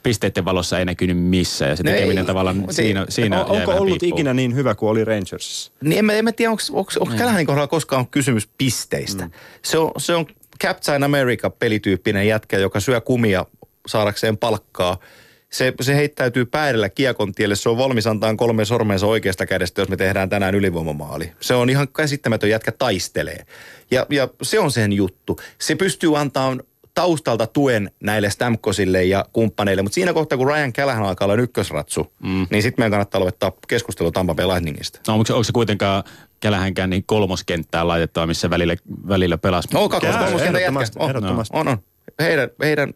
[0.02, 3.51] pisteiden valossa ei näkynyt missään ja se no tekeminen ei, tavallaan se, siinä, siinä on,
[3.51, 4.18] Onko ollut piippuun.
[4.18, 5.72] ikinä niin hyvä kuin oli Rangersissa?
[5.80, 7.47] Niin en mä, en mä tiedä, onko, onko, onko niin.
[7.47, 9.24] kohdalla koskaan kysymys pisteistä.
[9.24, 9.30] Mm.
[9.62, 10.26] Se, on, se on
[10.62, 13.47] Captain America pelityyppinen jätkä, joka syö kumia
[13.86, 14.97] saadakseen palkkaa–
[15.52, 17.56] se, se heittäytyy päädellä kiekon tielle.
[17.56, 21.32] Se on valmis antaa kolme sormensa oikeasta kädestä, jos me tehdään tänään ylivoimamaali.
[21.40, 23.44] Se on ihan käsittämätön jätkä taistelee.
[23.90, 25.40] Ja, ja se on sen juttu.
[25.59, 26.62] Se pystyy antamaan
[26.94, 32.12] taustalta tuen näille Stamkosille ja kumppaneille, mutta siinä kohtaa, kun Ryan Callahan alkaa olla ykkösratsu,
[32.22, 32.47] mm.
[32.51, 35.01] niin sitten meidän kannattaa aloittaa keskustelu Tampa Bay Lightningista.
[35.09, 36.05] No onko se, onko se kuitenkaan
[36.44, 38.77] Callahankään niin kolmoskenttää laitettava, missä välillä,
[39.09, 39.68] välillä pelasi?
[39.72, 40.81] No, kakkos, kolmoskenttä jätkä.
[40.98, 41.78] On, on, on.
[42.20, 42.94] Heidän, heidän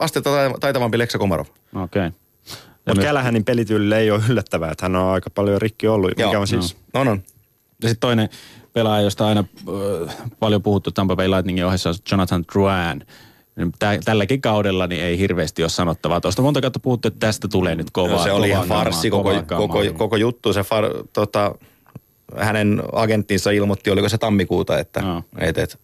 [0.00, 1.46] astetta taitavampi Leksa Komarov.
[1.74, 2.06] Okei.
[2.06, 2.10] Okay.
[2.86, 6.18] Mutta Kälähänin pelityylille ei ole yllättävää, että hän on aika paljon rikki ollut.
[6.18, 6.76] Joo, mikä on siis...
[6.94, 7.22] No, on, on.
[7.82, 8.28] Ja sitten toinen
[8.72, 9.44] pelaaja, josta aina
[10.08, 13.06] äh, paljon puhuttu Tampa Bay Lightningin ohessa on Jonathan Drouin.
[14.04, 16.20] Tälläkin kaudella niin ei hirveästi ole sanottavaa.
[16.20, 18.16] Tuosta monta kautta puhuttu, että tästä tulee nyt kovaa.
[18.16, 20.52] No, se oli ihan farsi koko, koko, koko, juttu.
[20.52, 21.54] Se far, tota,
[22.36, 25.22] hänen agenttinsa ilmoitti, oliko se tammikuuta, että no.
[25.38, 25.78] et, et,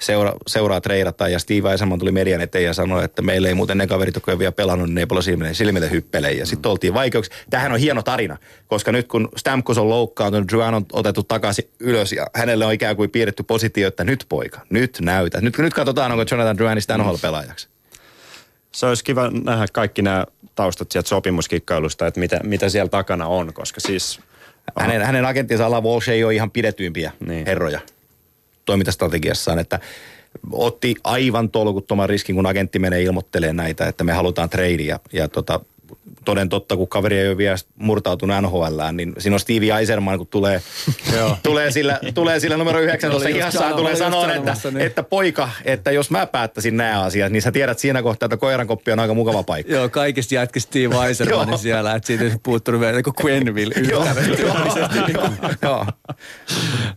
[0.00, 3.78] seura, seuraa treirataan ja Steve Eisenman tuli median eteen ja sanoi, että meillä ei muuten
[3.78, 6.32] ne kaverit, jotka ei vielä pelannut, niin ei paljon silmille, silmille hyppele.
[6.32, 7.36] Ja sitten oltiin vaikeuksia.
[7.50, 12.12] Tähän on hieno tarina, koska nyt kun Stamkos on loukkaantunut, Juan on otettu takaisin ylös
[12.12, 15.40] ja hänelle on ikään kuin piirretty positio, että nyt poika, nyt näytä.
[15.40, 17.68] Nyt, nyt katsotaan, onko Jonathan Duanista NHL-pelaajaksi.
[18.72, 23.54] Se olisi kiva nähdä kaikki nämä taustat sieltä sopimuskikkailusta, että mitä, mitä siellä takana on,
[23.54, 24.20] koska siis...
[24.80, 27.46] Hänen, hänen agenttinsa Ala Walsh ei ole ihan pidetyimpiä niin.
[27.46, 27.80] herroja
[28.68, 29.80] toimintastrategiassaan, että
[30.52, 34.48] otti aivan tolkuttoman riskin, kun agentti menee ilmoittelemaan näitä, että me halutaan
[34.86, 35.60] ja, ja tota,
[36.28, 40.26] toden totta, kun kaveri ei ole vielä murtautunut NHL, niin siinä on Stevie Eiserman, kun
[40.26, 40.62] tulee,
[41.42, 44.80] tulee, sillä, tulee sillä numero 19 ihassaan, tulee sanoa, että, niin.
[44.80, 48.92] että poika, että jos mä päättäisin nämä asiat, niin sä tiedät siinä kohtaa, että koirankoppi
[48.92, 49.72] on aika mukava paikka.
[49.72, 53.74] Joo, kaikista jätki Steve Eisermanin siellä, että siitä ei puuttunut vielä niin kuin Quenville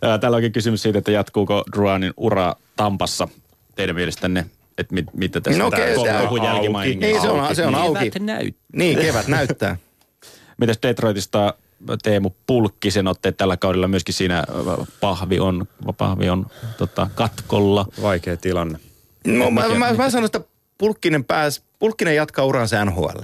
[0.21, 3.27] Täällä onkin kysymys siitä, että jatkuuko Druanin ura Tampassa
[3.75, 4.45] teidän mielestänne
[4.77, 8.09] että mit, mitä tässä no, tämä koko jälkimaininki Niin, se on, se on auki.
[8.11, 8.63] Kevät näyttää.
[8.73, 9.77] Niin, kevät näyttää.
[10.57, 11.53] Mitäs Detroitista
[12.03, 14.43] Teemu Pulkkisen otteet tällä kaudella myöskin siinä
[14.99, 15.67] pahvi on,
[15.97, 16.45] pahvi on
[16.77, 17.85] tota, katkolla.
[18.01, 18.79] Vaikea tilanne.
[19.27, 20.41] No, mä, mä, mä sanon, että
[20.77, 23.19] Pulkkinen, pääs, Pulkkinen jatkaa uransa NHL,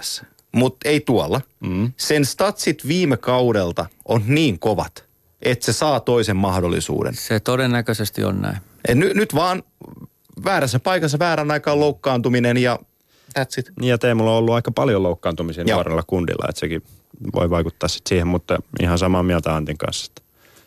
[0.52, 1.42] mutta ei tuolla.
[1.60, 1.92] Mm.
[1.98, 5.06] Sen statsit viime kaudelta on niin kovat,
[5.42, 7.16] että se saa toisen mahdollisuuden.
[7.16, 8.58] Se todennäköisesti on näin.
[8.88, 9.64] Et ny, nyt vaan
[10.46, 12.80] väärässä paikassa väärän aikaan loukkaantuminen ja
[13.40, 13.72] that's it.
[13.80, 16.84] Niin ja Teemulla on ollut aika paljon loukkaantumisia nuorella kundilla, että sekin
[17.36, 20.12] voi vaikuttaa sitten siihen, mutta ihan samaa mieltä Antin kanssa.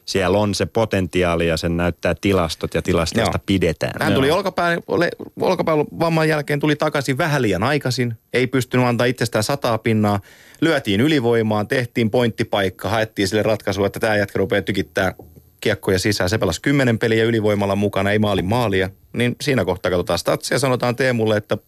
[0.07, 3.45] Siellä on se potentiaali ja sen näyttää tilastot ja tilastoista Joo.
[3.47, 3.93] pidetään.
[4.01, 4.81] Hän tuli olkapään,
[5.41, 8.15] olkapään vamman jälkeen, tuli takaisin vähän liian aikaisin.
[8.33, 10.21] Ei pystynyt antaa itsestään sataa pinnaa.
[10.61, 15.15] Lyötiin ylivoimaan, tehtiin pointtipaikka, haettiin sille ratkaisua, että tämä jätkä rupeaa tykittää
[15.61, 16.31] kiekkoja sisään.
[16.31, 18.91] Se pelasi kymmenen peliä ylivoimalla mukana, ei maali maalia.
[19.13, 21.59] Niin siinä kohtaa katsotaan statsia sanotaan Teemulle, että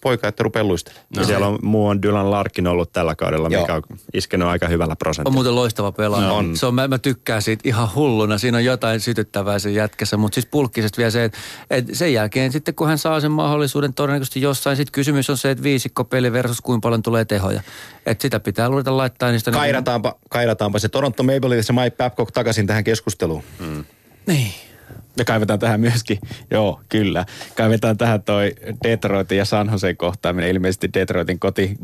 [0.00, 1.06] poika, että rupeaa luistelemaan.
[1.16, 1.24] No.
[1.24, 3.60] Siellä on muu on Dylan Larkin ollut tällä kaudella, Joo.
[3.60, 3.82] mikä on
[4.14, 5.30] iskenyt aika hyvällä prosentilla.
[5.30, 6.28] On muuten loistava pelaaja.
[6.28, 6.42] No.
[6.54, 8.38] Se on, mä, mä, tykkään siitä ihan hulluna.
[8.38, 11.38] Siinä on jotain sytyttävää sen jätkässä, mutta siis pulkkisesti vielä se, että,
[11.70, 15.50] että sen jälkeen sitten kun hän saa sen mahdollisuuden todennäköisesti jossain, sitten kysymys on se,
[15.50, 17.62] että viisikko peli versus kuinka paljon tulee tehoja.
[18.06, 19.50] Että sitä pitää ruveta laittaa niistä.
[19.50, 20.20] Kairataanpa, niin...
[20.30, 23.42] kairataanpa se Toronto Maple Leafs ja Mike Babcock takaisin tähän keskusteluun.
[23.58, 23.84] Mm.
[24.26, 24.67] Niin.
[25.16, 26.18] Ja kaivetaan tähän myöskin,
[26.50, 27.24] joo, kyllä.
[27.56, 31.76] Kaivetaan tähän toi Detroitin ja San Jose kohtaaminen, ilmeisesti Detroitin koti,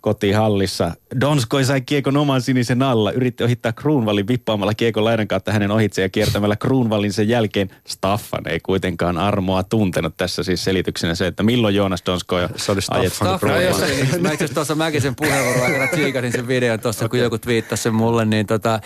[0.00, 0.94] kotihallissa.
[1.20, 6.02] Donskoi sai kiekon oman sinisen alla, yritti ohittaa Kruunvallin vippaamalla kiekon laidan kautta hänen ohitse
[6.02, 7.70] ja kiertämällä Kruunvallin sen jälkeen.
[7.88, 12.82] Staffan ei kuitenkaan armoa tuntenut tässä siis selityksenä se, että milloin Joonas Donskoi Se oli
[12.82, 14.22] Staffan Kruunvallin.
[14.22, 17.18] Mä itse tuossa Mäkisen puheenvuoron aikana tsiikasin sen videon tuossa, okay.
[17.18, 18.80] kun joku twiittasi sen mulle, niin tota,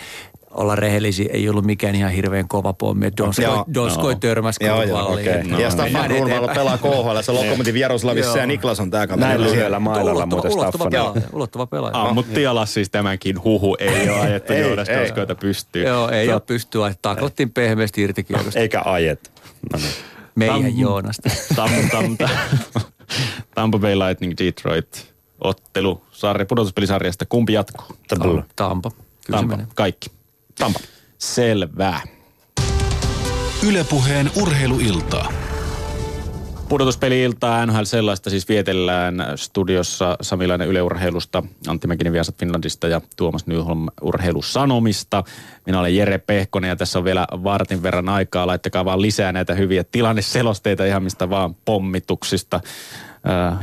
[0.57, 3.11] olla rehellisiä, ei ollut mikään ihan hirveän kova pommi.
[3.17, 4.19] Donskoi, Donskoi no.
[4.19, 5.29] törmäsi Kruunvalliin.
[5.29, 5.43] Okay.
[5.43, 6.23] No, ja Staffan niin.
[6.23, 9.27] Kruunvall pelaa KHL, se Lokomotiv Jaroslavissa ja Niklas on tää kaveri.
[9.27, 10.91] Näin lyhyellä mailalla muuten Staffan.
[11.33, 12.01] Ulottuva pelaaja.
[12.01, 15.87] Ammutti alas siis tämänkin huhu, ei ole ajettu Joonas Donskoita pystyyn.
[15.87, 16.93] Joo, ei ole pystyä.
[17.01, 18.59] Taklattiin pehmeästi irti kiekosta.
[18.59, 19.31] Eikä ajet.
[19.73, 19.91] No niin.
[20.35, 21.29] Meidän Joonasta.
[21.55, 22.29] Tam, tam, tam.
[23.55, 27.25] Tampa Bay Lightning Detroit ottelu sarja, pudotuspelisarjasta.
[27.25, 27.85] Kumpi jatkuu?
[28.55, 28.91] Tampa.
[29.31, 29.57] Tampa.
[29.75, 30.16] Kaikki.
[30.57, 30.79] Tampa.
[31.17, 32.01] Selvä.
[33.67, 35.31] Ylepuheen urheiluiltaa.
[36.69, 43.87] Pudotuspeli-iltaa NHL sellaista siis vietellään studiossa Samilainen yleurheilusta, Antti Mäkinen Viasat Finlandista ja Tuomas Nyholm
[44.01, 45.23] urheilusanomista.
[45.65, 48.47] Minä olen Jere Pehkonen ja tässä on vielä vartin verran aikaa.
[48.47, 52.61] Laittakaa vaan lisää näitä hyviä tilanneselosteita ihan mistä vaan pommituksista,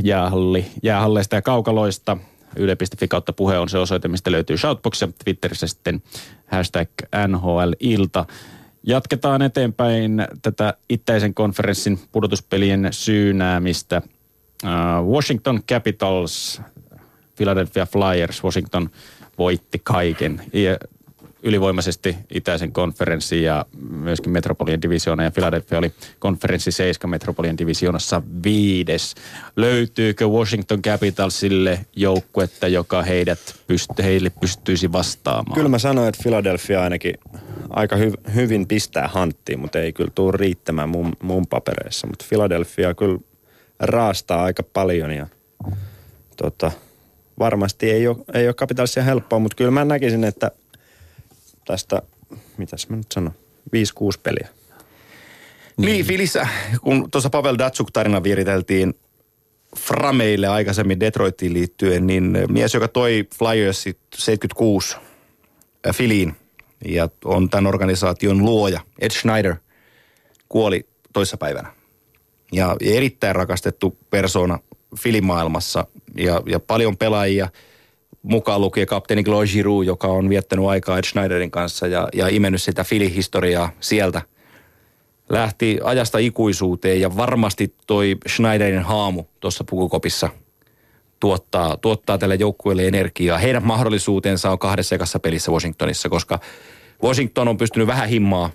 [0.03, 2.17] jäähalli, jäähalleista ja kaukaloista.
[2.57, 6.03] Yle.fi kautta puhe on se osoite, mistä löytyy Shoutbox ja Twitterissä sitten
[6.47, 6.89] hashtag
[7.29, 8.25] NHL-ilta.
[8.87, 14.03] Jatketaan eteenpäin tätä itäisen konferenssin pudotuspelien syynäämistä.
[14.65, 16.63] Uh, Washington Capitals,
[17.37, 18.91] Philadelphia Flyers, Washington
[19.39, 20.43] voitti kaiken.
[21.47, 29.15] Ylivoimaisesti itäisen konferenssin ja myöskin Metropolian divisioona ja Philadelphia oli konferenssi 7 Metropolian divisioonassa viides.
[29.57, 33.39] Löytyykö Washington Capitalsille joukkuetta, joka heidät
[33.73, 35.55] pyst- heille pystyisi vastaamaan?
[35.55, 37.15] Kyllä mä sanoin, että Philadelphia ainakin
[37.71, 42.07] aika hy- hyvin pistää hanttiin, mutta ei kyllä tule riittämään mun, mun papereissa.
[42.07, 43.19] Mutta Philadelphia kyllä
[43.81, 45.27] raastaa aika paljon ja
[46.37, 46.71] tota,
[47.39, 50.51] varmasti ei ole, ei ole Capitalsia helppoa, mutta kyllä mä näkisin, että–
[51.65, 52.03] tästä,
[52.57, 53.35] mitäs mä nyt sanon,
[53.67, 53.69] 5-6
[54.23, 54.49] peliä.
[55.77, 56.49] Niin, niin Filissä,
[56.83, 58.95] kun tuossa Pavel Datsuk-tarina viriteltiin
[59.79, 64.97] Frameille aikaisemmin Detroitiin liittyen, niin mies, joka toi Flyersit 76
[65.93, 66.37] Filiin
[66.85, 69.55] ja on tämän organisaation luoja, Ed Schneider,
[70.49, 71.73] kuoli toissapäivänä.
[72.53, 74.59] Ja erittäin rakastettu persona
[74.99, 75.87] filimaailmassa
[76.17, 77.49] ja, ja paljon pelaajia–
[78.25, 82.63] mukaan lukien kapteeni Claude Giroux, joka on viettänyt aikaa Ed Schneiderin kanssa ja, ja imennyt
[82.63, 84.23] sitä Fili-historiaa sieltä.
[85.29, 90.29] Lähti ajasta ikuisuuteen ja varmasti toi Schneiderin haamu tuossa pukukopissa
[91.21, 93.39] tuottaa, tuottaa tälle joukkueelle energiaa.
[93.39, 96.39] Heidän mahdollisuutensa on kahdessa ekassa pelissä Washingtonissa, koska
[97.03, 98.51] Washington on pystynyt vähän himmaa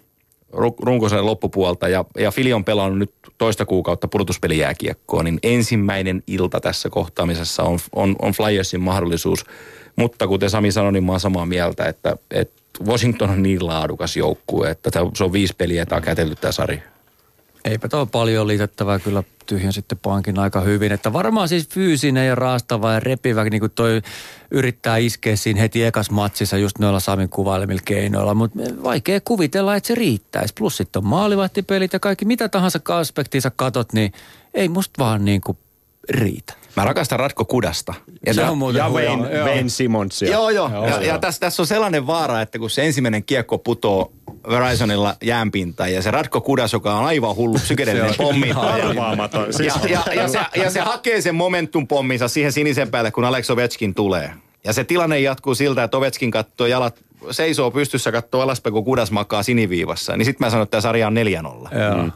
[0.54, 6.90] runkosarjan loppupuolta ja, ja Fili on pelannut nyt toista kuukautta pudotuspelijääkiekkoa, niin ensimmäinen ilta tässä
[6.90, 9.46] kohtaamisessa on, on, on Flyersin mahdollisuus.
[9.96, 14.18] Mutta kuten Sami sanoi, niin mä oon samaa mieltä, että, että Washington on niin laadukas
[14.18, 16.82] joukkue, että se on viisi peliä, tämä on kätelty tämä sarja.
[17.66, 20.92] Eipä tuo paljon liitettävää kyllä tyhjän sitten pankin aika hyvin.
[20.92, 24.02] Että varmaan siis fyysinen ja raastava ja repivä, niin kuin toi
[24.52, 28.34] yrittää iskeä siinä heti ekas matsissa just noilla Samin kuvailemilla keinoilla.
[28.34, 30.54] Mutta vaikea kuvitella, että se riittäisi.
[30.58, 34.14] Plus sitten on maalivahtipelit ja kaikki mitä tahansa aspektiinsa katot, niin
[34.54, 35.58] ei musta vaan niin kuin
[36.10, 36.59] riitä.
[36.76, 37.94] Mä rakastan Ratko Kudasta.
[38.26, 40.32] Ja, se on muuten ja Wayne, Wayne Simonsia.
[40.32, 40.70] Joo, joo.
[40.74, 44.12] joo ja, ja tässä, tässä on sellainen vaara, että kun se ensimmäinen kiekko putoo
[44.50, 48.52] Verizonilla jäänpintaan ja se Ratko Kudas, joka on aivan hullu psykedeellinen pommi.
[48.52, 49.48] Arvaamaton.
[49.66, 53.26] Ja, ja, ja, ja, se, ja se hakee sen momentum pomminsa siihen sinisen päälle, kun
[53.26, 54.32] Alex Ovechkin tulee.
[54.64, 57.00] Ja se tilanne jatkuu siltä, että Ovechkin katsoo jalat
[57.32, 60.18] seisoo pystyssä, katsoo alaspäin, kun kudas makaa siniviivassa.
[60.18, 61.18] Niin sitten mä sanon, että tämä sarja on 4-0.
[61.80, 62.04] Joo.
[62.04, 62.12] Mm.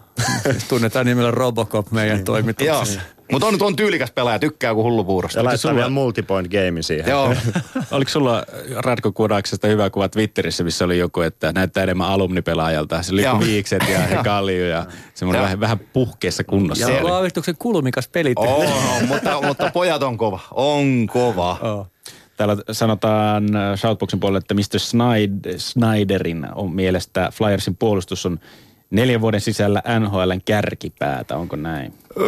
[0.69, 3.01] Tunnetaan nimellä Robocop meidän toimituksessa.
[3.31, 5.39] Mutta on, on tyylikäs pelaaja, tykkää kuin hullupuurosta.
[5.39, 5.75] Ja laittaa sulla...
[5.75, 7.09] vielä multipoint game siihen.
[7.09, 7.35] Joo.
[7.91, 8.43] Oliko sulla
[8.75, 13.03] Radko Kudaksesta hyvä kuva Twitterissä, missä oli joku, että näyttää enemmän alumnipelaajalta.
[13.03, 16.91] Se oli viikset ja, kallio ja semmoinen vähän, vähän puhkeessa kunnossa.
[16.91, 18.37] Ja vaavistuksen kulmikas pelit.
[18.37, 18.67] Oh,
[19.07, 20.39] mutta, mutta pojat on kova.
[20.51, 21.57] On kova.
[21.61, 21.87] Oh.
[22.37, 23.43] Täällä sanotaan
[23.75, 24.79] Shoutboxin puolelle, että Mr.
[25.57, 28.39] Snyderin on mielestä Flyersin puolustus on
[28.93, 31.93] neljän vuoden sisällä NHLn kärkipäätä, onko näin?
[32.19, 32.27] Öö,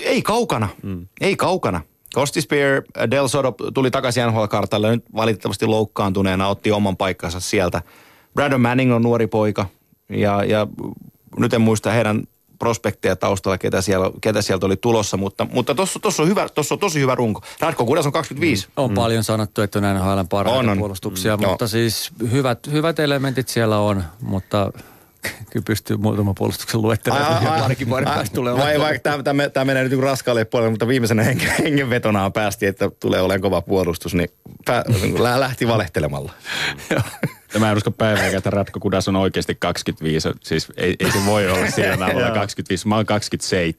[0.00, 1.06] ei kaukana, mm.
[1.20, 1.80] ei kaukana.
[2.14, 7.82] Kosti Spear, Del Soto tuli takaisin NHL-kartalle, nyt valitettavasti loukkaantuneena otti oman paikkansa sieltä.
[8.34, 9.66] Brandon Manning on nuori poika
[10.08, 10.66] ja, ja
[11.38, 12.22] nyt en muista heidän
[12.58, 16.78] prospekteja taustalla, ketä, siellä, ketä sieltä oli tulossa, mutta, mutta tuossa on, hyvä, tossa on
[16.78, 17.42] tosi hyvä runko.
[17.60, 18.66] Ratko Kudas on 25.
[18.66, 18.72] Mm.
[18.76, 18.94] On mm.
[18.94, 20.78] paljon sanottu, että on NHL parhaita on, on.
[20.78, 21.46] puolustuksia, mm.
[21.46, 21.68] mutta no.
[21.68, 24.72] siis hyvät, hyvät elementit siellä on, mutta
[25.50, 27.60] kyllä pystyy muutama puolustuksen luettelemaan.
[27.60, 29.22] Parikin vuoden päästä tulee vai, vai, tämä,
[29.52, 34.14] tämä, menee nyt raskaalle puolelle, mutta viimeisenä hengen, hengenvetonaan päästi, että tulee olemaan kova puolustus,
[34.14, 34.28] niin
[34.64, 34.84] pää,
[35.40, 36.32] lähti valehtelemalla.
[37.54, 40.28] Ja mä en usko päivääkään, että Ratko Kudas on oikeasti 25.
[40.42, 42.88] Siis ei, ei se voi olla siinä alla 25.
[42.88, 43.74] Mä oon 27.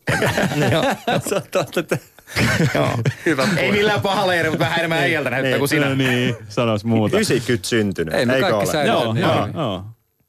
[2.74, 5.96] Joo, Hyvä Ei millään pahalla eri, mutta vähän enemmän äijältä näyttää niin, kuin sinä.
[5.96, 7.18] Niin, sanois muuta.
[7.18, 8.14] 90 syntynyt.
[8.14, 8.86] Ei, me kaikki ole?
[8.86, 9.86] Joo, joo, joo.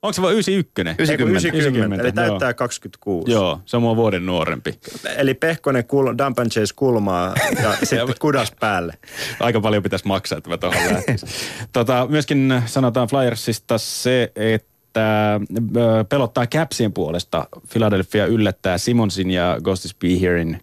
[0.07, 1.03] Onko se vaan 91?
[1.03, 1.49] 90.
[1.49, 2.03] 90.
[2.03, 2.55] Eli täyttää joo.
[2.55, 3.31] 26.
[3.33, 4.79] Joo, se on mua vuoden nuorempi.
[5.17, 8.95] Eli Pehkonen kul, dump and chase kulmaa ja sitten kudas päälle.
[9.41, 11.29] Aika paljon pitäisi maksaa, että mä tuohon lähtisin.
[11.73, 15.41] tota, myöskin sanotaan Flyersista se, että
[16.09, 17.47] pelottaa Capsien puolesta.
[17.73, 20.61] Philadelphia yllättää Simonsin ja Ghostis Be Herein.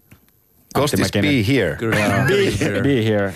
[0.74, 1.78] Ghostis Be Here.
[2.28, 2.82] Be Here.
[2.82, 3.34] Be Here.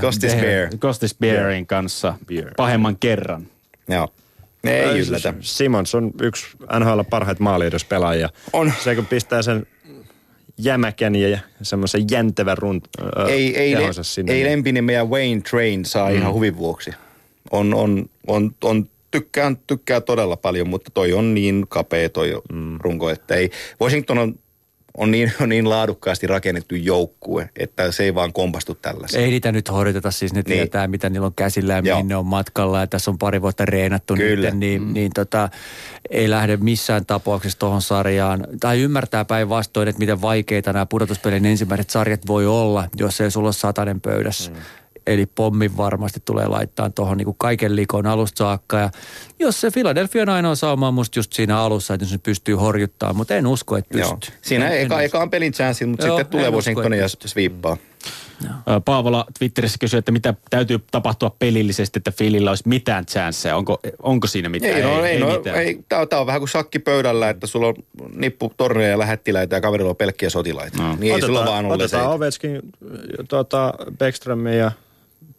[0.00, 0.68] Ghostis Bear.
[0.80, 2.14] Ghostis Bearin kanssa
[2.56, 3.46] pahemman kerran.
[3.88, 4.08] Joo.
[4.64, 5.34] Ei yllätä.
[5.40, 6.46] Simons on yksi
[6.78, 8.28] NHL parhaita maaliyhdyspelaajia.
[8.52, 8.72] On.
[8.84, 9.66] Se kun pistää sen
[10.58, 12.88] jämäkän ja semmoisen jäntevän runt,
[13.28, 14.32] ei, ei, le, sinne.
[14.32, 16.16] Ei lempinen meidän Wayne Train saa mm.
[16.16, 16.90] ihan huvin vuoksi.
[17.50, 22.76] On, on, on, on tykkään, tykkää todella paljon, mutta toi on niin kapea toi mm.
[22.80, 23.50] runko, että ei.
[23.80, 24.34] Washington on
[24.98, 29.20] on niin, on niin laadukkaasti rakennettu joukkue, että se ei vaan kompastu tällaisen.
[29.20, 30.44] Ei niitä nyt horjuteta, siis ne niin.
[30.44, 32.80] tietää, mitä niillä on käsillä ja mihin ne on matkalla.
[32.80, 34.50] Ja tässä on pari vuotta reenattu Kyllä.
[34.50, 34.92] nyt, niin, mm.
[34.92, 35.48] niin tota,
[36.10, 38.46] ei lähde missään tapauksessa tuohon sarjaan.
[38.60, 43.46] Tai ymmärtää päinvastoin, että miten vaikeita nämä pudotuspelin ensimmäiset sarjat voi olla, jos ei sulla
[43.46, 44.50] ole satainen pöydässä.
[44.50, 44.56] Mm.
[45.08, 48.78] Eli pommin varmasti tulee laittaa tuohon niin kaiken likon alusta saakka.
[48.78, 48.90] Ja
[49.38, 53.34] jos se Philadelphia on ainoa sauma musta just siinä alussa, että se pystyy horjuttaa, mutta
[53.34, 54.10] en usko, että pystyy.
[54.10, 54.38] Joo.
[54.42, 57.76] Siinä en, eka, en ekaan pelin chanssi, mutta Joo, sitten tulee Washington ja sviippaa.
[58.44, 58.80] No.
[58.80, 63.56] Paavola Twitterissä kysyi, että mitä täytyy tapahtua pelillisesti, että Filillä olisi mitään chanceja.
[63.56, 64.74] Onko, onko siinä mitään?
[64.74, 65.56] Ei, no, ei, ei, no, mitään.
[65.56, 67.74] ei tämä, on vähän kuin shakki pöydällä, että sulla on
[68.14, 70.82] nippu torneja ja lähettiläitä ja kaverilla on pelkkiä sotilaita.
[70.82, 70.96] No.
[70.96, 72.60] Niin otetaan, ei sulla vaan ole Otetaan Ovechkin,
[73.28, 73.74] tuota,
[74.58, 74.72] ja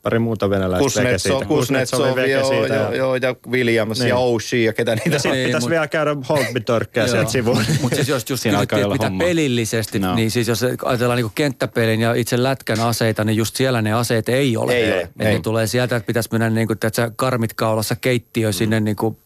[0.02, 1.46] pari muuta venäläistä siitä.
[1.46, 2.96] Kuznetsov, joo, joo, ja...
[2.96, 4.10] joo, ja Williams niin.
[4.10, 5.70] ja Oshie ja ketä niitä ja sitten pitäisi mut...
[5.70, 7.66] vielä käydä Holtby-törkkää sieltä sivuun.
[7.82, 9.24] Mutta siis jos just kysyttiin, että mitä homma.
[9.24, 10.16] pelillisesti, no.
[10.16, 14.30] niin siis jos ajatellaan niinku kenttäpelin ja itse lätkän aseita, niin just siellä ne aseet
[14.30, 14.74] ei ole.
[14.74, 15.10] Ei ole.
[15.20, 15.34] Ei.
[15.34, 18.84] Ne tulee sieltä, että pitäisi mennä niinku, että karmit kaulassa keittiö sinne mm.
[18.84, 19.18] niinku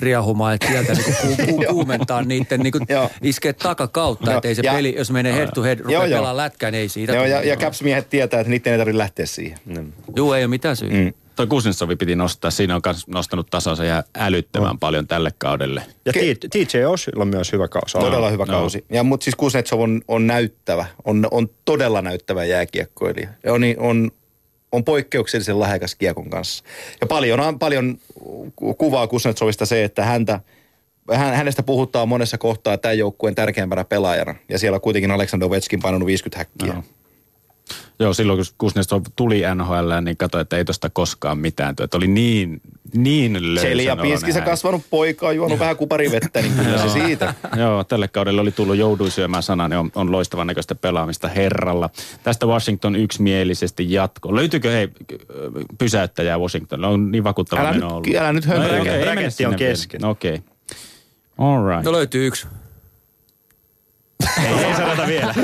[0.00, 2.78] riehumaan, että sieltä niinku ku, ku, kuumentaa niiden niinku
[3.22, 6.72] iskee takakautta, että ei se ja, peli, jos menee head to head, rupeaa pelaamaan lätkään,
[6.72, 7.12] niin ei siitä.
[7.12, 9.58] Joo, ja, ja Caps-miehet tietää, että niiden ei tarvitse lähteä siihen.
[9.64, 9.92] Mm.
[10.16, 10.94] Joo, ei ole mitään syytä.
[10.94, 11.12] Mm.
[11.36, 12.50] Toi Kuznetsovi piti nostaa.
[12.50, 14.76] Siinä on myös nostanut tasonsa ja älyttömän no.
[14.80, 15.82] paljon tälle kaudelle.
[16.04, 16.12] Ja
[16.50, 17.98] TJ Oshilla on myös hyvä kausi.
[17.98, 18.52] Todella hyvä no.
[18.52, 18.84] kausi.
[18.90, 20.86] Ja, mutta siis Kuznetsov on, on näyttävä.
[21.04, 23.28] On, on todella näyttävä jääkiekkoilija.
[23.44, 24.10] Ja on, on
[24.72, 26.64] on poikkeuksellisen lähekäs kiekon kanssa.
[27.00, 27.98] Ja paljon, on, paljon
[28.78, 30.40] kuvaa Kuznetsovista se, että häntä,
[31.12, 34.34] hän, hänestä puhuttaa monessa kohtaa tämän joukkueen tärkeimpänä pelaajana.
[34.48, 36.74] Ja siellä on kuitenkin Aleksandr Ovechkin painanut 50 häkkiä.
[36.74, 37.01] No.
[38.02, 41.74] Joo, silloin kun Kuznetsov tuli NHL, niin katsoi, että ei tosta koskaan mitään.
[41.80, 42.60] Että oli niin,
[42.94, 47.34] niin löysän Selja Pinskissä kasvanut poika on juonut vähän kuparivettä, niin kyllä se siitä.
[47.56, 51.90] Joo, tälle kaudelle oli tullut joudui syömään sanan, niin on, on loistavan näköistä pelaamista herralla.
[52.22, 54.34] Tästä Washington yksimielisesti jatko.
[54.34, 54.88] Löytyykö hei
[55.78, 56.84] pysäyttäjää Washington?
[56.84, 58.08] On niin vakuuttava älä nyt, ollut.
[58.18, 58.76] Älä nyt hömpää.
[58.76, 60.04] No, okay, on kesken.
[60.04, 60.34] Okei.
[60.34, 60.46] Okay.
[61.38, 61.84] All right.
[61.84, 62.46] No löytyy yksi.
[64.46, 65.34] Ei, ei sanota vielä.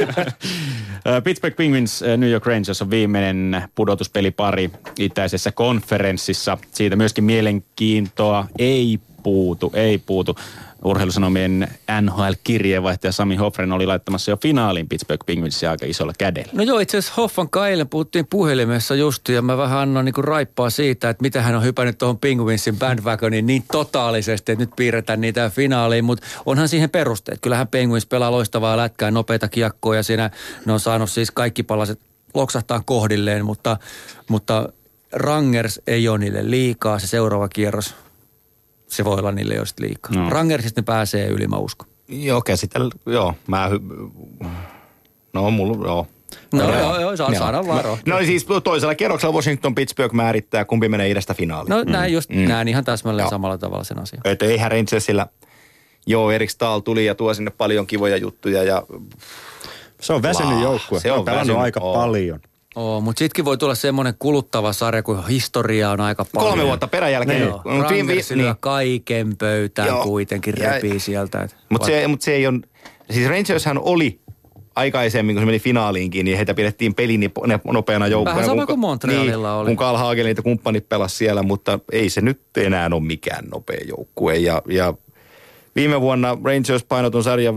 [1.24, 6.58] Pittsburgh Penguins New York Rangers on viimeinen pudotuspelipari itäisessä konferenssissa.
[6.70, 10.36] Siitä myöskin mielenkiintoa ei puutu, ei puutu
[10.84, 11.68] urheilusanomien
[12.00, 16.52] NHL-kirjeenvaihtaja Sami Hoffren oli laittamassa jo finaaliin Pittsburgh Penguinsia aika isolla kädellä.
[16.52, 20.70] No joo, itse asiassa Hoffan Kaille puhuttiin puhelimessa just ja mä vähän annoin niin raippaa
[20.70, 25.50] siitä, että mitä hän on hypännyt tuohon Penguinsin bandwagoniin niin totaalisesti, että nyt piirretään niitä
[25.50, 27.38] finaaliin, mutta onhan siihen perusteet.
[27.40, 30.30] Kyllähän Penguins pelaa loistavaa lätkää, nopeita kiekkoja ja siinä
[30.66, 32.00] ne on saanut siis kaikki palaset
[32.34, 33.76] loksahtaa kohdilleen, mutta,
[34.28, 34.68] mutta
[35.12, 37.94] Rangers ei ole niille liikaa se seuraava kierros–
[38.88, 40.12] se voi olla niille just liikaa.
[40.16, 40.30] No.
[40.30, 41.88] Rangersista ne pääsee yli, mä uskon.
[42.08, 43.70] Joo, käsitel, joo, mä,
[45.32, 46.06] no mulla, joo.
[46.52, 50.64] No, no joo, joo, saa, saada vaan no, no siis toisella kierroksella Washington Pittsburgh määrittää,
[50.64, 51.70] kumpi menee idästä finaaliin.
[51.70, 51.92] No mm.
[51.92, 52.48] näin just, mm.
[52.48, 53.30] näin ihan täsmälleen joo.
[53.30, 54.22] samalla tavalla sen asian.
[54.24, 55.26] Että eihän Rangersillä,
[56.06, 58.82] joo Erik Stahl tuli ja tuo sinne paljon kivoja juttuja ja...
[60.00, 61.00] Se on väsynyt joukkue.
[61.00, 61.94] Se on, on pelannut väsynyt, aika oo.
[61.94, 62.40] paljon.
[62.76, 66.50] Oo, mutta sittenkin voi tulla semmoinen kuluttava sarja, kun historia on aika paljon.
[66.50, 67.40] Kolme vuotta peräjälkeen.
[67.40, 68.54] Joo, vi- vi- niin.
[68.60, 70.02] kaiken pöytään Joo.
[70.02, 71.48] kuitenkin repii ja, sieltä.
[71.68, 72.60] Mutta se, mut se ei ole,
[73.10, 74.20] siis Rangershän oli
[74.74, 77.32] aikaisemmin, kun se meni finaaliinkin, niin heitä pidettiin pelin
[77.64, 78.36] nopeana joukkoina.
[78.36, 79.68] Vähän sama kuin Montrealilla niin, oli.
[79.68, 83.80] Kun Carl Hagelin ja kumppanit pelasi siellä, mutta ei se nyt enää ole mikään nopea
[83.88, 84.36] joukkue.
[84.36, 84.94] Ja, ja
[85.76, 87.54] viime vuonna Rangers painotun sarja 4-1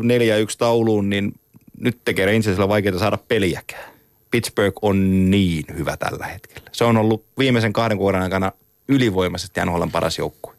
[0.57, 1.33] tauluun, niin
[1.79, 3.90] nyt tekee Rangersilla vaikeaa saada peliäkään.
[4.31, 6.69] Pittsburgh on niin hyvä tällä hetkellä.
[6.71, 8.51] Se on ollut viimeisen kahden vuoden aikana
[8.87, 10.53] ylivoimaisesti NHLn paras joukkue.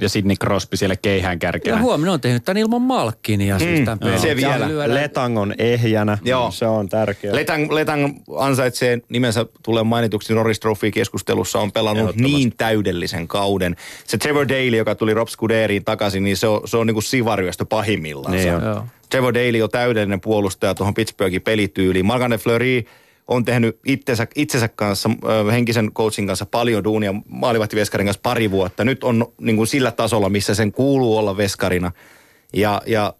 [0.00, 1.74] Ja Sidney Crosby siellä keihään kärkeä.
[1.74, 3.58] Ja huomenna on tehnyt tämän ilman Malkkinia.
[3.58, 4.94] Siis tämän mm, se vielä.
[4.94, 6.18] Letang on ehjänä.
[6.24, 6.50] Joo.
[6.50, 7.34] Se on tärkeä.
[7.34, 11.58] Letang, Letang ansaitsee nimensä tulee mainituksi Norris Trophy-keskustelussa.
[11.58, 13.76] On pelannut niin täydellisen kauden.
[14.04, 17.04] Se Trevor Daly, joka tuli Rob Scuderiin takaisin, niin se on, se on niin kuin
[17.04, 18.32] sivarjoista pahimmillaan.
[18.32, 18.84] Niin Joo.
[19.10, 22.06] Trevor Daly on täydellinen puolustaja tuohon Pittsburghin pelityyliin.
[22.06, 22.82] Margane Fleury
[23.28, 25.10] on tehnyt itsensä, itsensä kanssa,
[25.52, 28.84] henkisen coachin kanssa paljon duunia maalivahtiveskarin kanssa pari vuotta.
[28.84, 31.92] Nyt on niin kuin sillä tasolla, missä sen kuuluu olla veskarina.
[32.52, 33.14] Ja, ja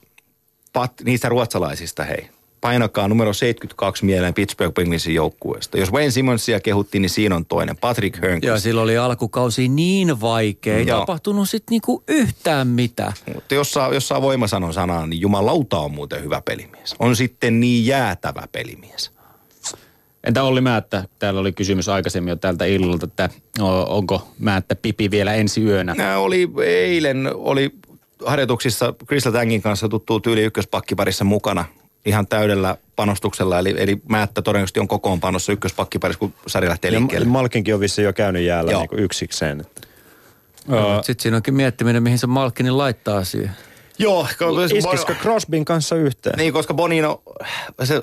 [0.73, 2.29] pat, niistä ruotsalaisista, hei.
[2.61, 5.79] Painakaa numero 72 mieleen Pittsburgh Penguinsin joukkueesta.
[5.79, 7.77] Jos Wayne Simmonsia kehuttiin, niin siinä on toinen.
[7.77, 8.45] Patrick Hörnqvist.
[8.45, 10.77] Joo, silloin oli alkukausi niin vaikea.
[10.77, 11.01] Ei Joo.
[11.01, 13.13] tapahtunut sitten niinku yhtään mitään.
[13.35, 16.95] Mutta jos saa, jos saa voimasanon sanaa, niin jumalauta on muuten hyvä pelimies.
[16.99, 19.11] On sitten niin jäätävä pelimies.
[20.25, 21.05] Entä Olli Määttä?
[21.19, 23.29] Täällä oli kysymys aikaisemmin jo tältä illalta, että
[23.89, 25.95] onko Määttä pipi vielä ensi yönä?
[25.95, 27.71] Nää oli eilen, oli
[28.27, 31.65] harjoituksissa Crystal Tangin kanssa tuttuu tyyli ykköspakkiparissa mukana
[32.09, 37.27] ihan täydellä panostuksella, eli, eli Määttä todennäköisesti on kokoonpanossa ykköspakkiparissa, kun sarja lähtee liikkeelle.
[37.27, 39.65] Ja Malkinkin on vissiin jo käynyt jäällä niin kuin yksikseen.
[40.67, 43.51] No, Sitten siinä onkin miettiminen, mihin se Malkinin laittaa siihen.
[43.99, 44.27] Joo.
[44.75, 46.39] Iskisikö Crosbyn kanssa yhteen?
[46.39, 47.23] Niin, koska Bonino,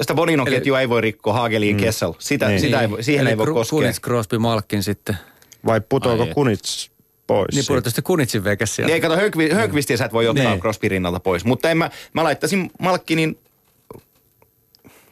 [0.01, 1.79] sitä Bonino-ketjua ei voi rikkoa, Hageliin mm.
[1.79, 2.13] Kessel.
[2.19, 2.59] Sitä, niin.
[2.59, 3.77] sitä ei, siihen Eli ei voi koskea.
[3.77, 5.17] Kunits, Crosby, Malkin sitten.
[5.65, 6.91] Vai putoako Kunits
[7.27, 7.55] pois?
[7.55, 8.91] Niin pudotti sitten Kunitsin vekäs sieltä.
[8.91, 9.17] Niin, kato,
[9.53, 10.59] Hönkvistia sä et voi ottaa niin.
[10.59, 11.45] Crosby rinnalta pois.
[11.45, 13.39] Mutta en mä, mä laittaisin Malkinin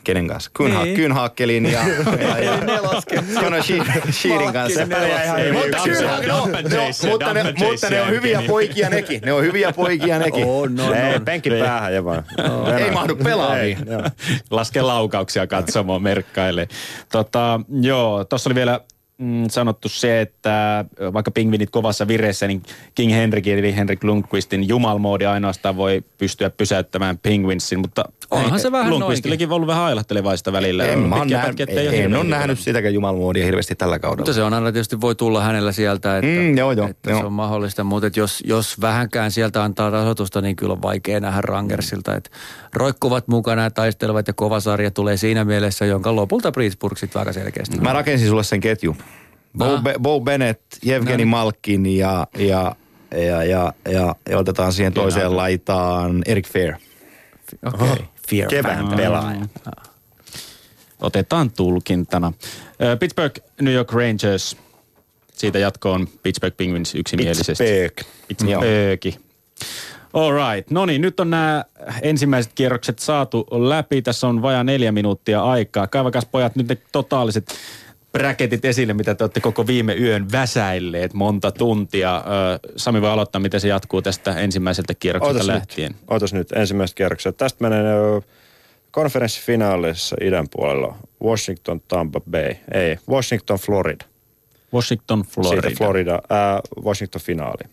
[0.03, 0.51] kenen kanssa?
[0.53, 0.95] Kynha, niin.
[0.95, 1.79] Kynhakkelin ja,
[2.19, 2.59] ja, ja
[4.11, 4.81] Sheerin kanssa.
[7.09, 9.21] Mutta, ne, mutta ne on hyviä poikia nekin.
[9.25, 10.45] Ne on hyviä poikia nekin.
[10.45, 10.93] Oh, no, no.
[10.93, 12.23] Ei, penkin päähän ja vaan.
[12.37, 12.77] No.
[12.77, 13.77] Ei mahdu pelaaviin.
[14.51, 16.67] Laske laukauksia katsomaan merkkaille.
[17.11, 18.79] Tota, joo, tuossa oli vielä
[19.17, 22.63] mm, sanottu se, että vaikka pingvinit kovassa vireessä, niin
[22.95, 28.89] King Henrikin eli Henrik Lundqvistin jumalmoodi ainoastaan voi pystyä pysäyttämään Penguinsin, mutta onhan se vähän
[28.89, 30.85] Lundqvistillakin ollut vähän ailahtelevaista välillä.
[30.85, 34.21] En, mä nä- pätkiä, en, en ole nähnyt sitäkään jumalmoodia hirveästi tällä kaudella.
[34.21, 37.19] Mutta se on aina tietysti voi tulla hänellä sieltä, että, mm, joo, joo, että joo.
[37.19, 41.19] se on mahdollista, mutta että jos, jos vähänkään sieltä antaa rahoitusta, niin kyllä on vaikea
[41.19, 42.29] nähdä Rangersilta, että
[42.73, 47.33] roikkuvat mukana ja taistelevat ja kova sarja tulee siinä mielessä, jonka lopulta Pittsburgh sitten aika
[47.33, 47.77] selkeästi.
[47.77, 48.95] Mä rakensin sulle sen ketju.
[49.57, 51.29] Bo, Be, Bo Bennett, Jevgeni no.
[51.29, 52.75] Malkin ja, ja,
[53.11, 55.03] ja, ja, ja, ja otetaan siihen Kyllä.
[55.03, 56.73] toiseen laitaan Eric Fair.
[57.65, 57.91] Okei.
[57.91, 58.05] Okay.
[58.29, 59.45] Fear Kevään pelaaja.
[61.01, 62.33] Otetaan tulkintana.
[62.99, 64.57] Pittsburgh, New York Rangers.
[65.33, 67.63] Siitä jatkoon Pittsburgh Penguins yksimielisesti.
[67.63, 68.11] Pittsburgh.
[68.27, 69.19] Pittsburgh.
[70.13, 70.71] All right.
[70.71, 71.65] No niin, nyt on nämä
[72.01, 74.01] ensimmäiset kierrokset saatu läpi.
[74.01, 75.87] Tässä on vajaa neljä minuuttia aikaa.
[75.87, 77.53] Kaivakas pojat nyt ne totaaliset
[78.13, 82.23] bräketit esille, mitä te olette koko viime yön väsäilleet monta tuntia.
[82.75, 85.91] Sami voi aloittaa, miten se jatkuu tästä ensimmäiseltä kierrokselta Ootas lähtien.
[85.91, 86.01] Nyt.
[86.07, 87.37] Ootas nyt ensimmäisestä kierroksesta.
[87.37, 87.95] Tästä menee
[88.91, 92.55] konferenssifinaalissa idän puolella Washington, Tampa Bay.
[92.73, 94.05] Ei, Washington, Florida.
[94.73, 95.61] Washington, Florida.
[95.61, 97.63] Siitä Florida, äh, Washington finaali.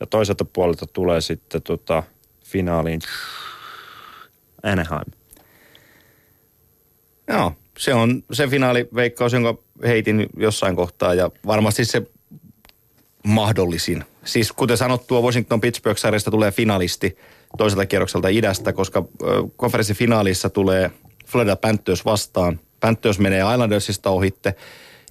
[0.00, 2.02] Ja toiselta puolelta tulee sitten tota,
[2.44, 3.00] finaaliin
[4.62, 5.12] Anaheim.
[7.28, 12.02] Joo, se on se finaaliveikkaus, jonka heitin jossain kohtaa ja varmasti se
[13.24, 14.04] mahdollisin.
[14.24, 17.16] Siis kuten sanottua, Washington Pittsburgh-sarjasta tulee finalisti
[17.58, 19.04] toiselta kierrokselta idästä, koska
[19.56, 20.90] konferenssifinaalissa tulee
[21.26, 22.60] Florida Panthers vastaan.
[22.80, 24.54] Panthers menee Islandersista ohitte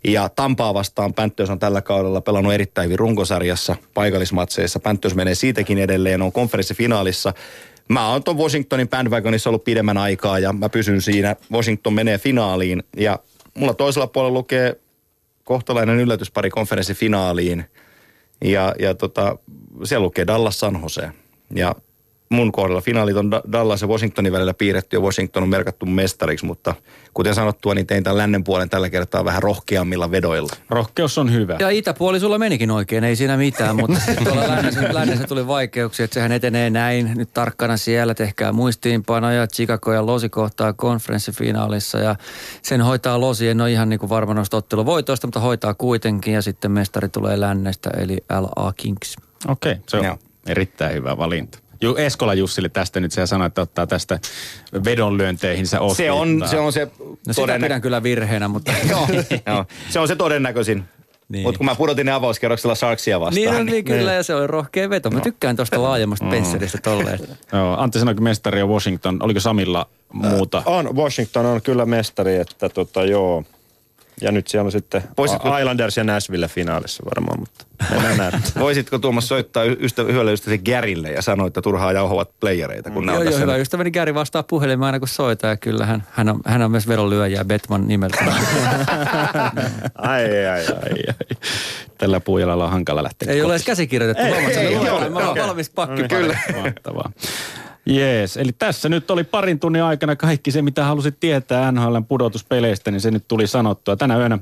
[0.03, 4.79] ja Tampaa vastaan Panthers on tällä kaudella pelannut erittäin hyvin runkosarjassa paikallismatseissa.
[4.79, 7.33] Panthers menee siitäkin edelleen, on konferenssifinaalissa
[7.89, 11.35] mä oon ton Washingtonin bandwagonissa ollut pidemmän aikaa ja mä pysyn siinä.
[11.51, 13.19] Washington menee finaaliin ja
[13.57, 14.79] mulla toisella puolella lukee
[15.43, 17.65] kohtalainen yllätyspari konferenssifinaaliin.
[18.43, 19.37] Ja, ja tota,
[19.83, 21.09] siellä lukee Dallas San Jose.
[21.55, 21.75] Ja
[22.30, 26.76] mun kohdalla finaalit on Dallas ja Washingtonin välillä piirretty ja Washington on merkattu mestariksi, mutta
[27.14, 30.53] kuten sanottua, niin tein tämän lännen puolen tällä kertaa vähän rohkeammilla vedoilla.
[30.69, 31.56] Rohkeus on hyvä.
[31.60, 36.14] Ja itäpuoli sulla menikin oikein, ei siinä mitään, mutta tuolla lännessä, lännessä tuli vaikeuksia, että
[36.14, 37.11] sehän etenee näin.
[37.15, 39.47] Nyt tarkkana siellä, tehkää muistiinpanoja.
[39.47, 42.15] Chicago ja Losi kohtaa konferenssifinaalissa ja
[42.61, 43.49] sen hoitaa Losi.
[43.49, 47.39] En ole ihan niin kuin varma noista voitoista, mutta hoitaa kuitenkin ja sitten mestari tulee
[47.39, 49.15] lännestä eli LA Kings.
[49.47, 50.18] Okei, okay, se on Joo.
[50.47, 51.60] erittäin hyvä valinta.
[51.81, 54.19] Ju, Eskola Jussille tästä nyt, se sanoi, että ottaa tästä
[54.85, 56.88] vedonlyönteihin se Se on se, on se
[57.27, 57.65] no todennä...
[57.65, 58.72] pidän kyllä virheenä, mutta...
[58.91, 59.07] joo,
[59.47, 60.84] joo, se on se todennäköisin.
[61.30, 61.43] Niin.
[61.43, 63.35] Mutta kun mä pudotin ne avauskerroksella Sharksia vastaan.
[63.35, 64.15] Niin, no, niin, niin kyllä, niin.
[64.15, 65.10] ja se oli rohkea veto.
[65.10, 65.23] Mä no.
[65.23, 66.31] tykkään tuosta laajemmasta mm.
[66.31, 67.19] pensselistä tolleen.
[67.53, 69.19] Joo, Antti sanoikin mestari ja Washington.
[69.23, 70.57] Oliko Samilla muuta?
[70.57, 73.43] Äh, on, Washington on kyllä mestari, että tota joo,
[74.21, 75.57] ja nyt siellä on sitten Voisitko...
[75.57, 77.65] Islanders ja Nashville finaalissa varmaan, mutta
[78.59, 83.09] Voisitko Tuomas soittaa ystävä, hyvälle ystävälle Gärille ja sanoa, että turhaa jauhovat playereita, kun mm.
[83.09, 86.39] Joo, joo, hyvä ystäväni Gäri vastaa puhelimeen aina kun soittaa ja kyllä hän, hän, on,
[86.45, 88.17] hän on myös vedonlyöjä Betman nimeltä.
[89.95, 91.37] ai, ai, ai, ai.
[91.97, 93.33] Tällä puujalalla on hankala lähteä.
[93.33, 94.23] Ei ole edes käsikirjoitettu.
[94.23, 96.07] Ei, ei, ei, ei, mä olen valmis pakki.
[96.07, 96.37] Kyllä.
[96.55, 97.11] Mahtavaa.
[97.85, 102.91] Jees, eli tässä nyt oli parin tunnin aikana kaikki se, mitä halusit tietää NHLn pudotuspeleistä,
[102.91, 103.95] niin se nyt tuli sanottua.
[103.95, 104.39] Tänä yönä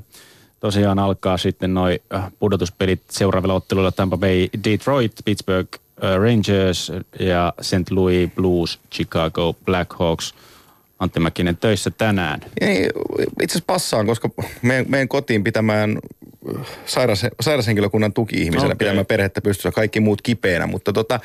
[0.60, 5.68] tosiaan alkaa sitten noin äh, pudotuspelit seuraavilla otteluilla Tampa Bay, Detroit, Pittsburgh
[6.04, 7.90] äh, Rangers ja St.
[7.90, 10.34] Louis Blues, Chicago Blackhawks.
[10.98, 12.40] Antti Mäkinen töissä tänään?
[12.60, 12.84] Ei,
[13.42, 14.28] itse asiassa passaan, koska
[14.62, 15.98] meidän kotiin pitämään
[16.86, 18.76] sairas, sairashenkilökunnan tuki-ihmisellä okay.
[18.76, 21.20] pitämään perhettä pystyssä, kaikki muut kipeänä, mutta tota,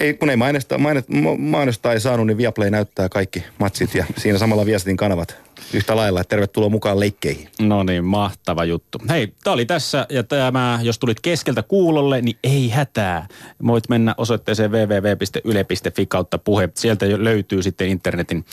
[0.00, 0.76] ei, kun ei mainosta,
[1.38, 5.36] mainosta ei saanut, niin Viaplay näyttää kaikki matsit ja siinä samalla viestin kanavat
[5.72, 7.48] yhtä lailla, että tervetuloa mukaan leikkeihin.
[7.60, 8.98] No niin, mahtava juttu.
[9.08, 13.28] Hei, tämä oli tässä ja tämä, jos tulit keskeltä kuulolle, niin ei hätää.
[13.66, 16.68] Voit mennä osoitteeseen www.yle.fi kautta puhe.
[16.74, 18.44] Sieltä löytyy sitten internetin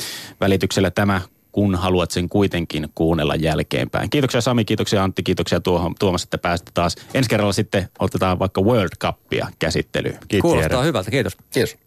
[0.42, 1.22] välityksellä tämä
[1.52, 4.10] kun haluat sen kuitenkin kuunnella jälkeenpäin.
[4.10, 5.62] Kiitoksia Sami, kiitoksia Antti, kiitoksia
[6.00, 6.96] Tuomas, että pääsitte taas.
[7.14, 10.18] Ensi kerralla sitten otetaan vaikka World Cupia käsittelyyn.
[10.28, 10.52] Kiitos.
[10.52, 11.38] Kuulostaa hyvältä, kiitos.
[11.54, 11.78] Kiitos.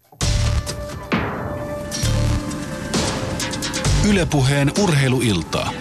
[4.09, 5.71] Ylepuheen urheiluiltaa.